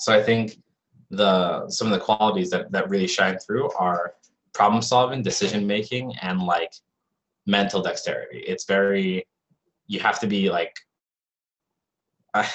So 0.00 0.12
I 0.12 0.22
think 0.22 0.56
the 1.10 1.68
some 1.68 1.86
of 1.86 1.92
the 1.92 2.04
qualities 2.04 2.50
that, 2.50 2.72
that 2.72 2.88
really 2.88 3.06
shine 3.06 3.38
through 3.38 3.70
are 3.72 4.14
problem 4.52 4.82
solving, 4.82 5.22
decision 5.22 5.66
making, 5.66 6.14
and 6.20 6.40
like 6.42 6.72
mental 7.46 7.82
dexterity. 7.82 8.38
It's 8.46 8.64
very 8.64 9.26
you 9.86 10.00
have 10.00 10.18
to 10.20 10.26
be 10.26 10.50
like 10.50 10.74
I, 12.34 12.48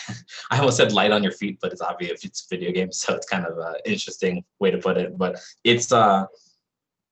almost 0.52 0.78
said 0.78 0.92
light 0.92 1.12
on 1.12 1.22
your 1.22 1.32
feet, 1.32 1.60
but 1.62 1.72
it's 1.72 1.82
obvious 1.82 2.26
it's 2.26 2.48
video 2.50 2.72
games, 2.72 2.98
so 3.02 3.16
it's 3.16 3.28
kind 3.28 3.46
of 3.46 3.58
an 3.60 3.76
interesting 3.86 4.44
way 4.60 4.72
to 4.72 4.80
put 4.80 4.98
it. 4.98 5.18
But 5.18 5.40
it's 5.64 5.92
uh 5.92 6.26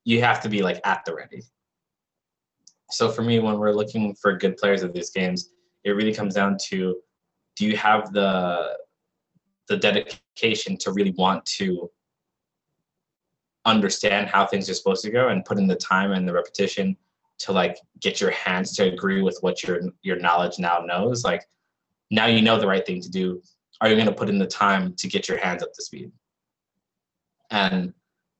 you 0.04 0.20
have 0.20 0.40
to 0.42 0.48
be 0.48 0.62
like 0.62 0.80
at 0.84 1.04
the 1.04 1.14
ready. 1.14 1.42
So 2.90 3.10
for 3.10 3.22
me, 3.22 3.38
when 3.40 3.58
we're 3.58 3.72
looking 3.72 4.14
for 4.14 4.36
good 4.36 4.56
players 4.56 4.82
of 4.82 4.92
these 4.92 5.10
games, 5.10 5.50
it 5.86 5.92
really 5.92 6.12
comes 6.12 6.34
down 6.34 6.58
to 6.58 7.00
do 7.54 7.64
you 7.64 7.76
have 7.76 8.12
the 8.12 8.76
the 9.68 9.76
dedication 9.76 10.76
to 10.76 10.92
really 10.92 11.12
want 11.12 11.44
to 11.46 11.90
understand 13.64 14.28
how 14.28 14.46
things 14.46 14.68
are 14.68 14.74
supposed 14.74 15.02
to 15.04 15.10
go 15.10 15.28
and 15.28 15.44
put 15.44 15.58
in 15.58 15.66
the 15.66 15.76
time 15.76 16.12
and 16.12 16.28
the 16.28 16.32
repetition 16.32 16.96
to 17.38 17.52
like 17.52 17.78
get 18.00 18.20
your 18.20 18.30
hands 18.30 18.74
to 18.76 18.84
agree 18.84 19.22
with 19.22 19.38
what 19.40 19.62
your 19.62 19.80
your 20.02 20.18
knowledge 20.18 20.58
now 20.58 20.78
knows? 20.80 21.24
Like 21.24 21.44
now 22.10 22.26
you 22.26 22.42
know 22.42 22.58
the 22.58 22.66
right 22.66 22.84
thing 22.84 23.00
to 23.00 23.10
do. 23.10 23.40
Are 23.80 23.88
you 23.88 23.94
going 23.94 24.06
to 24.06 24.12
put 24.12 24.28
in 24.28 24.38
the 24.38 24.46
time 24.46 24.94
to 24.94 25.08
get 25.08 25.28
your 25.28 25.38
hands 25.38 25.62
up 25.62 25.72
to 25.72 25.82
speed? 25.82 26.10
And 27.50 27.94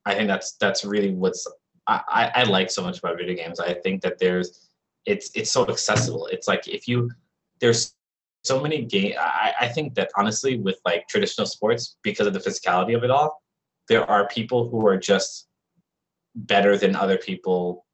i 0.05 0.15
think 0.15 0.27
that's 0.29 0.53
that's 0.53 0.85
really 0.85 1.13
what's 1.13 1.45
I, 1.87 2.31
I 2.35 2.43
like 2.43 2.69
so 2.69 2.81
much 2.81 2.99
about 2.99 3.17
video 3.17 3.35
games. 3.35 3.61
I 3.61 3.73
think 3.73 4.01
that 4.01 4.19
there's 4.19 4.69
it's 5.05 5.31
it's 5.35 5.51
so 5.51 5.65
accessible. 5.67 6.27
It's 6.27 6.47
like 6.47 6.67
if 6.67 6.87
you 6.87 7.09
there's 7.59 7.93
so 8.43 8.61
many 8.61 8.83
game 8.83 9.13
I, 9.19 9.53
I 9.61 9.67
think 9.67 9.95
that 9.95 10.09
honestly 10.15 10.57
with 10.57 10.79
like 10.85 11.07
traditional 11.07 11.47
sports 11.47 11.97
because 12.03 12.27
of 12.27 12.33
the 12.33 12.39
physicality 12.39 12.95
of 12.95 13.03
it 13.03 13.11
all 13.11 13.41
there 13.89 14.09
are 14.09 14.27
people 14.27 14.69
who 14.69 14.85
are 14.87 14.97
just 14.97 15.47
better 16.35 16.77
than 16.77 16.95
other 16.95 17.17
people 17.17 17.85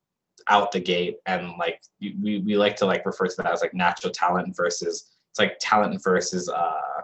out 0.47 0.71
the 0.71 0.79
gate. 0.79 1.17
And 1.25 1.53
like 1.57 1.81
we, 2.01 2.39
we 2.45 2.57
like 2.57 2.75
to 2.77 2.85
like 2.85 3.05
refer 3.05 3.27
to 3.27 3.35
that 3.37 3.51
as 3.51 3.61
like 3.61 3.73
natural 3.73 4.11
talent 4.11 4.55
versus 4.55 5.11
it's 5.31 5.39
like 5.39 5.57
talent 5.59 6.01
versus 6.03 6.49
uh 6.49 7.01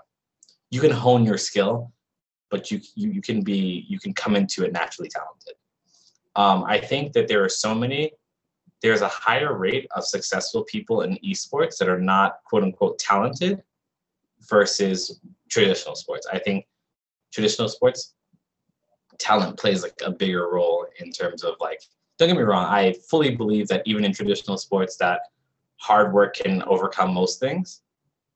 you 0.71 0.81
can 0.81 0.91
hone 0.91 1.25
your 1.25 1.37
skill 1.37 1.91
but 2.51 2.69
you 2.69 2.79
you, 2.95 3.11
you 3.11 3.21
can 3.21 3.41
be 3.41 3.85
you 3.89 3.99
can 3.99 4.13
come 4.13 4.35
into 4.35 4.63
it 4.63 4.71
naturally 4.71 5.09
talented. 5.09 5.55
Um 6.35 6.63
i 6.65 6.79
think 6.79 7.13
that 7.13 7.27
there 7.27 7.43
are 7.43 7.49
so 7.49 7.73
many 7.73 8.11
there's 8.81 9.01
a 9.01 9.07
higher 9.07 9.57
rate 9.57 9.87
of 9.95 10.05
successful 10.05 10.63
people 10.63 11.01
in 11.01 11.17
esports 11.17 11.77
that 11.77 11.89
are 11.89 11.99
not 11.99 12.37
quote 12.45 12.63
unquote 12.63 12.97
talented 12.99 13.61
versus 14.49 15.19
traditional 15.49 15.95
sports. 15.95 16.27
I 16.31 16.39
think 16.39 16.65
traditional 17.31 17.69
sports 17.69 18.15
talent 19.17 19.57
plays 19.59 19.83
like 19.83 19.99
a 20.05 20.11
bigger 20.11 20.49
role 20.49 20.85
in 20.99 21.11
terms 21.11 21.43
of 21.43 21.55
like 21.59 21.81
don't 22.19 22.27
get 22.27 22.37
me 22.37 22.43
wrong, 22.43 22.65
I 22.65 22.93
fully 23.09 23.35
believe 23.35 23.69
that 23.69 23.81
even 23.85 24.03
in 24.03 24.13
traditional 24.13 24.57
sports 24.57 24.97
that 24.97 25.21
hard 25.77 26.13
work 26.13 26.35
can 26.35 26.61
overcome 26.63 27.13
most 27.13 27.39
things. 27.39 27.81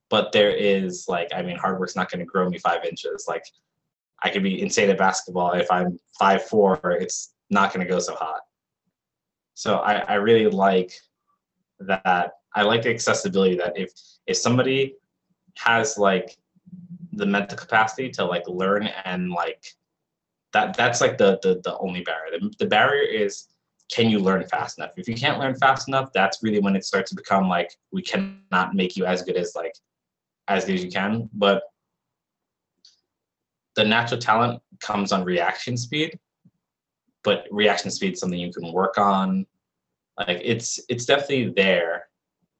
But 0.09 0.31
there 0.31 0.51
is 0.51 1.05
like, 1.09 1.27
I 1.35 1.41
mean, 1.41 1.57
hard 1.57 1.79
work's 1.79 1.95
not 1.95 2.09
going 2.09 2.19
to 2.19 2.25
grow 2.25 2.49
me 2.49 2.59
five 2.59 2.85
inches. 2.85 3.25
Like, 3.27 3.43
I 4.21 4.29
could 4.29 4.43
be 4.43 4.61
insane 4.61 4.89
at 4.89 4.97
basketball. 4.97 5.51
If 5.51 5.69
I'm 5.69 5.99
five 6.17 6.45
four, 6.45 6.79
it's 6.91 7.33
not 7.49 7.73
going 7.73 7.85
to 7.85 7.91
go 7.91 7.99
so 7.99 8.15
hot. 8.15 8.41
So 9.53 9.77
I, 9.77 9.95
I 9.99 10.13
really 10.15 10.47
like 10.47 10.93
that. 11.79 12.33
I 12.55 12.63
like 12.63 12.83
the 12.83 12.89
accessibility 12.89 13.55
that 13.55 13.77
if 13.77 13.91
if 14.27 14.37
somebody 14.37 14.95
has 15.57 15.97
like 15.97 16.37
the 17.13 17.25
mental 17.25 17.57
capacity 17.57 18.09
to 18.09 18.25
like 18.25 18.47
learn 18.47 18.87
and 19.05 19.31
like 19.31 19.63
that 20.53 20.75
that's 20.75 21.01
like 21.01 21.17
the 21.17 21.39
the, 21.41 21.61
the 21.63 21.77
only 21.77 22.01
barrier. 22.01 22.39
The, 22.39 22.53
the 22.59 22.65
barrier 22.65 23.03
is 23.03 23.47
can 23.91 24.09
you 24.09 24.19
learn 24.19 24.43
fast 24.47 24.77
enough? 24.77 24.91
If 24.97 25.07
you 25.07 25.15
can't 25.15 25.39
learn 25.39 25.55
fast 25.55 25.87
enough, 25.87 26.11
that's 26.13 26.41
really 26.41 26.59
when 26.59 26.75
it 26.75 26.85
starts 26.85 27.09
to 27.09 27.15
become 27.15 27.47
like 27.47 27.71
we 27.91 28.01
cannot 28.01 28.73
make 28.73 28.95
you 28.95 29.05
as 29.05 29.21
good 29.21 29.35
as 29.35 29.53
like 29.55 29.75
as 30.47 30.65
good 30.65 30.75
as 30.75 30.83
you 30.83 30.91
can. 30.91 31.29
But 31.33 31.63
the 33.75 33.83
natural 33.83 34.19
talent 34.19 34.61
comes 34.79 35.11
on 35.11 35.23
reaction 35.23 35.77
speed 35.77 36.19
but 37.23 37.47
reaction 37.51 37.89
speed 37.89 38.13
is 38.13 38.19
something 38.19 38.39
you 38.39 38.53
can 38.53 38.71
work 38.71 38.97
on. 38.97 39.45
Like 40.17 40.41
it's 40.43 40.79
it's 40.89 41.05
definitely 41.05 41.53
there, 41.55 42.07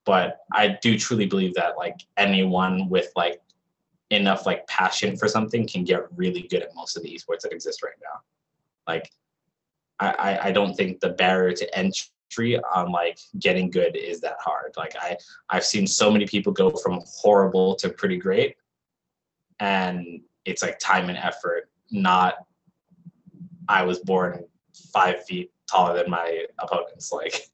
but 0.04 0.40
I 0.52 0.78
do 0.82 0.98
truly 0.98 1.26
believe 1.26 1.54
that 1.54 1.76
like 1.76 1.96
anyone 2.16 2.88
with 2.88 3.12
like 3.14 3.40
enough 4.10 4.46
like 4.46 4.66
passion 4.66 5.16
for 5.16 5.28
something 5.28 5.66
can 5.66 5.84
get 5.84 6.02
really 6.16 6.42
good 6.42 6.62
at 6.62 6.74
most 6.74 6.96
of 6.96 7.02
the 7.02 7.10
esports 7.10 7.40
that 7.42 7.52
exist 7.52 7.82
right 7.82 7.94
now. 8.02 8.20
Like 8.86 9.10
I, 10.00 10.38
I 10.42 10.52
don't 10.52 10.74
think 10.74 11.00
the 11.00 11.10
barrier 11.10 11.52
to 11.52 11.78
entry 11.78 12.58
on 12.74 12.90
like 12.90 13.18
getting 13.38 13.70
good 13.70 13.96
is 13.96 14.20
that 14.22 14.36
hard. 14.40 14.74
Like 14.76 14.94
I 15.00 15.16
I've 15.48 15.64
seen 15.64 15.86
so 15.86 16.10
many 16.10 16.26
people 16.26 16.52
go 16.52 16.70
from 16.70 17.00
horrible 17.06 17.76
to 17.76 17.88
pretty 17.90 18.16
great 18.16 18.56
and 19.60 20.20
it's 20.44 20.62
like 20.62 20.78
time 20.78 21.08
and 21.08 21.18
effort, 21.18 21.70
not 21.90 22.34
I 23.68 23.84
was 23.84 24.00
born 24.00 24.44
five 24.92 25.24
feet 25.24 25.52
taller 25.66 25.96
than 25.96 26.10
my 26.10 26.46
opponents, 26.58 27.12
like 27.12 27.48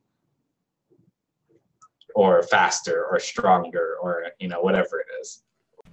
or 2.15 2.43
faster 2.43 3.07
or 3.11 3.21
stronger 3.21 3.97
or 4.03 4.27
you 4.39 4.49
know 4.49 4.61
whatever 4.61 5.01
it 5.01 5.07
is. 5.21 5.43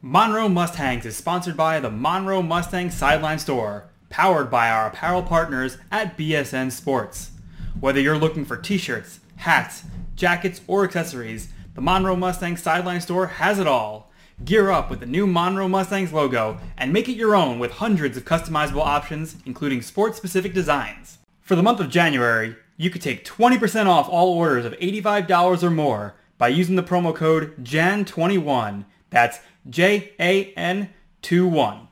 Monroe 0.02 0.50
Mustangs 0.50 1.06
is 1.06 1.18
sponsored 1.18 1.58
by 1.58 1.80
the 1.80 1.90
Monroe 1.90 2.42
Mustang 2.42 2.92
Sideline 2.92 3.40
Store, 3.40 3.90
powered 4.10 4.50
by 4.50 4.70
our 4.70 4.88
apparel 4.88 5.24
partners 5.24 5.78
at 5.92 6.18
BSN 6.18 6.72
Sports. 6.72 7.32
Whether 7.80 8.00
you're 8.00 8.18
looking 8.18 8.46
for 8.46 8.58
t-shirts, 8.58 9.20
hats, 9.38 9.84
jackets, 10.16 10.62
or 10.68 10.84
accessories, 10.84 11.52
the 11.74 11.82
Monroe 11.82 12.16
Mustang 12.16 12.58
Sideline 12.58 13.02
Store 13.02 13.28
has 13.28 13.60
it 13.60 13.68
all. 13.68 14.07
Gear 14.46 14.70
up 14.70 14.90
with 14.90 15.00
the 15.00 15.08
new 15.08 15.26
Monroe 15.26 15.68
Mustangs 15.68 16.14
logo 16.14 16.60
and 16.78 16.94
make 16.94 17.10
it 17.10 17.18
your 17.18 17.36
own 17.36 17.58
with 17.58 17.72
hundreds 17.72 18.18
of 18.18 18.26
customizable 18.26 18.86
options, 18.86 19.36
including 19.46 19.82
sports-specific 19.82 20.54
designs. 20.54 21.18
For 21.42 21.56
the 21.56 21.64
month 21.64 21.80
of 21.80 21.90
January, 21.90 22.56
you 22.78 22.92
could 22.92 23.02
take 23.02 23.26
20% 23.26 23.88
off 23.88 24.08
all 24.08 24.38
orders 24.38 24.64
of 24.64 24.74
$85 24.74 25.64
or 25.64 25.72
more 25.72 26.16
by 26.38 26.50
using 26.50 26.76
the 26.76 26.84
promo 26.84 27.16
code 27.16 27.58
JAN21. 27.64 28.86
That's 29.10 29.40
J-A-N-2-1. 29.68 31.88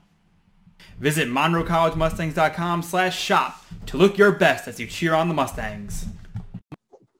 Visit 0.99 1.27
MonroeCollegeMustangs.com 1.27 2.83
slash 2.83 3.19
shop 3.19 3.65
to 3.87 3.97
look 3.97 4.19
your 4.19 4.31
best 4.31 4.67
as 4.67 4.79
you 4.79 4.85
cheer 4.85 5.15
on 5.15 5.29
the 5.29 5.33
Mustangs. 5.33 6.05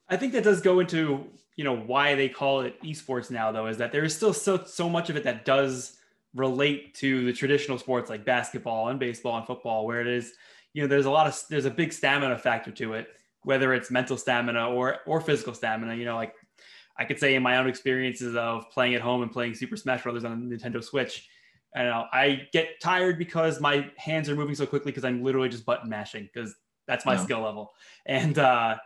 I 0.07 0.17
think 0.17 0.33
that 0.33 0.43
does 0.43 0.61
go 0.61 0.79
into 0.79 1.25
you 1.55 1.63
know 1.63 1.75
why 1.75 2.15
they 2.15 2.29
call 2.29 2.61
it 2.61 2.81
esports 2.83 3.31
now 3.31 3.51
though 3.51 3.67
is 3.67 3.77
that 3.77 3.91
there 3.91 4.03
is 4.03 4.15
still 4.15 4.33
so 4.33 4.63
so 4.65 4.89
much 4.89 5.09
of 5.09 5.15
it 5.15 5.23
that 5.23 5.45
does 5.45 5.97
relate 6.33 6.93
to 6.93 7.25
the 7.25 7.33
traditional 7.33 7.77
sports 7.77 8.09
like 8.09 8.25
basketball 8.25 8.89
and 8.89 8.99
baseball 8.99 9.37
and 9.37 9.47
football 9.47 9.85
where 9.85 10.01
it 10.01 10.07
is 10.07 10.33
you 10.73 10.81
know 10.81 10.87
there's 10.87 11.05
a 11.05 11.11
lot 11.11 11.27
of 11.27 11.41
there's 11.49 11.65
a 11.65 11.71
big 11.71 11.93
stamina 11.93 12.37
factor 12.37 12.71
to 12.71 12.93
it 12.93 13.07
whether 13.45 13.73
it's 13.73 13.91
mental 13.91 14.17
stamina 14.17 14.69
or 14.69 14.97
or 15.05 15.21
physical 15.21 15.53
stamina. 15.53 15.95
You 15.95 16.05
know, 16.05 16.15
like 16.15 16.33
I 16.97 17.05
could 17.05 17.19
say 17.19 17.35
in 17.35 17.43
my 17.43 17.57
own 17.57 17.67
experiences 17.67 18.35
of 18.35 18.69
playing 18.71 18.95
at 18.95 19.01
home 19.01 19.21
and 19.21 19.31
playing 19.31 19.53
Super 19.53 19.77
Smash 19.77 20.03
Brothers 20.03 20.25
on 20.25 20.49
Nintendo 20.49 20.83
Switch, 20.83 21.29
I 21.75 21.83
know 21.83 22.05
I 22.11 22.47
get 22.51 22.81
tired 22.81 23.17
because 23.17 23.61
my 23.61 23.89
hands 23.97 24.29
are 24.29 24.35
moving 24.35 24.55
so 24.55 24.65
quickly 24.65 24.91
because 24.91 25.05
I'm 25.05 25.23
literally 25.23 25.49
just 25.49 25.65
button 25.65 25.89
mashing 25.89 26.27
because 26.33 26.55
that's 26.87 27.05
my 27.05 27.13
yeah. 27.13 27.23
skill 27.23 27.41
level. 27.41 27.73
And 28.05 28.37
uh, 28.37 28.77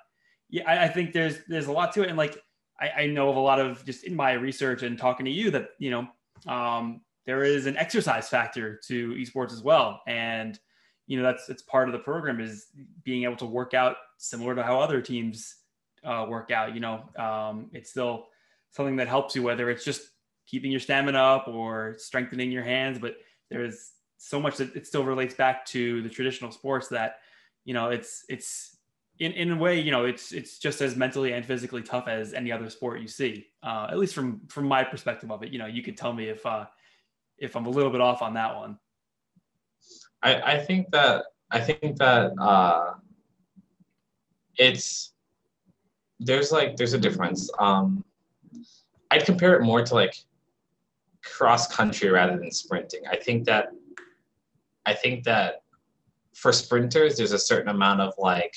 yeah, 0.50 0.70
I, 0.70 0.86
I, 0.86 0.88
think 0.90 1.14
there's 1.14 1.40
there's 1.48 1.68
a 1.68 1.72
lot 1.72 1.94
to 1.94 2.04
it. 2.04 2.10
And 2.10 2.18
like 2.18 2.42
I, 2.80 3.04
I, 3.04 3.06
know 3.08 3.30
of 3.30 3.36
a 3.36 3.40
lot 3.40 3.60
of 3.60 3.84
just 3.86 4.04
in 4.04 4.16
my 4.16 4.34
research 4.34 4.84
and 4.84 4.98
talking 4.98 5.26
to 5.26 5.32
you 5.32 5.52
that 5.52 5.72
you 5.80 5.92
know 5.92 6.08
um, 6.52 7.02
there 7.26 7.44
is 7.44 7.66
an 7.66 7.78
exercise 7.78 8.30
factor 8.30 8.80
to 8.88 9.14
esports 9.14 9.54
as 9.54 9.62
well. 9.62 10.02
And 10.08 10.60
you 11.08 11.18
know 11.18 11.24
that's 11.24 11.50
it's 11.50 11.62
part 11.62 11.90
of 11.90 11.94
the 11.94 12.00
program 12.00 12.40
is 12.40 12.68
being 13.04 13.24
able 13.24 13.36
to 13.38 13.46
work 13.46 13.74
out 13.74 13.98
similar 14.18 14.56
to 14.56 14.64
how 14.64 14.80
other 14.80 15.02
teams 15.02 15.56
uh, 16.04 16.26
work 16.30 16.52
out. 16.52 16.74
You 16.74 16.80
know, 16.80 17.04
um, 17.18 17.70
it's 17.74 17.90
still 17.90 18.28
something 18.72 18.96
that 18.98 19.08
helps 19.08 19.36
you, 19.36 19.44
whether 19.44 19.70
it's 19.70 19.84
just 19.84 20.10
keeping 20.48 20.72
your 20.72 20.80
stamina 20.80 21.20
up 21.20 21.48
or 21.48 21.96
strengthening 21.98 22.52
your 22.52 22.64
hands. 22.64 23.00
But 23.00 23.18
there's 23.50 23.92
so 24.18 24.40
much 24.40 24.58
that 24.58 24.76
it 24.76 24.86
still 24.88 25.04
relates 25.04 25.34
back 25.34 25.66
to 25.68 26.02
the 26.02 26.10
traditional 26.10 26.52
sports 26.52 26.88
that 26.90 27.18
you 27.66 27.74
know 27.74 27.90
it's 27.90 28.26
it's 28.30 28.78
in, 29.20 29.32
in 29.34 29.52
a 29.52 29.56
way 29.56 29.80
you 29.80 29.92
know 29.92 30.06
it's 30.06 30.32
it's 30.32 30.60
just 30.60 30.82
as 30.82 30.96
mentally 30.96 31.34
and 31.34 31.46
physically 31.46 31.82
tough 31.82 32.08
as 32.08 32.34
any 32.34 32.52
other 32.52 32.70
sport 32.70 33.02
you 33.02 33.08
see 33.08 33.48
uh, 33.64 33.88
at 33.90 33.98
least 33.98 34.16
from 34.16 34.42
from 34.48 34.66
my 34.66 34.84
perspective 34.84 35.32
of 35.32 35.44
it 35.44 35.52
you 35.52 35.60
know 35.60 35.66
you 35.66 35.82
could 35.82 35.98
tell 35.98 36.14
me 36.14 36.30
if 36.30 36.46
uh 36.46 36.66
if 37.38 37.56
i'm 37.56 37.66
a 37.66 37.70
little 37.70 37.92
bit 37.92 38.02
off 38.02 38.22
on 38.22 38.34
that 38.34 38.56
one 38.56 38.78
i 40.24 40.36
i 40.54 40.58
think 40.58 40.90
that 40.92 41.26
i 41.52 41.60
think 41.60 41.98
that 41.98 42.32
uh 42.40 42.94
it's 44.58 45.14
there's 46.20 46.52
like 46.52 46.76
there's 46.76 46.94
a 46.94 47.00
difference. 47.00 47.50
Um, 47.60 48.04
I'd 49.10 49.26
compare 49.26 49.56
it 49.56 49.64
more 49.64 49.84
to 49.84 49.94
like 49.94 50.16
cross 51.24 51.74
country 51.74 52.10
rather 52.10 52.38
than 52.38 52.52
sprinting. 52.52 53.02
I 53.10 53.16
think 53.16 53.46
that 53.46 53.70
I 54.86 54.94
think 54.94 55.24
that 55.24 55.64
for 56.34 56.52
sprinters, 56.52 57.18
there's 57.18 57.32
a 57.32 57.40
certain 57.40 57.70
amount 57.70 58.02
of 58.02 58.14
like 58.18 58.56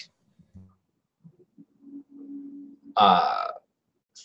uh, 2.97 3.49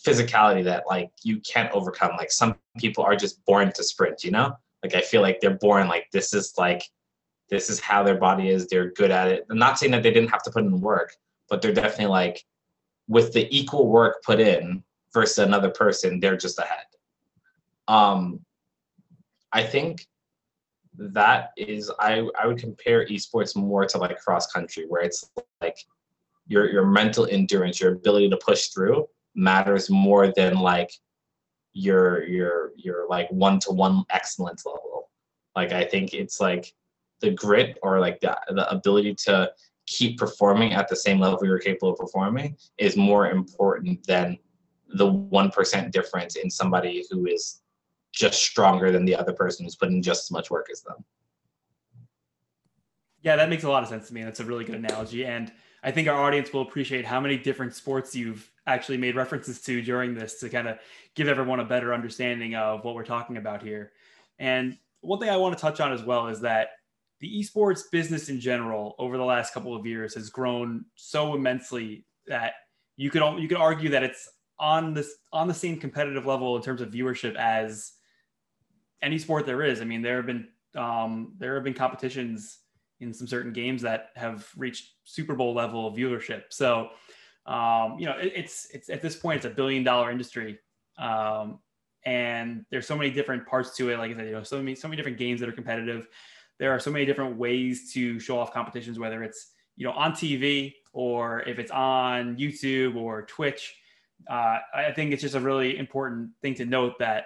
physicality 0.06 0.64
that 0.64 0.86
like 0.88 1.12
you 1.24 1.40
can't 1.42 1.72
overcome. 1.72 2.12
Like 2.18 2.32
some 2.32 2.56
people 2.78 3.04
are 3.04 3.16
just 3.16 3.44
born 3.46 3.72
to 3.74 3.84
sprint, 3.84 4.24
you 4.24 4.32
know? 4.32 4.56
Like 4.84 4.96
I 4.96 5.02
feel 5.02 5.22
like 5.22 5.40
they're 5.40 5.58
born 5.58 5.88
like 5.88 6.08
this 6.12 6.34
is 6.34 6.54
like 6.58 6.84
this 7.50 7.70
is 7.70 7.80
how 7.80 8.04
their 8.04 8.18
body 8.18 8.50
is. 8.50 8.68
They're 8.68 8.92
good 8.92 9.12
at 9.12 9.30
it. 9.30 9.46
I'm 9.50 9.58
not 9.58 9.80
saying 9.80 9.92
that 9.94 10.04
they 10.04 10.12
didn't 10.12 10.30
have 10.30 10.44
to 10.44 10.52
put 10.52 10.64
in 10.64 10.82
work, 10.82 11.14
but 11.50 11.62
they're 11.62 11.74
definitely 11.74 12.08
like 12.08 12.46
with 13.08 13.34
the 13.34 13.48
equal 13.56 13.88
work 13.88 14.22
put 14.24 14.40
in 14.40 14.84
versus 15.14 15.40
another 15.40 15.70
person, 15.70 16.20
they're 16.20 16.38
just 16.38 16.60
ahead. 16.60 16.86
Um, 17.88 18.42
I 19.54 19.64
think 19.64 20.06
that 20.98 21.52
is 21.58 21.92
I, 22.00 22.28
I 22.40 22.48
would 22.48 22.58
compare 22.58 23.06
esports 23.08 23.56
more 23.56 23.86
to 23.86 23.98
like 23.98 24.20
cross 24.20 24.52
country 24.52 24.86
where 24.88 25.04
it's 25.04 25.30
like 25.62 25.78
your 26.48 26.70
your 26.72 26.86
mental 26.86 27.28
endurance, 27.30 27.80
your 27.80 27.94
ability 27.94 28.30
to 28.30 28.38
push 28.38 28.68
through 28.68 29.08
matters 29.36 29.90
more 29.90 30.34
than 30.36 30.58
like 30.58 30.92
your 31.74 32.24
your 32.24 32.72
your 32.76 33.08
like 33.08 33.30
one 33.30 33.60
to 33.60 33.72
one 33.72 34.04
excellence 34.10 34.66
level. 34.66 35.10
Like 35.56 35.72
I 35.72 35.84
think 35.84 36.14
it's 36.14 36.40
like 36.40 36.74
the 37.22 37.32
grit 37.32 37.78
or 37.84 38.00
like 38.00 38.20
the 38.20 38.38
the 38.50 38.70
ability 38.70 39.16
to 39.26 39.52
keep 39.86 40.18
performing 40.18 40.74
at 40.74 40.88
the 40.88 40.96
same 40.96 41.20
level 41.20 41.40
you're 41.44 41.60
capable 41.60 41.94
of 41.94 41.98
performing 41.98 42.58
is 42.78 42.98
more 42.98 43.30
important 43.30 44.06
than 44.06 44.38
the 44.96 45.06
1% 45.06 45.92
difference 45.92 46.36
in 46.36 46.50
somebody 46.50 47.06
who 47.10 47.26
is 47.26 47.62
just 48.14 48.42
stronger 48.42 48.92
than 48.92 49.06
the 49.06 49.16
other 49.16 49.34
person 49.34 49.66
who's 49.66 49.76
putting 49.76 50.02
just 50.02 50.26
as 50.26 50.32
much 50.32 50.52
work 50.52 50.68
as 50.72 50.82
them. 50.82 51.04
Yeah, 53.22 53.36
that 53.38 53.50
makes 53.50 53.64
a 53.64 53.70
lot 53.70 53.84
of 53.84 53.90
sense 53.90 54.08
to 54.10 54.14
me. 54.14 54.24
That's 54.24 54.40
a 54.40 54.46
really 54.46 54.66
good 54.66 54.76
analogy. 54.76 55.26
And 55.26 55.52
I 55.88 55.92
think 55.92 56.10
our 56.10 56.22
audience 56.22 56.52
will 56.52 56.64
appreciate 56.64 57.06
how 57.06 57.22
many 57.22 57.38
different 57.38 57.74
sports 57.74 58.14
you've 58.14 58.52
actually 58.66 58.98
made 58.98 59.16
references 59.16 59.62
to 59.62 59.82
during 59.82 60.16
this 60.16 60.38
to 60.42 60.50
kind 60.50 60.68
of 60.68 60.80
give 61.16 61.30
everyone 61.30 61.62
a 61.62 61.64
better 61.64 61.94
understanding 61.94 62.56
of 62.56 62.84
what 62.84 62.94
we're 62.94 63.06
talking 63.06 63.38
about 63.38 63.64
here. 63.64 63.94
And 64.38 64.78
one 65.00 65.18
thing 65.18 65.30
I 65.30 65.38
want 65.38 65.58
to 65.58 65.62
touch 65.62 65.80
on 65.80 65.94
as 65.94 66.04
well 66.04 66.28
is 66.28 66.42
that 66.42 66.72
the 67.22 67.42
esports 67.42 67.84
business 67.90 68.28
in 68.28 68.38
general 68.38 68.96
over 69.00 69.16
the 69.16 69.24
last 69.24 69.54
couple 69.54 69.74
of 69.78 69.86
years 69.86 70.14
has 70.16 70.30
grown 70.30 70.84
so 70.96 71.34
immensely 71.36 72.06
that 72.28 72.56
you 72.98 73.10
could 73.10 73.24
you 73.40 73.48
could 73.48 73.56
argue 73.56 73.88
that 73.92 74.04
it's 74.04 74.28
on 74.60 74.94
this 74.94 75.16
on 75.32 75.48
the 75.48 75.54
same 75.54 75.80
competitive 75.80 76.26
level 76.26 76.58
in 76.58 76.62
terms 76.62 76.82
of 76.82 76.90
viewership 76.90 77.36
as 77.36 77.94
any 79.02 79.18
sport 79.18 79.46
there 79.46 79.64
is. 79.64 79.80
I 79.80 79.86
mean, 79.86 80.02
there 80.02 80.18
have 80.18 80.26
been 80.26 80.50
um, 80.76 81.36
there 81.38 81.56
have 81.56 81.64
been 81.64 81.74
competitions 81.74 82.58
in 83.00 83.14
some 83.14 83.28
certain 83.28 83.54
games 83.54 83.82
that 83.84 84.10
have 84.16 84.48
reached 84.58 84.94
Super 85.04 85.36
Bowl 85.36 85.54
level 85.54 85.96
viewership. 85.96 86.44
So, 86.50 86.90
um, 87.46 87.98
you 88.00 88.06
know, 88.06 88.18
it, 88.18 88.34
it's 88.36 88.68
it's 88.74 88.90
at 88.90 89.02
this 89.02 89.16
point 89.16 89.38
it's 89.38 89.46
a 89.46 89.50
billion 89.50 89.84
dollar 89.84 90.12
industry, 90.12 90.60
um, 90.98 91.60
and 92.06 92.66
there's 92.72 92.88
so 92.88 92.98
many 92.98 93.12
different 93.12 93.46
parts 93.46 93.76
to 93.78 93.90
it. 93.90 93.98
Like 93.98 94.12
I 94.12 94.16
said, 94.16 94.26
you 94.26 94.32
know, 94.32 94.44
so 94.44 94.58
many 94.58 94.76
so 94.76 94.88
many 94.88 94.98
different 94.98 95.18
games 95.18 95.40
that 95.40 95.50
are 95.50 95.54
competitive 95.54 96.08
there 96.60 96.72
are 96.72 96.80
so 96.80 96.92
many 96.92 97.06
different 97.06 97.38
ways 97.38 97.92
to 97.94 98.20
show 98.20 98.40
off 98.40 98.54
competitions, 98.54 99.00
whether 99.00 99.24
it's 99.24 99.52
you 99.76 99.86
know 99.86 99.94
on 99.94 100.12
TV 100.14 100.74
or 100.94 101.42
if 101.42 101.60
it's 101.60 101.72
on 101.72 102.36
YouTube 102.38 102.96
or 102.96 103.24
Twitch. 103.24 103.76
Uh, 104.30 104.58
I 104.74 104.92
think 104.96 105.14
it's 105.14 105.22
just 105.22 105.36
a 105.36 105.40
really 105.40 105.78
important 105.78 106.32
thing 106.42 106.56
to 106.56 106.66
note 106.66 106.98
that 107.00 107.26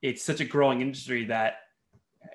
it's 0.00 0.22
such 0.22 0.40
a 0.40 0.44
growing 0.44 0.80
industry 0.80 1.26
that 1.26 1.56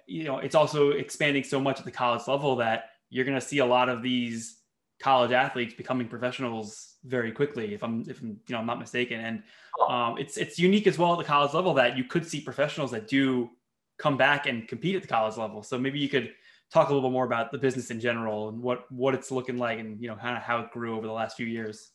you 0.05 0.23
know 0.23 0.37
it's 0.39 0.55
also 0.55 0.91
expanding 0.91 1.43
so 1.43 1.59
much 1.59 1.79
at 1.79 1.85
the 1.85 1.91
college 1.91 2.27
level 2.27 2.55
that 2.55 2.91
you're 3.09 3.25
going 3.25 3.39
to 3.39 3.45
see 3.45 3.59
a 3.59 3.65
lot 3.65 3.89
of 3.89 4.01
these 4.01 4.57
college 4.99 5.31
athletes 5.31 5.73
becoming 5.73 6.07
professionals 6.07 6.95
very 7.05 7.31
quickly 7.31 7.73
if 7.73 7.83
i'm 7.83 8.01
if 8.09 8.21
I'm, 8.21 8.39
you 8.47 8.53
know 8.53 8.57
i'm 8.57 8.65
not 8.65 8.79
mistaken 8.79 9.19
and 9.19 9.43
um, 9.87 10.17
it's 10.17 10.37
it's 10.37 10.57
unique 10.57 10.87
as 10.87 10.97
well 10.97 11.13
at 11.13 11.19
the 11.19 11.23
college 11.23 11.53
level 11.53 11.73
that 11.75 11.97
you 11.97 12.03
could 12.03 12.25
see 12.25 12.41
professionals 12.41 12.91
that 12.91 13.07
do 13.07 13.49
come 13.97 14.17
back 14.17 14.45
and 14.45 14.67
compete 14.67 14.95
at 14.95 15.01
the 15.01 15.07
college 15.07 15.37
level. 15.37 15.63
So 15.63 15.77
maybe 15.77 15.99
you 15.99 16.09
could 16.09 16.33
talk 16.71 16.89
a 16.89 16.93
little 16.93 17.09
bit 17.09 17.13
more 17.13 17.25
about 17.25 17.51
the 17.51 17.57
business 17.57 17.91
in 17.91 17.99
general 17.99 18.49
and 18.49 18.61
what 18.61 18.91
what 18.91 19.13
it's 19.13 19.31
looking 19.31 19.57
like 19.57 19.79
and 19.79 20.01
you 20.01 20.07
know 20.07 20.15
kind 20.15 20.35
of 20.35 20.43
how 20.43 20.59
it 20.59 20.71
grew 20.71 20.95
over 20.95 21.07
the 21.07 21.13
last 21.13 21.37
few 21.37 21.45
years. 21.45 21.91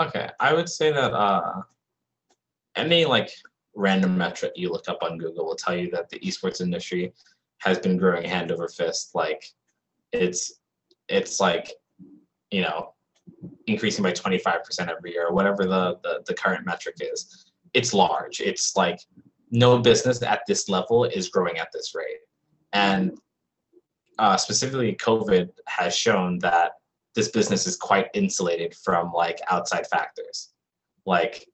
Okay, 0.00 0.28
I 0.40 0.54
would 0.54 0.68
say 0.68 0.90
that 0.92 1.12
uh, 1.12 1.62
any 2.76 3.04
like 3.04 3.30
random 3.74 4.16
metric 4.16 4.52
you 4.54 4.70
look 4.70 4.88
up 4.88 5.02
on 5.02 5.18
Google 5.18 5.46
will 5.46 5.56
tell 5.56 5.74
you 5.74 5.90
that 5.90 6.08
the 6.10 6.18
esports 6.20 6.60
industry 6.60 7.12
has 7.58 7.78
been 7.78 7.96
growing 7.96 8.24
hand 8.24 8.50
over 8.52 8.68
fist. 8.68 9.14
Like 9.14 9.44
it's 10.12 10.60
it's 11.08 11.40
like 11.40 11.72
you 12.50 12.62
know 12.62 12.94
increasing 13.66 14.02
by 14.02 14.12
25% 14.12 14.88
every 14.88 15.12
year 15.12 15.28
or 15.28 15.32
whatever 15.32 15.64
the, 15.64 15.98
the 16.02 16.22
the 16.26 16.34
current 16.34 16.66
metric 16.66 16.96
is. 17.00 17.46
It's 17.72 17.94
large. 17.94 18.40
It's 18.40 18.76
like 18.76 19.00
no 19.50 19.78
business 19.78 20.22
at 20.22 20.42
this 20.46 20.68
level 20.68 21.04
is 21.04 21.28
growing 21.28 21.58
at 21.58 21.68
this 21.72 21.94
rate. 21.94 22.20
And 22.72 23.18
uh, 24.18 24.36
specifically, 24.36 24.94
COVID 24.94 25.50
has 25.66 25.96
shown 25.96 26.38
that 26.40 26.72
this 27.14 27.28
business 27.28 27.66
is 27.66 27.76
quite 27.76 28.08
insulated 28.14 28.74
from 28.74 29.12
like 29.12 29.40
outside 29.50 29.86
factors. 29.86 30.50
Like 31.06 31.46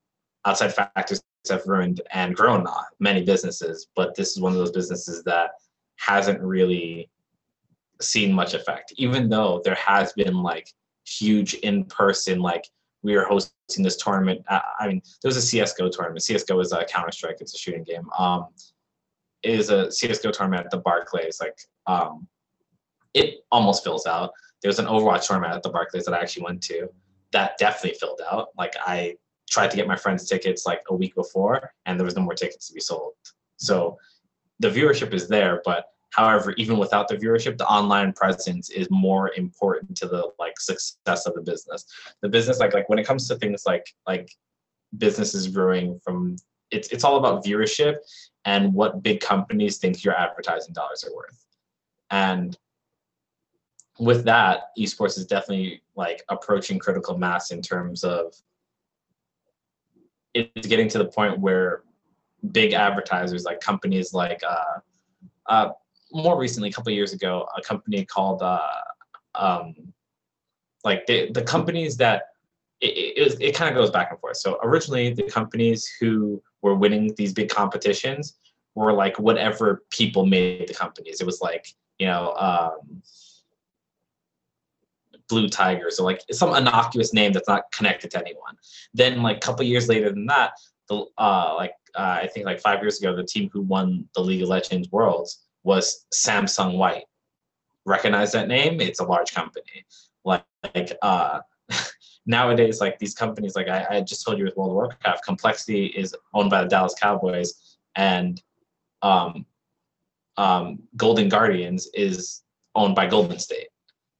outside 0.44 0.74
factors 0.74 1.20
have 1.48 1.66
ruined 1.66 2.00
and 2.12 2.34
grown 2.34 2.66
many 3.00 3.22
businesses, 3.22 3.88
but 3.96 4.14
this 4.14 4.32
is 4.32 4.40
one 4.40 4.52
of 4.52 4.58
those 4.58 4.72
businesses 4.72 5.22
that 5.24 5.50
hasn't 5.96 6.40
really 6.40 7.08
seen 8.00 8.32
much 8.32 8.54
effect, 8.54 8.92
even 8.96 9.28
though 9.28 9.60
there 9.64 9.74
has 9.74 10.12
been 10.12 10.42
like 10.42 10.68
huge 11.06 11.54
in 11.54 11.84
person 11.84 12.40
like 12.40 12.64
we 13.02 13.14
are 13.14 13.24
hosting 13.24 13.82
this 13.82 13.96
tournament. 13.96 14.44
I 14.48 14.88
mean, 14.88 15.00
there 15.22 15.28
was 15.28 15.36
a 15.36 15.42
CS:GO 15.42 15.88
tournament. 15.88 16.22
CS:GO 16.22 16.58
is 16.60 16.72
a 16.72 16.84
Counter 16.84 17.12
Strike. 17.12 17.36
It's 17.40 17.54
a 17.54 17.58
shooting 17.58 17.84
game. 17.84 18.08
Um, 18.18 18.48
is 19.42 19.70
a 19.70 19.90
CS:GO 19.90 20.32
tournament 20.32 20.64
at 20.64 20.70
the 20.70 20.78
Barclays. 20.78 21.38
Like, 21.40 21.56
um, 21.86 22.26
it 23.14 23.44
almost 23.52 23.84
fills 23.84 24.06
out. 24.06 24.32
There 24.62 24.68
was 24.68 24.80
an 24.80 24.86
Overwatch 24.86 25.26
tournament 25.26 25.54
at 25.54 25.62
the 25.62 25.70
Barclays 25.70 26.04
that 26.06 26.14
I 26.14 26.18
actually 26.18 26.42
went 26.42 26.62
to. 26.64 26.88
That 27.32 27.56
definitely 27.58 27.98
filled 27.98 28.20
out. 28.30 28.48
Like, 28.58 28.74
I 28.84 29.16
tried 29.48 29.70
to 29.70 29.76
get 29.76 29.86
my 29.86 29.96
friends 29.96 30.28
tickets 30.28 30.66
like 30.66 30.82
a 30.88 30.94
week 30.94 31.14
before, 31.14 31.72
and 31.86 31.98
there 31.98 32.04
was 32.04 32.16
no 32.16 32.22
more 32.22 32.34
tickets 32.34 32.68
to 32.68 32.74
be 32.74 32.80
sold. 32.80 33.14
So, 33.56 33.98
the 34.60 34.68
viewership 34.68 35.12
is 35.12 35.28
there, 35.28 35.62
but 35.64 35.86
However, 36.10 36.52
even 36.56 36.78
without 36.78 37.08
the 37.08 37.16
viewership, 37.16 37.58
the 37.58 37.66
online 37.66 38.12
presence 38.12 38.70
is 38.70 38.88
more 38.90 39.32
important 39.36 39.96
to 39.98 40.08
the 40.08 40.30
like 40.38 40.58
success 40.58 41.26
of 41.26 41.34
the 41.34 41.42
business. 41.42 41.84
The 42.22 42.28
business, 42.28 42.58
like 42.58 42.72
like 42.72 42.88
when 42.88 42.98
it 42.98 43.06
comes 43.06 43.28
to 43.28 43.36
things 43.36 43.64
like 43.66 43.86
like 44.06 44.30
businesses 44.96 45.48
growing 45.48 46.00
from 46.02 46.36
it's 46.70 46.88
it's 46.88 47.04
all 47.04 47.16
about 47.16 47.44
viewership 47.44 47.96
and 48.46 48.72
what 48.72 49.02
big 49.02 49.20
companies 49.20 49.78
think 49.78 50.02
your 50.02 50.14
advertising 50.14 50.72
dollars 50.72 51.04
are 51.04 51.14
worth. 51.14 51.44
And 52.10 52.56
with 53.98 54.24
that, 54.24 54.70
esports 54.78 55.18
is 55.18 55.26
definitely 55.26 55.82
like 55.94 56.22
approaching 56.30 56.78
critical 56.78 57.18
mass 57.18 57.50
in 57.50 57.60
terms 57.60 58.02
of 58.02 58.34
it's 60.54 60.66
getting 60.66 60.88
to 60.88 60.98
the 60.98 61.06
point 61.06 61.38
where 61.38 61.82
big 62.52 62.72
advertisers 62.72 63.44
like 63.44 63.60
companies 63.60 64.12
like 64.12 64.40
uh, 64.48 64.80
uh, 65.48 65.70
more 66.12 66.38
recently, 66.38 66.68
a 66.68 66.72
couple 66.72 66.92
years 66.92 67.12
ago, 67.12 67.48
a 67.56 67.62
company 67.62 68.04
called 68.04 68.42
uh, 68.42 68.60
um, 69.34 69.74
like 70.84 71.06
the 71.06 71.30
the 71.32 71.42
companies 71.42 71.96
that 71.96 72.22
it, 72.80 72.86
it, 72.86 73.36
it 73.40 73.54
kind 73.54 73.68
of 73.68 73.74
goes 73.74 73.90
back 73.90 74.10
and 74.10 74.20
forth. 74.20 74.36
So 74.36 74.58
originally, 74.62 75.12
the 75.12 75.24
companies 75.24 75.90
who 76.00 76.42
were 76.62 76.74
winning 76.74 77.14
these 77.16 77.32
big 77.32 77.48
competitions 77.48 78.36
were 78.74 78.92
like 78.92 79.18
whatever 79.18 79.84
people 79.90 80.24
made 80.24 80.68
the 80.68 80.74
companies. 80.74 81.20
It 81.20 81.26
was 81.26 81.40
like 81.40 81.74
you 81.98 82.06
know 82.06 82.34
um, 82.34 83.02
Blue 85.28 85.48
Tigers 85.48 86.00
or 86.00 86.04
like 86.04 86.22
some 86.32 86.54
innocuous 86.54 87.12
name 87.12 87.32
that's 87.32 87.48
not 87.48 87.70
connected 87.72 88.10
to 88.12 88.18
anyone. 88.18 88.56
Then 88.94 89.22
like 89.22 89.38
a 89.38 89.40
couple 89.40 89.64
years 89.64 89.88
later 89.88 90.10
than 90.10 90.26
that, 90.26 90.52
the 90.88 91.04
uh, 91.18 91.54
like 91.56 91.72
uh, 91.94 92.18
I 92.22 92.26
think 92.28 92.46
like 92.46 92.60
five 92.60 92.80
years 92.80 92.98
ago, 92.98 93.14
the 93.14 93.24
team 93.24 93.50
who 93.52 93.62
won 93.62 94.08
the 94.14 94.20
League 94.20 94.42
of 94.42 94.48
Legends 94.48 94.90
Worlds 94.90 95.44
was 95.64 96.06
Samsung 96.12 96.76
White. 96.76 97.04
Recognize 97.84 98.32
that 98.32 98.48
name? 98.48 98.80
It's 98.80 99.00
a 99.00 99.04
large 99.04 99.34
company. 99.34 99.86
Like, 100.24 100.44
like 100.74 100.96
uh, 101.02 101.40
nowadays, 102.26 102.80
like 102.80 102.98
these 102.98 103.14
companies, 103.14 103.54
like 103.54 103.68
I, 103.68 103.86
I 103.90 104.00
just 104.00 104.24
told 104.24 104.38
you 104.38 104.44
with 104.44 104.56
World 104.56 104.70
of 104.70 104.76
Warcraft, 104.76 105.24
Complexity 105.24 105.86
is 105.86 106.14
owned 106.34 106.50
by 106.50 106.62
the 106.62 106.68
Dallas 106.68 106.94
Cowboys, 107.00 107.76
and 107.96 108.40
um, 109.02 109.46
um, 110.36 110.80
Golden 110.96 111.28
Guardians 111.28 111.88
is 111.94 112.42
owned 112.74 112.94
by 112.94 113.06
Golden 113.06 113.38
State. 113.38 113.68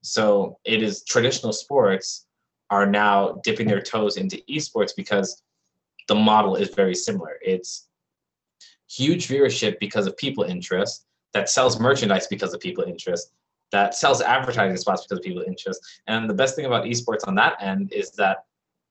So 0.02 0.58
it 0.64 0.82
is 0.82 1.04
traditional 1.04 1.52
sports 1.52 2.26
are 2.70 2.86
now 2.86 3.40
dipping 3.44 3.66
their 3.66 3.80
toes 3.80 4.16
into 4.16 4.42
esports 4.48 4.92
because 4.96 5.42
the 6.06 6.14
model 6.14 6.56
is 6.56 6.74
very 6.74 6.94
similar. 6.94 7.38
It's 7.42 7.88
huge 8.90 9.28
viewership 9.28 9.78
because 9.80 10.06
of 10.06 10.16
people 10.16 10.44
interest 10.44 11.06
that 11.34 11.48
sells 11.48 11.78
merchandise 11.78 12.26
because 12.26 12.54
of 12.54 12.60
people 12.60 12.84
interest 12.84 13.32
that 13.70 13.94
sells 13.94 14.22
advertising 14.22 14.76
spots 14.76 15.04
because 15.04 15.18
of 15.18 15.24
people 15.24 15.42
interest. 15.46 15.80
And 16.06 16.28
the 16.28 16.34
best 16.34 16.56
thing 16.56 16.64
about 16.64 16.84
esports 16.84 17.26
on 17.26 17.34
that 17.34 17.56
end 17.60 17.92
is 17.92 18.12
that 18.12 18.44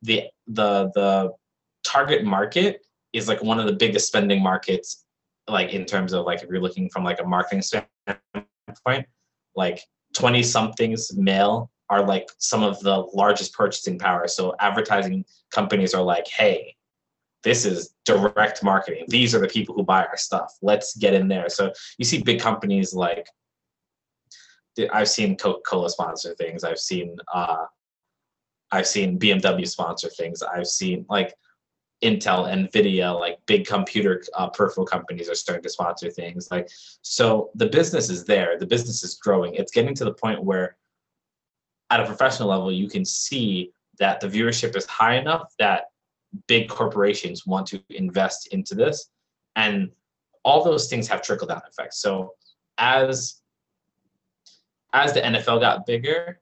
the 0.04 0.24
the 0.48 0.92
the 0.94 1.34
target 1.84 2.24
market 2.24 2.86
is 3.14 3.28
like 3.28 3.42
one 3.42 3.60
of 3.60 3.66
the 3.66 3.74
biggest 3.74 4.08
spending 4.08 4.42
markets 4.44 5.06
like 5.48 5.74
in 5.74 5.86
terms 5.86 6.14
of 6.14 6.26
like 6.26 6.44
if 6.44 6.50
you're 6.50 6.62
looking 6.62 6.90
from 6.90 7.04
like 7.04 7.20
a 7.20 7.24
marketing 7.24 7.62
standpoint 7.62 9.08
like 9.56 9.82
20 10.14 10.44
somethings 10.44 11.16
male 11.16 11.72
are 11.90 12.06
like 12.06 12.28
some 12.38 12.64
of 12.64 12.80
the 12.82 12.98
largest 13.14 13.54
purchasing 13.54 13.98
power 13.98 14.28
so 14.28 14.56
advertising 14.60 15.24
companies 15.52 15.94
are 15.94 16.04
like 16.04 16.28
hey 16.28 16.76
this 17.44 17.66
is 17.66 17.94
direct 18.06 18.64
marketing 18.64 19.06
these 19.08 19.34
are 19.34 19.40
the 19.40 19.48
people 19.48 19.76
who 19.76 19.84
buy 19.84 20.04
our 20.04 20.18
stuff 20.18 20.52
let's 20.62 20.98
get 20.98 21.14
in 21.14 21.28
there 21.28 21.50
so 21.50 21.72
you 21.98 22.06
see 22.06 22.22
big 22.22 22.40
companies 22.40 22.94
like 22.94 23.28
I've 24.94 25.10
seen 25.10 25.36
Coca-Cola 25.36 25.90
sponsor 25.90 26.36
things. 26.36 26.64
I've 26.64 26.80
seen 26.80 27.16
uh, 27.34 27.66
I've 28.72 28.88
seen 28.88 29.18
BMW 29.18 29.68
sponsor 29.68 30.10
things. 30.10 30.44
I've 30.44 30.68
seen 30.68 31.06
like 31.10 31.34
Intel, 32.04 32.48
Nvidia, 32.48 33.20
like 33.20 33.40
big 33.48 33.66
computer 33.66 34.24
uh, 34.36 34.50
peripheral 34.50 34.86
companies 34.86 35.30
are 35.30 35.36
starting 35.36 35.64
to 35.64 35.70
sponsor 35.70 36.12
things. 36.12 36.50
Like 36.52 36.70
so, 37.02 37.50
the 37.56 37.68
business 37.68 38.10
is 38.10 38.24
there. 38.26 38.58
The 38.60 38.68
business 38.68 39.04
is 39.04 39.16
growing. 39.16 39.56
It's 39.56 39.72
getting 39.72 39.96
to 39.96 40.06
the 40.06 40.14
point 40.14 40.44
where, 40.44 40.78
at 41.90 42.00
a 42.00 42.06
professional 42.06 42.50
level, 42.50 42.72
you 42.72 42.88
can 42.88 43.04
see 43.04 43.72
that 43.98 44.20
the 44.20 44.28
viewership 44.28 44.76
is 44.76 44.86
high 44.86 45.16
enough 45.16 45.54
that 45.58 45.86
big 46.48 46.70
corporations 46.70 47.48
want 47.48 47.66
to 47.68 47.82
invest 47.90 48.48
into 48.48 48.76
this, 48.76 49.10
and 49.56 49.90
all 50.44 50.64
those 50.64 50.88
things 50.88 51.08
have 51.08 51.24
trickle 51.24 51.48
down 51.48 51.62
effects. 51.68 52.00
So 52.00 52.36
as 52.78 53.42
as 54.94 55.14
the 55.14 55.22
NFL 55.22 55.60
got 55.60 55.86
bigger, 55.86 56.40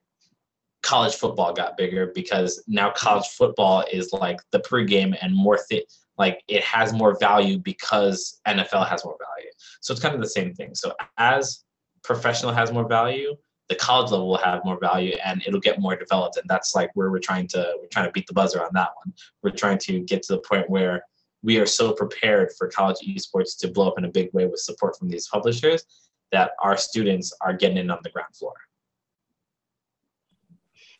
college 0.86 1.16
football 1.16 1.52
got 1.52 1.76
bigger 1.76 2.12
because 2.14 2.62
now 2.68 2.90
college 2.90 3.26
football 3.26 3.84
is 3.92 4.12
like 4.12 4.38
the 4.52 4.60
pregame 4.60 5.16
and 5.20 5.34
more 5.34 5.58
th- 5.68 5.84
like 6.16 6.44
it 6.46 6.62
has 6.62 6.92
more 6.92 7.18
value 7.18 7.58
because 7.58 8.40
NFL 8.46 8.88
has 8.88 9.04
more 9.04 9.16
value. 9.18 9.50
So 9.80 9.92
it's 9.92 10.00
kind 10.00 10.14
of 10.14 10.20
the 10.20 10.28
same 10.28 10.54
thing. 10.54 10.76
So 10.76 10.94
as 11.18 11.64
professional 12.04 12.52
has 12.52 12.72
more 12.72 12.86
value, 12.86 13.34
the 13.68 13.74
college 13.74 14.12
level 14.12 14.28
will 14.28 14.38
have 14.38 14.64
more 14.64 14.78
value 14.78 15.16
and 15.24 15.42
it'll 15.44 15.58
get 15.58 15.80
more 15.80 15.96
developed. 15.96 16.36
And 16.36 16.48
that's 16.48 16.76
like 16.76 16.90
where 16.94 17.10
we're 17.10 17.18
trying 17.18 17.48
to 17.48 17.74
we're 17.80 17.88
trying 17.88 18.06
to 18.06 18.12
beat 18.12 18.28
the 18.28 18.32
buzzer 18.32 18.62
on 18.62 18.70
that 18.74 18.90
one. 19.04 19.12
We're 19.42 19.50
trying 19.50 19.78
to 19.78 20.00
get 20.00 20.22
to 20.24 20.34
the 20.34 20.40
point 20.40 20.70
where 20.70 21.02
we 21.42 21.58
are 21.58 21.66
so 21.66 21.92
prepared 21.92 22.52
for 22.56 22.68
college 22.68 22.98
esports 23.04 23.58
to 23.58 23.68
blow 23.68 23.88
up 23.88 23.98
in 23.98 24.04
a 24.04 24.08
big 24.08 24.32
way 24.32 24.46
with 24.46 24.60
support 24.60 24.96
from 24.96 25.08
these 25.08 25.26
publishers 25.26 25.84
that 26.30 26.52
our 26.62 26.76
students 26.76 27.32
are 27.40 27.52
getting 27.52 27.76
in 27.76 27.90
on 27.90 27.98
the 28.04 28.10
ground 28.10 28.34
floor. 28.36 28.54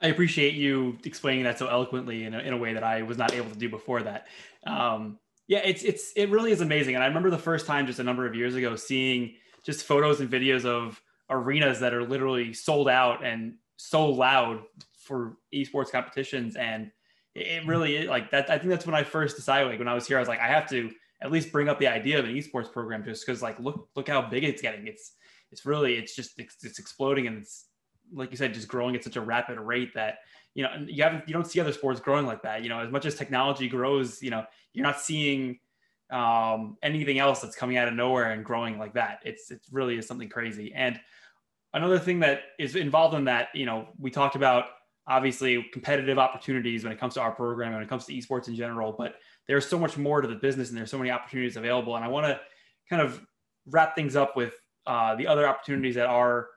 I 0.02 0.08
appreciate 0.08 0.54
you 0.54 0.98
explaining 1.04 1.44
that 1.44 1.58
so 1.58 1.68
eloquently 1.68 2.24
in 2.24 2.34
a, 2.34 2.38
in 2.40 2.52
a 2.52 2.56
way 2.56 2.74
that 2.74 2.84
I 2.84 3.02
was 3.02 3.16
not 3.16 3.32
able 3.32 3.50
to 3.50 3.58
do 3.58 3.68
before 3.68 4.02
that. 4.02 4.26
Um, 4.66 5.18
yeah, 5.48 5.60
it's 5.64 5.82
it's 5.82 6.12
it 6.16 6.28
really 6.30 6.52
is 6.52 6.60
amazing. 6.60 6.94
And 6.94 7.04
I 7.04 7.06
remember 7.06 7.30
the 7.30 7.38
first 7.38 7.66
time 7.66 7.86
just 7.86 7.98
a 7.98 8.04
number 8.04 8.26
of 8.26 8.34
years 8.34 8.54
ago 8.54 8.76
seeing 8.76 9.34
just 9.64 9.84
photos 9.84 10.20
and 10.20 10.30
videos 10.30 10.64
of 10.64 11.00
arenas 11.30 11.80
that 11.80 11.94
are 11.94 12.04
literally 12.04 12.52
sold 12.52 12.88
out 12.88 13.24
and 13.24 13.54
so 13.76 14.08
loud 14.08 14.62
for 14.98 15.36
esports 15.54 15.90
competitions 15.90 16.56
and 16.56 16.90
it 17.34 17.66
really 17.66 17.96
is 17.96 18.08
like 18.08 18.30
that 18.30 18.48
i 18.50 18.58
think 18.58 18.70
that's 18.70 18.86
when 18.86 18.94
i 18.94 19.04
first 19.04 19.36
decided 19.36 19.68
like 19.68 19.78
when 19.78 19.88
i 19.88 19.94
was 19.94 20.06
here 20.06 20.16
i 20.16 20.20
was 20.20 20.28
like 20.28 20.40
i 20.40 20.46
have 20.46 20.68
to 20.68 20.90
at 21.22 21.30
least 21.30 21.52
bring 21.52 21.68
up 21.68 21.78
the 21.78 21.86
idea 21.86 22.18
of 22.18 22.24
an 22.24 22.34
esports 22.34 22.72
program 22.72 23.04
just 23.04 23.26
because 23.26 23.42
like 23.42 23.58
look 23.60 23.88
look 23.94 24.08
how 24.08 24.22
big 24.22 24.44
it's 24.44 24.62
getting 24.62 24.86
it's 24.86 25.12
it's 25.52 25.66
really 25.66 25.96
it's 25.96 26.14
just 26.14 26.38
it's, 26.38 26.56
it's 26.64 26.78
exploding 26.78 27.26
and 27.26 27.38
it's 27.38 27.66
like 28.12 28.30
you 28.30 28.36
said 28.36 28.54
just 28.54 28.68
growing 28.68 28.94
at 28.94 29.04
such 29.04 29.16
a 29.16 29.20
rapid 29.20 29.58
rate 29.58 29.94
that 29.94 30.18
you 30.54 30.62
know 30.62 30.70
you 30.86 31.02
haven't 31.02 31.26
you 31.26 31.34
don't 31.34 31.46
see 31.46 31.60
other 31.60 31.72
sports 31.72 32.00
growing 32.00 32.26
like 32.26 32.42
that. 32.42 32.62
You 32.62 32.68
know 32.68 32.80
as 32.80 32.90
much 32.90 33.06
as 33.06 33.14
technology 33.14 33.68
grows 33.68 34.22
you 34.22 34.30
know 34.30 34.44
you're 34.72 34.86
not 34.86 35.00
seeing 35.00 35.58
um, 36.10 36.76
anything 36.82 37.18
else 37.18 37.40
that's 37.40 37.56
coming 37.56 37.76
out 37.76 37.88
of 37.88 37.94
nowhere 37.94 38.30
and 38.32 38.44
growing 38.44 38.78
like 38.78 38.94
that. 38.94 39.20
It's 39.24 39.50
it 39.50 39.60
really 39.70 39.98
is 39.98 40.06
something 40.06 40.28
crazy. 40.28 40.72
And 40.74 41.00
another 41.74 41.98
thing 41.98 42.20
that 42.20 42.42
is 42.58 42.76
involved 42.76 43.14
in 43.14 43.24
that 43.24 43.48
you 43.54 43.66
know 43.66 43.88
we 43.98 44.10
talked 44.10 44.36
about 44.36 44.66
obviously 45.08 45.62
competitive 45.72 46.18
opportunities 46.18 46.82
when 46.82 46.92
it 46.92 46.98
comes 46.98 47.14
to 47.14 47.20
our 47.20 47.30
program 47.30 47.68
and 47.68 47.76
when 47.76 47.84
it 47.84 47.88
comes 47.88 48.06
to 48.06 48.12
esports 48.12 48.48
in 48.48 48.56
general 48.56 48.90
but 48.90 49.14
there's 49.46 49.66
so 49.66 49.78
much 49.78 49.96
more 49.96 50.20
to 50.20 50.28
the 50.28 50.34
business 50.34 50.70
and 50.70 50.78
there's 50.78 50.90
so 50.90 50.98
many 50.98 51.10
opportunities 51.10 51.56
available. 51.56 51.96
And 51.96 52.04
I 52.04 52.08
want 52.08 52.26
to 52.26 52.40
kind 52.88 53.02
of 53.02 53.20
wrap 53.66 53.94
things 53.94 54.16
up 54.16 54.36
with 54.36 54.54
uh, 54.86 55.14
the 55.16 55.26
other 55.26 55.48
opportunities 55.48 55.94
that 55.94 56.06
are 56.06 56.48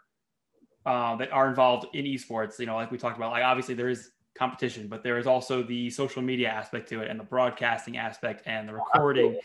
uh, 0.90 1.16
that 1.16 1.32
are 1.32 1.48
involved 1.48 1.86
in 1.94 2.04
esports. 2.06 2.58
You 2.58 2.66
know, 2.66 2.74
like 2.74 2.90
we 2.90 2.98
talked 2.98 3.16
about, 3.16 3.32
like 3.32 3.44
obviously 3.44 3.76
there 3.76 3.90
is 3.90 4.10
competition, 4.36 4.88
but 4.88 5.04
there 5.04 5.20
is 5.20 5.28
also 5.28 5.62
the 5.62 5.88
social 5.92 6.24
media 6.24 6.50
aspect 6.50 6.90
to 6.90 7.02
it 7.02 7.12
and 7.12 7.20
the 7.20 7.24
broadcasting 7.24 7.98
aspect 7.98 8.42
and 8.48 8.68
the 8.68 8.74
recording 8.74 9.40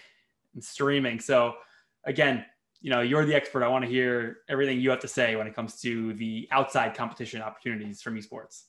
and 0.55 0.64
streaming. 0.64 1.20
So 1.20 1.57
again, 2.05 2.47
you 2.80 2.88
know, 2.88 3.03
you're 3.03 3.26
the 3.26 3.34
expert. 3.34 3.62
I 3.62 3.68
want 3.68 3.84
to 3.84 3.90
hear 3.90 4.38
everything 4.49 4.80
you 4.80 4.88
have 4.88 5.01
to 5.01 5.09
say 5.09 5.36
when 5.36 5.47
it 5.47 5.55
comes 5.55 5.80
to 5.82 6.14
the 6.14 6.49
outside 6.51 6.95
competition 6.95 7.42
opportunities 7.42 8.01
from 8.01 8.16
esports. 8.16 8.62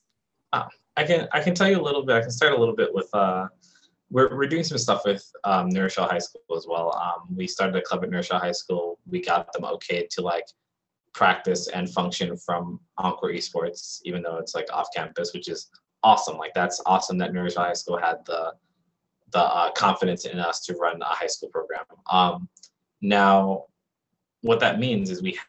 Uh, 0.51 0.65
I 0.97 1.05
can 1.05 1.29
I 1.31 1.39
can 1.41 1.55
tell 1.55 1.69
you 1.69 1.79
a 1.79 1.81
little 1.81 2.05
bit. 2.05 2.17
I 2.17 2.21
can 2.21 2.31
start 2.31 2.51
a 2.51 2.57
little 2.57 2.75
bit 2.75 2.93
with 2.93 3.09
uh, 3.13 3.47
we're, 4.11 4.35
we're 4.35 4.47
doing 4.47 4.65
some 4.65 4.77
stuff 4.77 5.01
with 5.05 5.23
um, 5.45 5.69
New 5.69 5.81
Rochelle 5.81 6.09
High 6.09 6.19
School 6.19 6.41
as 6.57 6.65
well. 6.67 6.93
Um, 6.95 7.33
we 7.35 7.47
started 7.47 7.75
a 7.77 7.81
club 7.81 8.03
at 8.03 8.09
New 8.09 8.17
Rochelle 8.17 8.39
High 8.39 8.51
School. 8.51 8.99
We 9.09 9.21
got 9.21 9.51
them 9.53 9.63
okay 9.63 10.07
to 10.11 10.21
like 10.21 10.45
practice 11.15 11.69
and 11.69 11.89
function 11.89 12.35
from 12.35 12.79
Encore 12.97 13.31
Esports, 13.31 14.01
even 14.03 14.21
though 14.21 14.37
it's 14.37 14.53
like 14.53 14.67
off 14.71 14.89
campus, 14.93 15.33
which 15.33 15.47
is 15.47 15.69
awesome. 16.03 16.37
Like 16.37 16.53
that's 16.53 16.81
awesome 16.85 17.17
that 17.19 17.33
New 17.33 17.49
High 17.55 17.73
School 17.73 17.97
had 17.97 18.17
the 18.25 18.53
the 19.31 19.39
uh, 19.39 19.71
confidence 19.71 20.25
in 20.25 20.39
us 20.39 20.63
to 20.65 20.73
run 20.75 21.01
a 21.01 21.05
high 21.05 21.27
school 21.27 21.49
program. 21.49 21.83
Um, 22.11 22.47
now, 23.01 23.65
what 24.41 24.59
that 24.59 24.77
means 24.79 25.09
is 25.09 25.23
we 25.23 25.39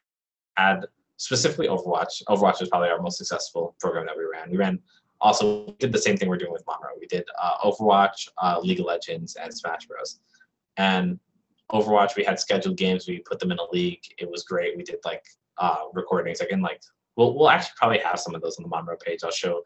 had 0.56 0.86
specifically 1.18 1.68
Overwatch. 1.68 2.22
Overwatch 2.28 2.60
was 2.60 2.68
probably 2.70 2.88
our 2.88 3.02
most 3.02 3.18
successful 3.18 3.76
program 3.80 4.06
that 4.06 4.16
we 4.16 4.24
ran. 4.24 4.50
We 4.50 4.56
ran 4.56 4.78
also 5.20 5.74
did 5.78 5.92
the 5.92 5.98
same 5.98 6.16
thing 6.16 6.28
we're 6.28 6.38
doing 6.38 6.52
with 6.52 6.64
Monroe. 6.66 6.96
We 6.98 7.06
did 7.06 7.24
uh, 7.40 7.58
Overwatch, 7.64 8.28
uh, 8.38 8.60
League 8.62 8.80
of 8.80 8.86
Legends, 8.86 9.36
and 9.36 9.52
Smash 9.52 9.86
Bros. 9.86 10.20
And 10.76 11.18
Overwatch, 11.72 12.16
we 12.16 12.24
had 12.24 12.38
scheduled 12.38 12.76
games. 12.76 13.06
We 13.06 13.18
put 13.18 13.38
them 13.40 13.50
in 13.50 13.58
a 13.58 13.70
league. 13.72 14.02
It 14.18 14.30
was 14.30 14.44
great. 14.44 14.76
We 14.76 14.84
did 14.84 14.98
like 15.04 15.24
uh, 15.58 15.84
recordings. 15.92 16.40
Again, 16.40 16.60
like 16.60 16.82
we'll 17.16 17.34
we'll 17.34 17.50
actually 17.50 17.74
probably 17.76 17.98
have 17.98 18.20
some 18.20 18.34
of 18.34 18.42
those 18.42 18.58
on 18.58 18.62
the 18.62 18.68
Monroe 18.68 18.96
page. 18.96 19.20
I'll 19.24 19.30
show. 19.30 19.62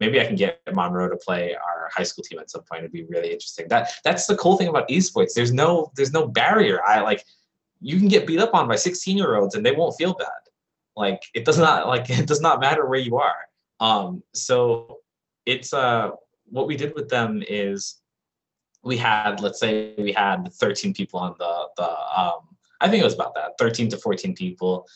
Maybe 0.00 0.20
I 0.20 0.26
can 0.26 0.34
get 0.34 0.60
Monroe 0.72 1.08
to 1.08 1.16
play 1.16 1.54
our 1.54 1.88
high 1.94 2.02
school 2.02 2.24
team 2.24 2.40
at 2.40 2.50
some 2.50 2.62
point. 2.62 2.80
It'd 2.80 2.92
be 2.92 3.04
really 3.04 3.32
interesting. 3.32 3.68
That 3.68 3.92
that's 4.02 4.26
the 4.26 4.36
cool 4.36 4.56
thing 4.56 4.68
about 4.68 4.88
esports. 4.88 5.34
There's 5.34 5.52
no 5.52 5.92
there's 5.96 6.12
no 6.12 6.26
barrier. 6.26 6.80
I 6.84 7.00
like 7.00 7.24
you 7.80 7.98
can 7.98 8.08
get 8.08 8.26
beat 8.26 8.40
up 8.40 8.54
on 8.54 8.66
by 8.66 8.76
16 8.76 9.16
year 9.16 9.36
olds 9.36 9.54
and 9.54 9.64
they 9.64 9.72
won't 9.72 9.94
feel 9.96 10.14
bad 10.14 10.28
Like 10.96 11.22
it 11.34 11.44
does 11.44 11.58
not 11.58 11.86
like 11.86 12.08
it 12.22 12.26
does 12.26 12.40
not 12.40 12.60
matter 12.60 12.86
where 12.86 12.98
you 12.98 13.18
are. 13.18 13.48
Um, 13.80 14.22
so 14.32 14.98
it's 15.46 15.72
uh 15.72 16.10
what 16.46 16.66
we 16.66 16.76
did 16.76 16.94
with 16.94 17.08
them 17.08 17.42
is 17.48 18.00
we 18.82 18.96
had 18.96 19.40
let's 19.40 19.60
say 19.60 19.94
we 19.98 20.12
had 20.12 20.52
13 20.52 20.94
people 20.94 21.20
on 21.20 21.34
the 21.38 21.68
the 21.76 21.88
um 22.20 22.40
I 22.80 22.88
think 22.88 23.00
it 23.00 23.04
was 23.04 23.14
about 23.14 23.34
that 23.34 23.52
13 23.58 23.88
to 23.90 23.96
14 23.96 24.34
people 24.34 24.86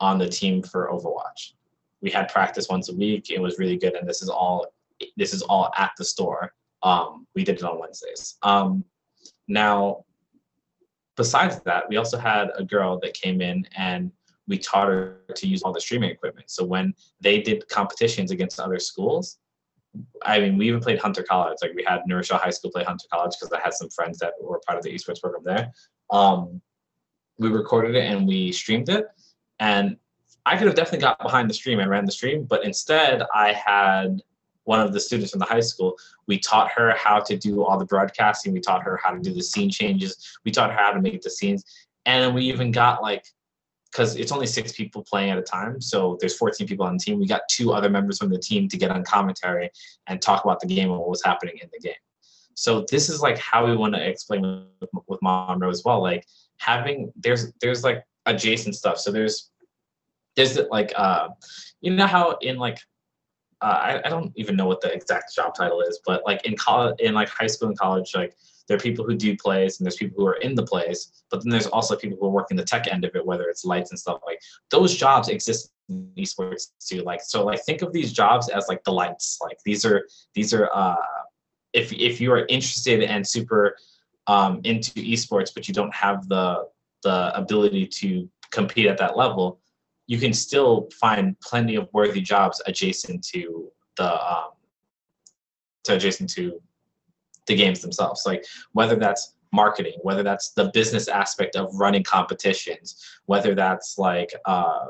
on 0.00 0.18
the 0.18 0.28
team 0.28 0.62
for 0.62 0.90
Overwatch. 0.90 1.52
We 2.00 2.10
had 2.10 2.28
practice 2.28 2.68
once 2.68 2.88
a 2.88 2.94
week. 2.94 3.30
It 3.30 3.40
was 3.40 3.58
really 3.58 3.76
good, 3.76 3.94
and 3.94 4.08
this 4.08 4.22
is 4.22 4.28
all 4.28 4.66
this 5.16 5.32
is 5.32 5.42
all 5.42 5.70
at 5.76 5.92
the 5.98 6.04
store. 6.04 6.52
Um, 6.82 7.26
we 7.34 7.44
did 7.44 7.56
it 7.56 7.64
on 7.64 7.78
Wednesdays. 7.78 8.36
Um, 8.42 8.84
now, 9.48 10.04
besides 11.16 11.60
that, 11.64 11.88
we 11.88 11.96
also 11.96 12.18
had 12.18 12.50
a 12.56 12.64
girl 12.64 12.98
that 13.00 13.14
came 13.14 13.40
in 13.40 13.66
and 13.76 14.12
we 14.46 14.58
taught 14.58 14.88
her 14.88 15.20
to 15.34 15.46
use 15.46 15.62
all 15.62 15.72
the 15.72 15.80
streaming 15.80 16.10
equipment. 16.10 16.50
So 16.50 16.64
when 16.64 16.94
they 17.20 17.40
did 17.40 17.66
competitions 17.68 18.30
against 18.30 18.60
other 18.60 18.78
schools, 18.78 19.38
I 20.22 20.40
mean, 20.40 20.58
we 20.58 20.68
even 20.68 20.80
played 20.80 20.98
Hunter 20.98 21.22
College. 21.22 21.58
Like 21.62 21.72
we 21.74 21.84
had 21.84 22.02
New 22.06 22.20
High 22.20 22.50
School 22.50 22.70
play 22.70 22.84
Hunter 22.84 23.06
College 23.12 23.34
because 23.38 23.52
I 23.52 23.60
had 23.60 23.72
some 23.72 23.88
friends 23.90 24.18
that 24.18 24.34
were 24.40 24.60
part 24.66 24.78
of 24.78 24.84
the 24.84 24.92
esports 24.92 25.20
program 25.20 25.44
there. 25.44 25.72
Um, 26.10 26.60
we 27.38 27.48
recorded 27.48 27.94
it 27.94 28.04
and 28.04 28.26
we 28.26 28.52
streamed 28.52 28.88
it. 28.88 29.06
And 29.58 29.96
I 30.46 30.56
could 30.56 30.66
have 30.66 30.76
definitely 30.76 31.00
got 31.00 31.18
behind 31.20 31.48
the 31.48 31.54
stream 31.54 31.80
and 31.80 31.88
ran 31.90 32.04
the 32.04 32.12
stream, 32.12 32.44
but 32.44 32.64
instead 32.64 33.22
I 33.34 33.52
had 33.52 34.22
one 34.64 34.80
of 34.80 34.92
the 34.92 35.00
students 35.00 35.30
from 35.30 35.40
the 35.40 35.46
high 35.46 35.60
school. 35.60 35.96
We 36.26 36.38
taught 36.38 36.70
her 36.72 36.92
how 36.92 37.20
to 37.20 37.36
do 37.36 37.64
all 37.64 37.78
the 37.78 37.84
broadcasting. 37.84 38.52
We 38.52 38.60
taught 38.60 38.82
her 38.82 38.98
how 39.02 39.12
to 39.12 39.20
do 39.20 39.32
the 39.32 39.42
scene 39.42 39.70
changes. 39.70 40.38
We 40.44 40.50
taught 40.50 40.70
her 40.70 40.76
how 40.76 40.92
to 40.92 41.00
make 41.00 41.20
the 41.22 41.30
scenes. 41.30 41.64
And 42.06 42.34
we 42.34 42.44
even 42.44 42.70
got 42.70 43.02
like, 43.02 43.24
because 43.90 44.16
it's 44.16 44.32
only 44.32 44.46
six 44.46 44.72
people 44.72 45.04
playing 45.04 45.30
at 45.30 45.38
a 45.38 45.42
time. 45.42 45.80
So 45.80 46.16
there's 46.18 46.36
14 46.36 46.66
people 46.66 46.84
on 46.84 46.94
the 46.94 46.98
team. 46.98 47.20
We 47.20 47.26
got 47.26 47.42
two 47.48 47.72
other 47.72 47.88
members 47.88 48.18
from 48.18 48.30
the 48.30 48.38
team 48.38 48.68
to 48.68 48.76
get 48.76 48.90
on 48.90 49.04
commentary 49.04 49.70
and 50.08 50.20
talk 50.20 50.44
about 50.44 50.60
the 50.60 50.66
game 50.66 50.90
and 50.90 50.98
what 50.98 51.08
was 51.08 51.22
happening 51.22 51.58
in 51.62 51.68
the 51.72 51.78
game. 51.78 51.94
So 52.54 52.84
this 52.90 53.08
is 53.08 53.20
like 53.20 53.38
how 53.38 53.66
we 53.66 53.76
want 53.76 53.94
to 53.94 54.08
explain 54.08 54.66
with, 54.80 54.90
with 55.06 55.20
Monroe 55.22 55.70
as 55.70 55.82
well. 55.84 56.02
Like 56.02 56.26
having 56.56 57.12
there's 57.16 57.52
there's 57.60 57.84
like 57.84 58.04
adjacent 58.26 58.74
stuff. 58.74 58.98
So 58.98 59.10
there's 59.10 59.50
there's 60.36 60.58
like 60.70 60.92
uh 60.96 61.28
you 61.80 61.92
know 61.92 62.06
how 62.06 62.36
in 62.40 62.56
like 62.56 62.78
uh, 63.60 63.66
I, 63.82 64.06
I 64.06 64.10
don't 64.10 64.32
even 64.36 64.56
know 64.56 64.66
what 64.66 64.82
the 64.82 64.92
exact 64.92 65.34
job 65.34 65.54
title 65.54 65.80
is, 65.80 66.00
but 66.04 66.22
like 66.26 66.44
in 66.44 66.54
college, 66.54 66.96
in 66.98 67.14
like 67.14 67.30
high 67.30 67.46
school 67.46 67.68
and 67.68 67.78
college, 67.78 68.14
like 68.14 68.34
there 68.68 68.76
are 68.76 68.80
people 68.80 69.04
who 69.06 69.14
do 69.14 69.36
plays 69.36 69.78
and 69.78 69.86
there's 69.86 69.96
people 69.96 70.22
who 70.22 70.26
are 70.26 70.36
in 70.36 70.54
the 70.54 70.66
plays, 70.66 71.22
but 71.30 71.42
then 71.42 71.50
there's 71.50 71.66
also 71.68 71.96
people 71.96 72.18
who 72.20 72.26
are 72.26 72.30
working 72.30 72.56
the 72.56 72.64
tech 72.64 72.88
end 72.92 73.04
of 73.04 73.14
it, 73.14 73.24
whether 73.24 73.44
it's 73.44 73.64
lights 73.64 73.90
and 73.90 73.98
stuff 73.98 74.20
like 74.26 74.40
those 74.70 74.94
jobs 74.94 75.28
exist 75.28 75.70
in 75.88 76.10
esports 76.18 76.72
too. 76.80 77.02
Like 77.02 77.20
so, 77.22 77.44
like 77.44 77.62
think 77.64 77.82
of 77.82 77.92
these 77.92 78.12
jobs 78.12 78.48
as 78.48 78.68
like 78.68 78.82
the 78.84 78.92
lights. 78.92 79.38
Like 79.42 79.58
these 79.64 79.84
are 79.84 80.06
these 80.34 80.52
are 80.52 80.68
uh, 80.74 80.96
if 81.72 81.92
if 81.92 82.20
you 82.20 82.32
are 82.32 82.46
interested 82.46 83.02
and 83.02 83.26
super 83.26 83.76
um, 84.26 84.60
into 84.64 84.92
esports, 84.92 85.52
but 85.54 85.68
you 85.68 85.74
don't 85.74 85.94
have 85.94 86.28
the 86.28 86.66
the 87.04 87.36
ability 87.36 87.86
to 87.86 88.28
compete 88.50 88.86
at 88.86 88.98
that 88.98 89.16
level, 89.16 89.60
you 90.06 90.18
can 90.18 90.32
still 90.32 90.88
find 91.00 91.38
plenty 91.40 91.76
of 91.76 91.88
worthy 91.92 92.20
jobs 92.20 92.60
adjacent 92.66 93.24
to 93.28 93.70
the 93.96 94.10
um, 94.12 94.50
to 95.84 95.94
adjacent 95.94 96.30
to 96.30 96.60
the 97.46 97.54
games 97.54 97.80
themselves. 97.80 98.22
Like 98.26 98.44
whether 98.72 98.96
that's 98.96 99.34
marketing, 99.52 99.98
whether 100.02 100.22
that's 100.22 100.50
the 100.50 100.70
business 100.74 101.08
aspect 101.08 101.56
of 101.56 101.72
running 101.74 102.02
competitions, 102.02 103.02
whether 103.26 103.54
that's 103.54 103.96
like 103.98 104.32
uh, 104.46 104.86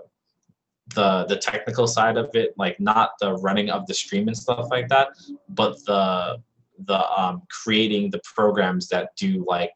the 0.95 1.27
the 1.27 1.37
technical 1.37 1.87
side 1.87 2.17
of 2.17 2.31
it, 2.35 2.55
like 2.57 2.79
not 2.81 3.11
the 3.21 3.35
running 3.35 3.71
of 3.71 3.87
the 3.87 3.95
stream 3.95 4.29
and 4.29 4.37
stuff 4.37 4.69
like 4.71 4.89
that, 4.89 5.09
but 5.51 5.77
the 5.85 6.39
the 6.87 7.21
um, 7.21 7.43
creating 7.51 8.11
the 8.11 8.21
programs 8.35 8.89
that 8.89 9.11
do 9.17 9.45
like 9.47 9.73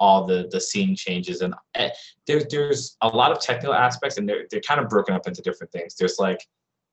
all 0.00 0.26
the 0.26 0.48
the 0.50 0.60
scene 0.60 0.94
changes 0.94 1.40
and 1.40 1.54
uh, 1.78 1.88
there's 2.26 2.46
there's 2.46 2.96
a 3.00 3.08
lot 3.08 3.32
of 3.32 3.40
technical 3.40 3.74
aspects 3.74 4.16
and 4.18 4.28
they're 4.28 4.46
they're 4.50 4.60
kind 4.60 4.80
of 4.80 4.88
broken 4.88 5.14
up 5.14 5.26
into 5.26 5.42
different 5.42 5.72
things. 5.72 5.94
There's 5.94 6.18
like 6.18 6.46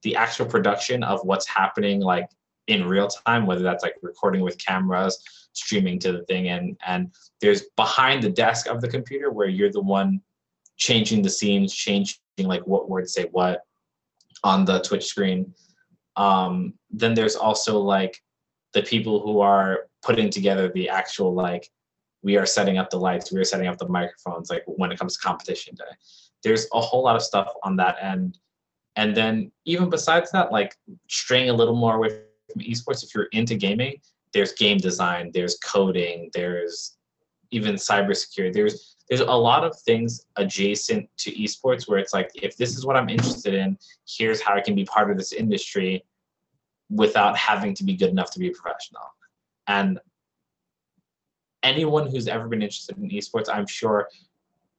the 0.03 0.15
actual 0.15 0.45
production 0.45 1.03
of 1.03 1.19
what's 1.23 1.47
happening 1.47 1.99
like 1.99 2.29
in 2.67 2.87
real 2.87 3.07
time, 3.07 3.45
whether 3.45 3.61
that's 3.61 3.83
like 3.83 3.95
recording 4.01 4.41
with 4.41 4.57
cameras, 4.57 5.21
streaming 5.53 5.99
to 5.99 6.11
the 6.11 6.23
thing, 6.25 6.49
and 6.49 6.77
and 6.85 7.13
there's 7.41 7.63
behind 7.75 8.23
the 8.23 8.29
desk 8.29 8.67
of 8.67 8.81
the 8.81 8.87
computer 8.87 9.31
where 9.31 9.47
you're 9.47 9.71
the 9.71 9.81
one 9.81 10.21
changing 10.77 11.21
the 11.21 11.29
scenes, 11.29 11.73
changing 11.73 12.17
like 12.39 12.65
what 12.65 12.89
words 12.89 13.13
say 13.13 13.25
what 13.31 13.61
on 14.43 14.65
the 14.65 14.79
Twitch 14.81 15.05
screen. 15.05 15.53
Um, 16.15 16.73
then 16.91 17.13
there's 17.13 17.35
also 17.35 17.79
like 17.79 18.21
the 18.73 18.83
people 18.83 19.21
who 19.21 19.41
are 19.41 19.87
putting 20.03 20.29
together 20.29 20.69
the 20.69 20.89
actual 20.89 21.33
like 21.33 21.69
we 22.25 22.37
are 22.37 22.45
setting 22.45 22.79
up 22.79 22.89
the 22.89 22.97
lights, 22.97 23.31
we 23.31 23.39
are 23.39 23.45
setting 23.45 23.67
up 23.67 23.77
the 23.77 23.87
microphones, 23.87 24.49
like 24.49 24.63
when 24.65 24.91
it 24.91 24.97
comes 24.97 25.15
to 25.15 25.21
competition 25.21 25.75
day. 25.75 25.83
There's 26.43 26.67
a 26.73 26.81
whole 26.81 27.03
lot 27.03 27.15
of 27.15 27.21
stuff 27.21 27.53
on 27.61 27.75
that 27.75 27.97
end. 28.01 28.39
And 28.95 29.15
then 29.15 29.51
even 29.65 29.91
besides 29.91 30.31
that, 30.31 30.51
like 30.51 30.75
straying 31.07 31.51
a 31.51 31.53
little 31.53 31.75
more 31.75 31.97
away 31.97 32.21
from 32.51 32.63
esports, 32.63 33.03
if 33.03 33.13
you're 33.13 33.25
into 33.25 33.55
gaming, 33.55 34.01
there's 34.33 34.53
game 34.53 34.79
design, 34.79 35.29
there's 35.35 35.59
coding, 35.59 36.31
there's 36.33 36.97
even 37.51 37.75
cybersecurity. 37.75 38.53
There's 38.53 38.95
there's 39.07 39.21
a 39.21 39.25
lot 39.25 39.63
of 39.63 39.79
things 39.81 40.25
adjacent 40.35 41.07
to 41.17 41.31
esports 41.31 41.87
where 41.87 41.99
it's 41.99 42.11
like, 42.11 42.31
if 42.33 42.57
this 42.57 42.75
is 42.75 42.87
what 42.87 42.95
I'm 42.95 43.07
interested 43.07 43.53
in, 43.53 43.77
here's 44.07 44.41
how 44.41 44.55
I 44.55 44.61
can 44.61 44.73
be 44.73 44.83
part 44.85 45.11
of 45.11 45.17
this 45.17 45.31
industry 45.31 46.03
without 46.89 47.37
having 47.37 47.75
to 47.75 47.83
be 47.83 47.95
good 47.95 48.09
enough 48.09 48.31
to 48.31 48.39
be 48.39 48.47
a 48.47 48.51
professional. 48.51 49.03
And 49.67 49.99
anyone 51.65 52.07
who's 52.07 52.27
ever 52.27 52.47
been 52.47 52.61
interested 52.61 52.97
in 52.97 53.09
esports, 53.09 53.49
I'm 53.51 53.67
sure 53.67 54.07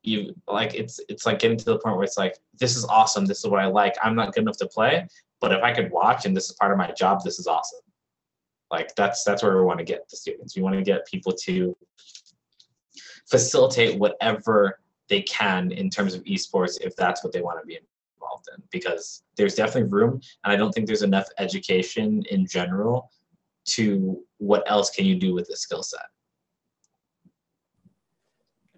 you 0.02 0.34
like 0.46 0.74
it's 0.74 1.00
it's 1.08 1.26
like 1.26 1.40
getting 1.40 1.58
to 1.58 1.64
the 1.64 1.78
point 1.78 1.96
where 1.96 2.04
it's 2.04 2.16
like 2.16 2.38
this 2.58 2.76
is 2.76 2.84
awesome, 2.84 3.26
this 3.26 3.44
is 3.44 3.50
what 3.50 3.60
I 3.60 3.66
like. 3.66 3.94
I'm 4.02 4.14
not 4.14 4.32
good 4.32 4.42
enough 4.42 4.56
to 4.58 4.68
play, 4.68 5.06
but 5.40 5.52
if 5.52 5.62
I 5.62 5.72
could 5.72 5.90
watch 5.90 6.24
and 6.24 6.34
this 6.34 6.48
is 6.48 6.52
part 6.52 6.70
of 6.72 6.78
my 6.78 6.92
job, 6.92 7.22
this 7.24 7.38
is 7.38 7.48
awesome. 7.48 7.80
Like 8.70 8.94
that's 8.94 9.24
that's 9.24 9.42
where 9.42 9.56
we 9.56 9.62
want 9.62 9.78
to 9.80 9.84
get 9.84 10.08
the 10.08 10.16
students. 10.16 10.56
We 10.56 10.62
want 10.62 10.76
to 10.76 10.82
get 10.82 11.06
people 11.06 11.32
to 11.32 11.76
facilitate 13.28 13.98
whatever 13.98 14.78
they 15.08 15.22
can 15.22 15.72
in 15.72 15.90
terms 15.90 16.14
of 16.14 16.22
esports 16.24 16.80
if 16.80 16.94
that's 16.94 17.22
what 17.24 17.32
they 17.32 17.42
want 17.42 17.60
to 17.60 17.66
be 17.66 17.78
involved 18.16 18.48
in 18.54 18.62
because 18.70 19.22
there's 19.36 19.54
definitely 19.54 19.90
room 19.90 20.20
and 20.44 20.52
I 20.52 20.56
don't 20.56 20.72
think 20.72 20.86
there's 20.86 21.02
enough 21.02 21.26
education 21.38 22.22
in 22.30 22.46
general 22.46 23.10
to 23.66 24.22
what 24.38 24.68
else 24.70 24.90
can 24.90 25.04
you 25.04 25.16
do 25.16 25.34
with 25.34 25.48
the 25.48 25.56
skill 25.56 25.82
set 25.82 26.06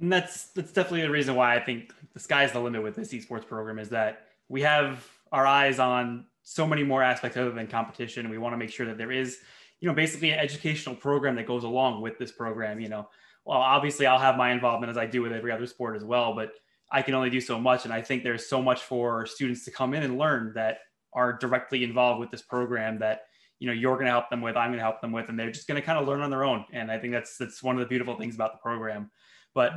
and 0.00 0.12
that's 0.12 0.46
that's 0.48 0.72
definitely 0.72 1.02
the 1.02 1.10
reason 1.10 1.34
why 1.34 1.56
I 1.56 1.60
think 1.60 1.92
the 2.14 2.20
sky's 2.20 2.52
the 2.52 2.60
limit 2.60 2.82
with 2.82 2.96
this 2.96 3.12
esports 3.12 3.46
program 3.46 3.78
is 3.78 3.88
that 3.90 4.26
we 4.48 4.62
have 4.62 5.06
our 5.32 5.46
eyes 5.46 5.78
on 5.78 6.26
so 6.42 6.66
many 6.66 6.82
more 6.82 7.02
aspects 7.02 7.36
other 7.36 7.50
than 7.50 7.66
competition. 7.66 8.30
We 8.30 8.38
want 8.38 8.54
to 8.54 8.56
make 8.56 8.70
sure 8.70 8.86
that 8.86 8.96
there 8.96 9.12
is, 9.12 9.38
you 9.80 9.88
know, 9.88 9.94
basically 9.94 10.30
an 10.30 10.38
educational 10.38 10.94
program 10.94 11.36
that 11.36 11.46
goes 11.46 11.64
along 11.64 12.00
with 12.00 12.18
this 12.18 12.32
program. 12.32 12.80
You 12.80 12.88
know, 12.88 13.08
well, 13.44 13.58
obviously 13.58 14.06
I'll 14.06 14.18
have 14.18 14.36
my 14.36 14.52
involvement 14.52 14.90
as 14.90 14.96
I 14.96 15.06
do 15.06 15.22
with 15.22 15.32
every 15.32 15.52
other 15.52 15.66
sport 15.66 15.96
as 15.96 16.04
well, 16.04 16.34
but 16.34 16.52
I 16.90 17.02
can 17.02 17.14
only 17.14 17.30
do 17.30 17.40
so 17.40 17.60
much. 17.60 17.84
And 17.84 17.92
I 17.92 18.00
think 18.00 18.22
there's 18.22 18.48
so 18.48 18.62
much 18.62 18.82
for 18.82 19.26
students 19.26 19.64
to 19.66 19.70
come 19.70 19.92
in 19.92 20.02
and 20.02 20.16
learn 20.16 20.52
that 20.54 20.78
are 21.12 21.34
directly 21.34 21.84
involved 21.84 22.20
with 22.20 22.30
this 22.30 22.42
program 22.42 22.98
that 23.00 23.22
you 23.58 23.66
know 23.66 23.72
you're 23.72 23.94
going 23.94 24.06
to 24.06 24.12
help 24.12 24.30
them 24.30 24.40
with 24.40 24.56
i'm 24.56 24.68
going 24.68 24.78
to 24.78 24.84
help 24.84 25.00
them 25.00 25.10
with 25.10 25.28
and 25.28 25.38
they're 25.38 25.50
just 25.50 25.66
going 25.66 25.80
to 25.80 25.84
kind 25.84 25.98
of 25.98 26.06
learn 26.06 26.20
on 26.20 26.30
their 26.30 26.44
own 26.44 26.64
and 26.72 26.90
i 26.90 26.98
think 26.98 27.12
that's 27.12 27.36
that's 27.38 27.62
one 27.62 27.74
of 27.74 27.80
the 27.80 27.86
beautiful 27.86 28.16
things 28.16 28.34
about 28.34 28.52
the 28.52 28.58
program 28.58 29.10
but 29.54 29.72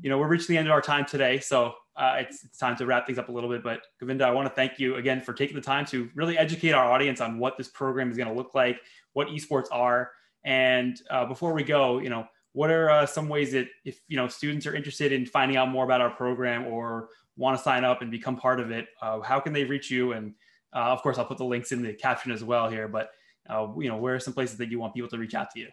you 0.00 0.10
know, 0.10 0.18
we're 0.18 0.28
reaching 0.28 0.54
the 0.54 0.58
end 0.58 0.66
of 0.66 0.72
our 0.72 0.82
time 0.82 1.04
today, 1.06 1.38
so 1.38 1.74
uh, 1.96 2.16
it's, 2.18 2.44
it's 2.44 2.58
time 2.58 2.76
to 2.76 2.86
wrap 2.86 3.06
things 3.06 3.18
up 3.18 3.28
a 3.28 3.32
little 3.32 3.48
bit. 3.48 3.62
But 3.62 3.80
Govinda, 4.00 4.26
I 4.26 4.30
want 4.30 4.48
to 4.48 4.54
thank 4.54 4.78
you 4.78 4.96
again 4.96 5.20
for 5.20 5.32
taking 5.32 5.54
the 5.54 5.62
time 5.62 5.86
to 5.86 6.10
really 6.14 6.36
educate 6.36 6.72
our 6.72 6.90
audience 6.90 7.20
on 7.20 7.38
what 7.38 7.56
this 7.56 7.68
program 7.68 8.10
is 8.10 8.16
going 8.16 8.28
to 8.28 8.34
look 8.34 8.54
like, 8.54 8.80
what 9.12 9.28
esports 9.28 9.66
are, 9.70 10.10
and 10.44 11.00
uh, 11.10 11.24
before 11.24 11.52
we 11.52 11.62
go, 11.62 11.98
you 11.98 12.08
know, 12.08 12.26
what 12.52 12.70
are 12.70 12.88
uh, 12.88 13.04
some 13.04 13.28
ways 13.28 13.52
that 13.52 13.68
if 13.84 14.00
you 14.08 14.16
know 14.16 14.28
students 14.28 14.66
are 14.66 14.74
interested 14.74 15.12
in 15.12 15.26
finding 15.26 15.56
out 15.56 15.68
more 15.68 15.84
about 15.84 16.00
our 16.00 16.10
program 16.10 16.66
or 16.66 17.10
want 17.36 17.56
to 17.56 17.62
sign 17.62 17.84
up 17.84 18.00
and 18.00 18.10
become 18.10 18.36
part 18.36 18.60
of 18.60 18.70
it, 18.70 18.88
uh, 19.02 19.20
how 19.20 19.38
can 19.38 19.52
they 19.52 19.64
reach 19.64 19.90
you? 19.90 20.12
And 20.12 20.32
uh, 20.74 20.92
of 20.92 21.02
course, 21.02 21.18
I'll 21.18 21.26
put 21.26 21.36
the 21.36 21.44
links 21.44 21.72
in 21.72 21.82
the 21.82 21.92
caption 21.92 22.32
as 22.32 22.42
well 22.42 22.70
here. 22.70 22.88
But 22.88 23.10
uh, 23.50 23.68
you 23.78 23.88
know, 23.88 23.96
where 23.96 24.14
are 24.14 24.20
some 24.20 24.32
places 24.32 24.56
that 24.58 24.70
you 24.70 24.78
want 24.78 24.94
people 24.94 25.10
to 25.10 25.18
reach 25.18 25.34
out 25.34 25.50
to 25.50 25.60
you? 25.60 25.68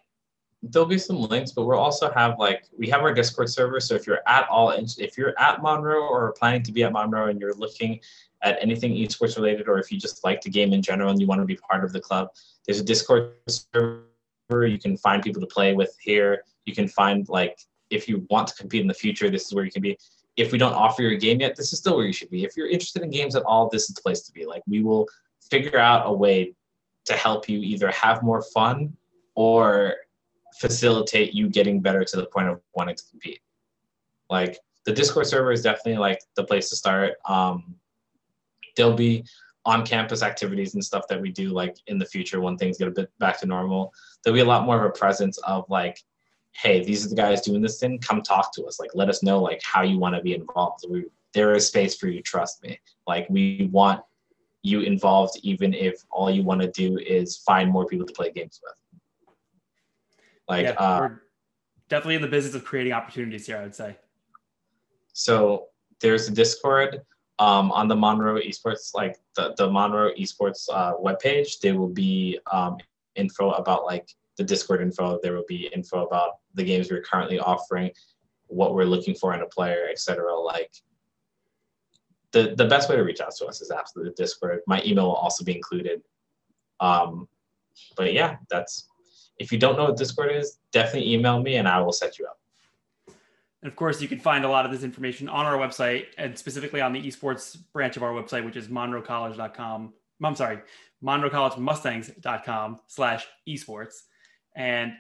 There'll 0.64 0.88
be 0.88 0.98
some 0.98 1.18
links, 1.18 1.52
but 1.52 1.66
we'll 1.66 1.78
also 1.78 2.12
have 2.12 2.40
like 2.40 2.64
we 2.78 2.90
have 2.90 3.02
our 3.02 3.14
Discord 3.14 3.50
server. 3.50 3.80
So 3.80 3.96
if 3.96 4.08
you're 4.08 4.22
at 4.28 4.48
all 4.50 4.70
if 4.72 5.18
you're 5.18 5.38
at 5.40 5.62
Monroe 5.62 6.08
or 6.08 6.32
planning 6.34 6.64
to 6.64 6.72
be 6.72 6.84
at 6.84 6.94
Monroe 6.94 7.28
and 7.28 7.40
you're 7.40 7.54
looking 7.54 8.00
at 8.42 8.58
anything 8.62 8.94
esports 8.94 9.36
related, 9.36 9.68
or 9.68 9.78
if 9.80 9.92
you 9.92 10.00
just 10.00 10.24
like 10.24 10.42
the 10.42 10.50
game 10.50 10.74
in 10.74 10.82
general 10.82 11.10
and 11.10 11.20
you 11.20 11.28
want 11.28 11.42
to 11.42 11.46
be 11.46 11.56
part 11.56 11.84
of 11.84 11.92
the 11.92 12.00
club, 12.00 12.30
there's 12.66 12.80
a 12.80 12.84
Discord 12.84 13.34
server. 13.48 14.06
You 14.50 14.80
can 14.80 14.98
find 14.98 15.22
people 15.22 15.42
to 15.42 15.48
play 15.48 15.74
with 15.74 15.98
here. 16.02 16.44
You 16.66 16.74
can 16.74 16.88
find 16.88 17.28
like 17.28 17.60
if 17.90 18.08
you 18.08 18.26
want 18.30 18.48
to 18.48 18.56
compete 18.56 18.82
in 18.82 18.88
the 18.88 18.94
future, 18.94 19.30
this 19.30 19.46
is 19.46 19.54
where 19.54 19.66
you 19.66 19.72
can 19.72 19.82
be. 19.82 19.98
if 20.36 20.52
we 20.52 20.58
don't 20.58 20.74
offer 20.74 21.04
your 21.04 21.16
game 21.16 21.42
yet, 21.42 21.56
this 21.56 21.74
is 21.74 21.80
still 21.80 21.96
where 21.96 22.08
you 22.08 22.14
should 22.14 22.30
be. 22.30 22.44
If 22.44 22.58
you're 22.58 22.68
interested 22.68 23.04
in 23.04 23.12
games 23.12 23.36
at 23.36 23.44
all, 23.44 23.70
this 23.70 23.88
is 23.90 23.96
the 23.96 24.02
place 24.02 24.22
to 24.22 24.32
be. 24.32 24.46
Like 24.46 24.64
we 24.66 24.82
will 24.82 25.08
figure 25.52 25.78
out 25.78 26.08
a 26.08 26.12
way 26.12 26.56
to 27.06 27.14
help 27.14 27.48
you 27.48 27.60
either 27.60 27.92
have 27.92 28.24
more 28.24 28.42
fun 28.42 28.96
or 29.36 29.96
facilitate 30.60 31.34
you 31.34 31.50
getting 31.50 31.82
better 31.82 32.04
to 32.04 32.16
the 32.18 32.26
point 32.26 32.48
of 32.48 32.62
wanting 32.76 32.96
to 32.96 33.04
compete. 33.10 33.42
Like 34.30 34.60
the 34.86 34.94
Discord 34.94 35.28
server 35.28 35.52
is 35.52 35.62
definitely 35.62 35.98
like 35.98 36.22
the 36.36 36.44
place 36.44 36.70
to 36.70 36.76
start. 36.76 37.14
Um, 37.26 37.76
there'll 38.76 38.94
be 38.94 39.26
on-campus 39.66 40.24
activities 40.24 40.74
and 40.74 40.84
stuff 40.84 41.08
that 41.08 41.22
we 41.22 41.32
do 41.32 41.50
like 41.50 41.78
in 41.88 41.98
the 41.98 42.06
future 42.06 42.42
when 42.42 42.58
things 42.58 42.78
get 42.78 42.88
a 42.88 42.92
bit 42.92 43.10
back 43.20 43.40
to 43.40 43.46
normal. 43.46 43.94
There'll 44.24 44.36
be 44.36 44.42
a 44.42 44.46
lot 44.46 44.66
more 44.66 44.78
of 44.78 44.84
a 44.84 44.90
presence 44.90 45.38
of 45.40 45.70
like 45.70 46.00
hey, 46.54 46.84
these 46.84 47.06
are 47.06 47.10
the 47.10 47.16
guys 47.16 47.42
doing 47.42 47.62
this 47.62 47.80
thing. 47.80 48.00
Come 48.00 48.22
talk 48.22 48.54
to 48.56 48.64
us. 48.66 48.80
Like, 48.80 48.92
let 48.94 49.10
us 49.10 49.24
know 49.24 49.42
like 49.42 49.62
how 49.64 49.82
you 49.82 49.98
want 49.98 50.16
to 50.16 50.22
be 50.22 50.34
involved. 50.34 50.86
We, 50.90 51.06
there 51.34 51.54
is 51.54 51.68
space 51.68 51.98
for 51.98 52.08
you. 52.08 52.22
Trust 52.22 52.64
me. 52.64 52.80
Like, 53.08 53.28
we 53.30 53.70
want 53.72 54.02
you 54.62 54.82
involved, 54.82 55.40
even 55.42 55.74
if 55.74 55.96
all 56.12 56.30
you 56.30 56.44
want 56.44 56.62
to 56.62 56.72
do 56.72 56.98
is 57.00 57.38
find 57.38 57.70
more 57.70 57.86
people 57.86 58.06
to 58.06 58.14
play 58.14 58.32
games 58.32 58.62
with. 58.64 58.74
Like, 60.48 60.66
yeah, 60.66 60.72
uh, 60.72 61.00
we're 61.00 61.22
definitely 61.90 62.16
in 62.16 62.22
the 62.22 62.28
business 62.28 62.56
of 62.56 62.66
creating 62.66 62.94
opportunities 62.94 63.46
here. 63.46 63.58
I 63.58 63.64
would 63.64 63.76
say. 63.76 63.98
So 65.14 65.68
there's 66.02 66.28
a 66.28 66.32
Discord 66.32 67.02
um, 67.40 67.72
on 67.72 67.88
the 67.88 67.96
Monroe 67.96 68.40
Esports, 68.40 68.94
like 68.94 69.18
the 69.36 69.54
the 69.58 69.70
Monroe 69.70 70.12
Esports 70.14 70.68
uh, 70.72 70.94
webpage. 70.96 71.60
There 71.60 71.78
will 71.78 71.90
be 71.90 72.40
um, 72.52 72.78
info 73.16 73.52
about 73.52 73.86
like 73.86 74.10
the 74.38 74.44
Discord 74.44 74.82
info. 74.82 75.20
There 75.22 75.34
will 75.34 75.46
be 75.48 75.70
info 75.74 76.06
about 76.06 76.38
the 76.56 76.64
games 76.64 76.92
we're 76.92 77.02
currently 77.02 77.40
offering, 77.40 77.92
what 78.48 78.76
we're 78.76 78.86
looking 78.86 79.16
for 79.16 79.34
in 79.34 79.42
a 79.42 79.46
player, 79.46 79.88
etc. 79.90 80.36
Like 80.36 80.72
the 82.32 82.54
the 82.56 82.66
best 82.66 82.90
way 82.90 82.96
to 82.96 83.04
reach 83.04 83.22
out 83.22 83.36
to 83.38 83.46
us 83.46 83.62
is 83.62 83.72
absolutely 83.72 84.12
the 84.12 84.24
Discord. 84.24 84.60
My 84.68 84.82
email 84.86 85.06
will 85.06 85.16
also 85.16 85.44
be 85.44 85.56
included. 85.56 86.02
Um, 86.80 87.28
but 87.96 88.14
yeah, 88.14 88.38
that's 88.50 88.90
if 89.40 89.52
you 89.52 89.58
don't 89.58 89.78
know 89.78 89.86
what 89.86 89.98
Discord 89.98 90.32
is, 90.32 90.60
definitely 90.72 91.14
email 91.14 91.42
me 91.42 91.56
and 91.56 91.68
I 91.68 91.82
will 91.82 91.92
set 91.92 92.20
you 92.20 92.26
up. 92.26 92.40
And 93.08 93.72
of 93.72 93.78
course, 93.78 94.02
you 94.02 94.10
can 94.10 94.20
find 94.20 94.44
a 94.44 94.50
lot 94.50 94.66
of 94.66 94.72
this 94.72 94.84
information 94.84 95.30
on 95.30 95.46
our 95.46 95.58
website 95.58 96.08
and 96.18 96.38
specifically 96.38 96.82
on 96.82 96.92
the 96.92 97.02
esports 97.02 97.58
branch 97.72 97.96
of 97.96 98.04
our 98.04 98.12
website, 98.12 98.44
which 98.44 98.58
is 98.58 98.68
monroecollege.com. 98.68 99.94
I'm 100.22 100.36
sorry, 100.36 100.60
monroecollegemustangs.com 101.04 102.80
slash 102.88 103.26
esports. 103.48 103.94
And 104.56 104.94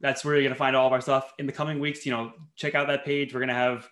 that's 0.00 0.24
where 0.24 0.34
you're 0.34 0.42
going 0.42 0.52
to 0.52 0.58
find 0.58 0.76
all 0.76 0.86
of 0.86 0.92
our 0.92 1.00
stuff 1.00 1.32
in 1.38 1.46
the 1.46 1.52
coming 1.52 1.80
weeks. 1.80 2.06
You 2.06 2.12
know, 2.12 2.32
check 2.56 2.74
out 2.74 2.86
that 2.86 3.04
page. 3.04 3.34
We're 3.34 3.40
going 3.40 3.48
to 3.48 3.54
have 3.54 3.88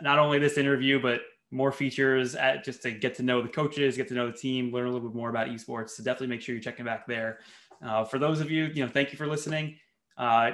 not 0.00 0.18
only 0.18 0.38
this 0.38 0.56
interview, 0.56 1.00
but 1.00 1.22
more 1.50 1.70
features 1.70 2.34
at 2.34 2.64
just 2.64 2.82
to 2.82 2.90
get 2.90 3.14
to 3.14 3.22
know 3.22 3.40
the 3.40 3.48
coaches, 3.48 3.96
get 3.96 4.08
to 4.08 4.14
know 4.14 4.26
the 4.26 4.36
team, 4.36 4.72
learn 4.72 4.86
a 4.86 4.90
little 4.90 5.08
bit 5.08 5.16
more 5.16 5.30
about 5.30 5.48
esports. 5.48 5.90
So 5.90 6.02
definitely 6.02 6.28
make 6.28 6.42
sure 6.42 6.54
you're 6.54 6.62
checking 6.62 6.84
back 6.84 7.06
there. 7.06 7.38
Uh, 7.84 8.04
for 8.04 8.18
those 8.18 8.40
of 8.40 8.50
you, 8.50 8.70
you 8.74 8.84
know, 8.84 8.90
thank 8.90 9.12
you 9.12 9.18
for 9.18 9.26
listening. 9.26 9.76
Uh, 10.16 10.52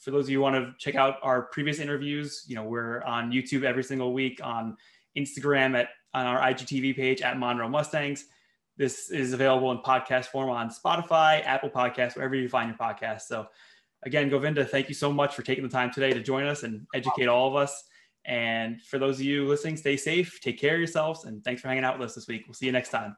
for 0.00 0.10
those 0.12 0.26
of 0.26 0.30
you 0.30 0.38
who 0.38 0.42
want 0.42 0.54
to 0.54 0.72
check 0.78 0.94
out 0.94 1.16
our 1.22 1.42
previous 1.42 1.80
interviews, 1.80 2.44
you 2.46 2.54
know, 2.54 2.62
we're 2.62 3.02
on 3.02 3.32
YouTube 3.32 3.64
every 3.64 3.82
single 3.82 4.12
week, 4.12 4.40
on 4.42 4.76
Instagram 5.16 5.76
at 5.76 5.88
on 6.14 6.24
our 6.24 6.40
IGTV 6.40 6.96
page 6.96 7.20
at 7.20 7.38
Monroe 7.38 7.68
Mustangs. 7.68 8.26
This 8.76 9.10
is 9.10 9.32
available 9.32 9.72
in 9.72 9.78
podcast 9.78 10.26
form 10.26 10.50
on 10.50 10.70
Spotify, 10.70 11.44
Apple 11.44 11.68
Podcasts, 11.68 12.14
wherever 12.14 12.34
you 12.34 12.48
find 12.48 12.68
your 12.68 12.78
podcast. 12.78 13.22
So, 13.22 13.46
again, 14.04 14.28
Govinda, 14.28 14.64
thank 14.64 14.88
you 14.88 14.94
so 14.94 15.12
much 15.12 15.34
for 15.34 15.42
taking 15.42 15.64
the 15.64 15.70
time 15.70 15.90
today 15.92 16.12
to 16.12 16.22
join 16.22 16.46
us 16.46 16.62
and 16.62 16.86
educate 16.94 17.26
all 17.26 17.48
of 17.48 17.56
us. 17.56 17.84
And 18.24 18.80
for 18.82 18.98
those 18.98 19.16
of 19.16 19.22
you 19.22 19.48
listening, 19.48 19.76
stay 19.76 19.96
safe, 19.96 20.40
take 20.40 20.60
care 20.60 20.74
of 20.74 20.80
yourselves, 20.80 21.24
and 21.24 21.42
thanks 21.42 21.60
for 21.60 21.68
hanging 21.68 21.84
out 21.84 21.98
with 21.98 22.10
us 22.10 22.14
this 22.14 22.28
week. 22.28 22.44
We'll 22.46 22.54
see 22.54 22.66
you 22.66 22.72
next 22.72 22.90
time. 22.90 23.16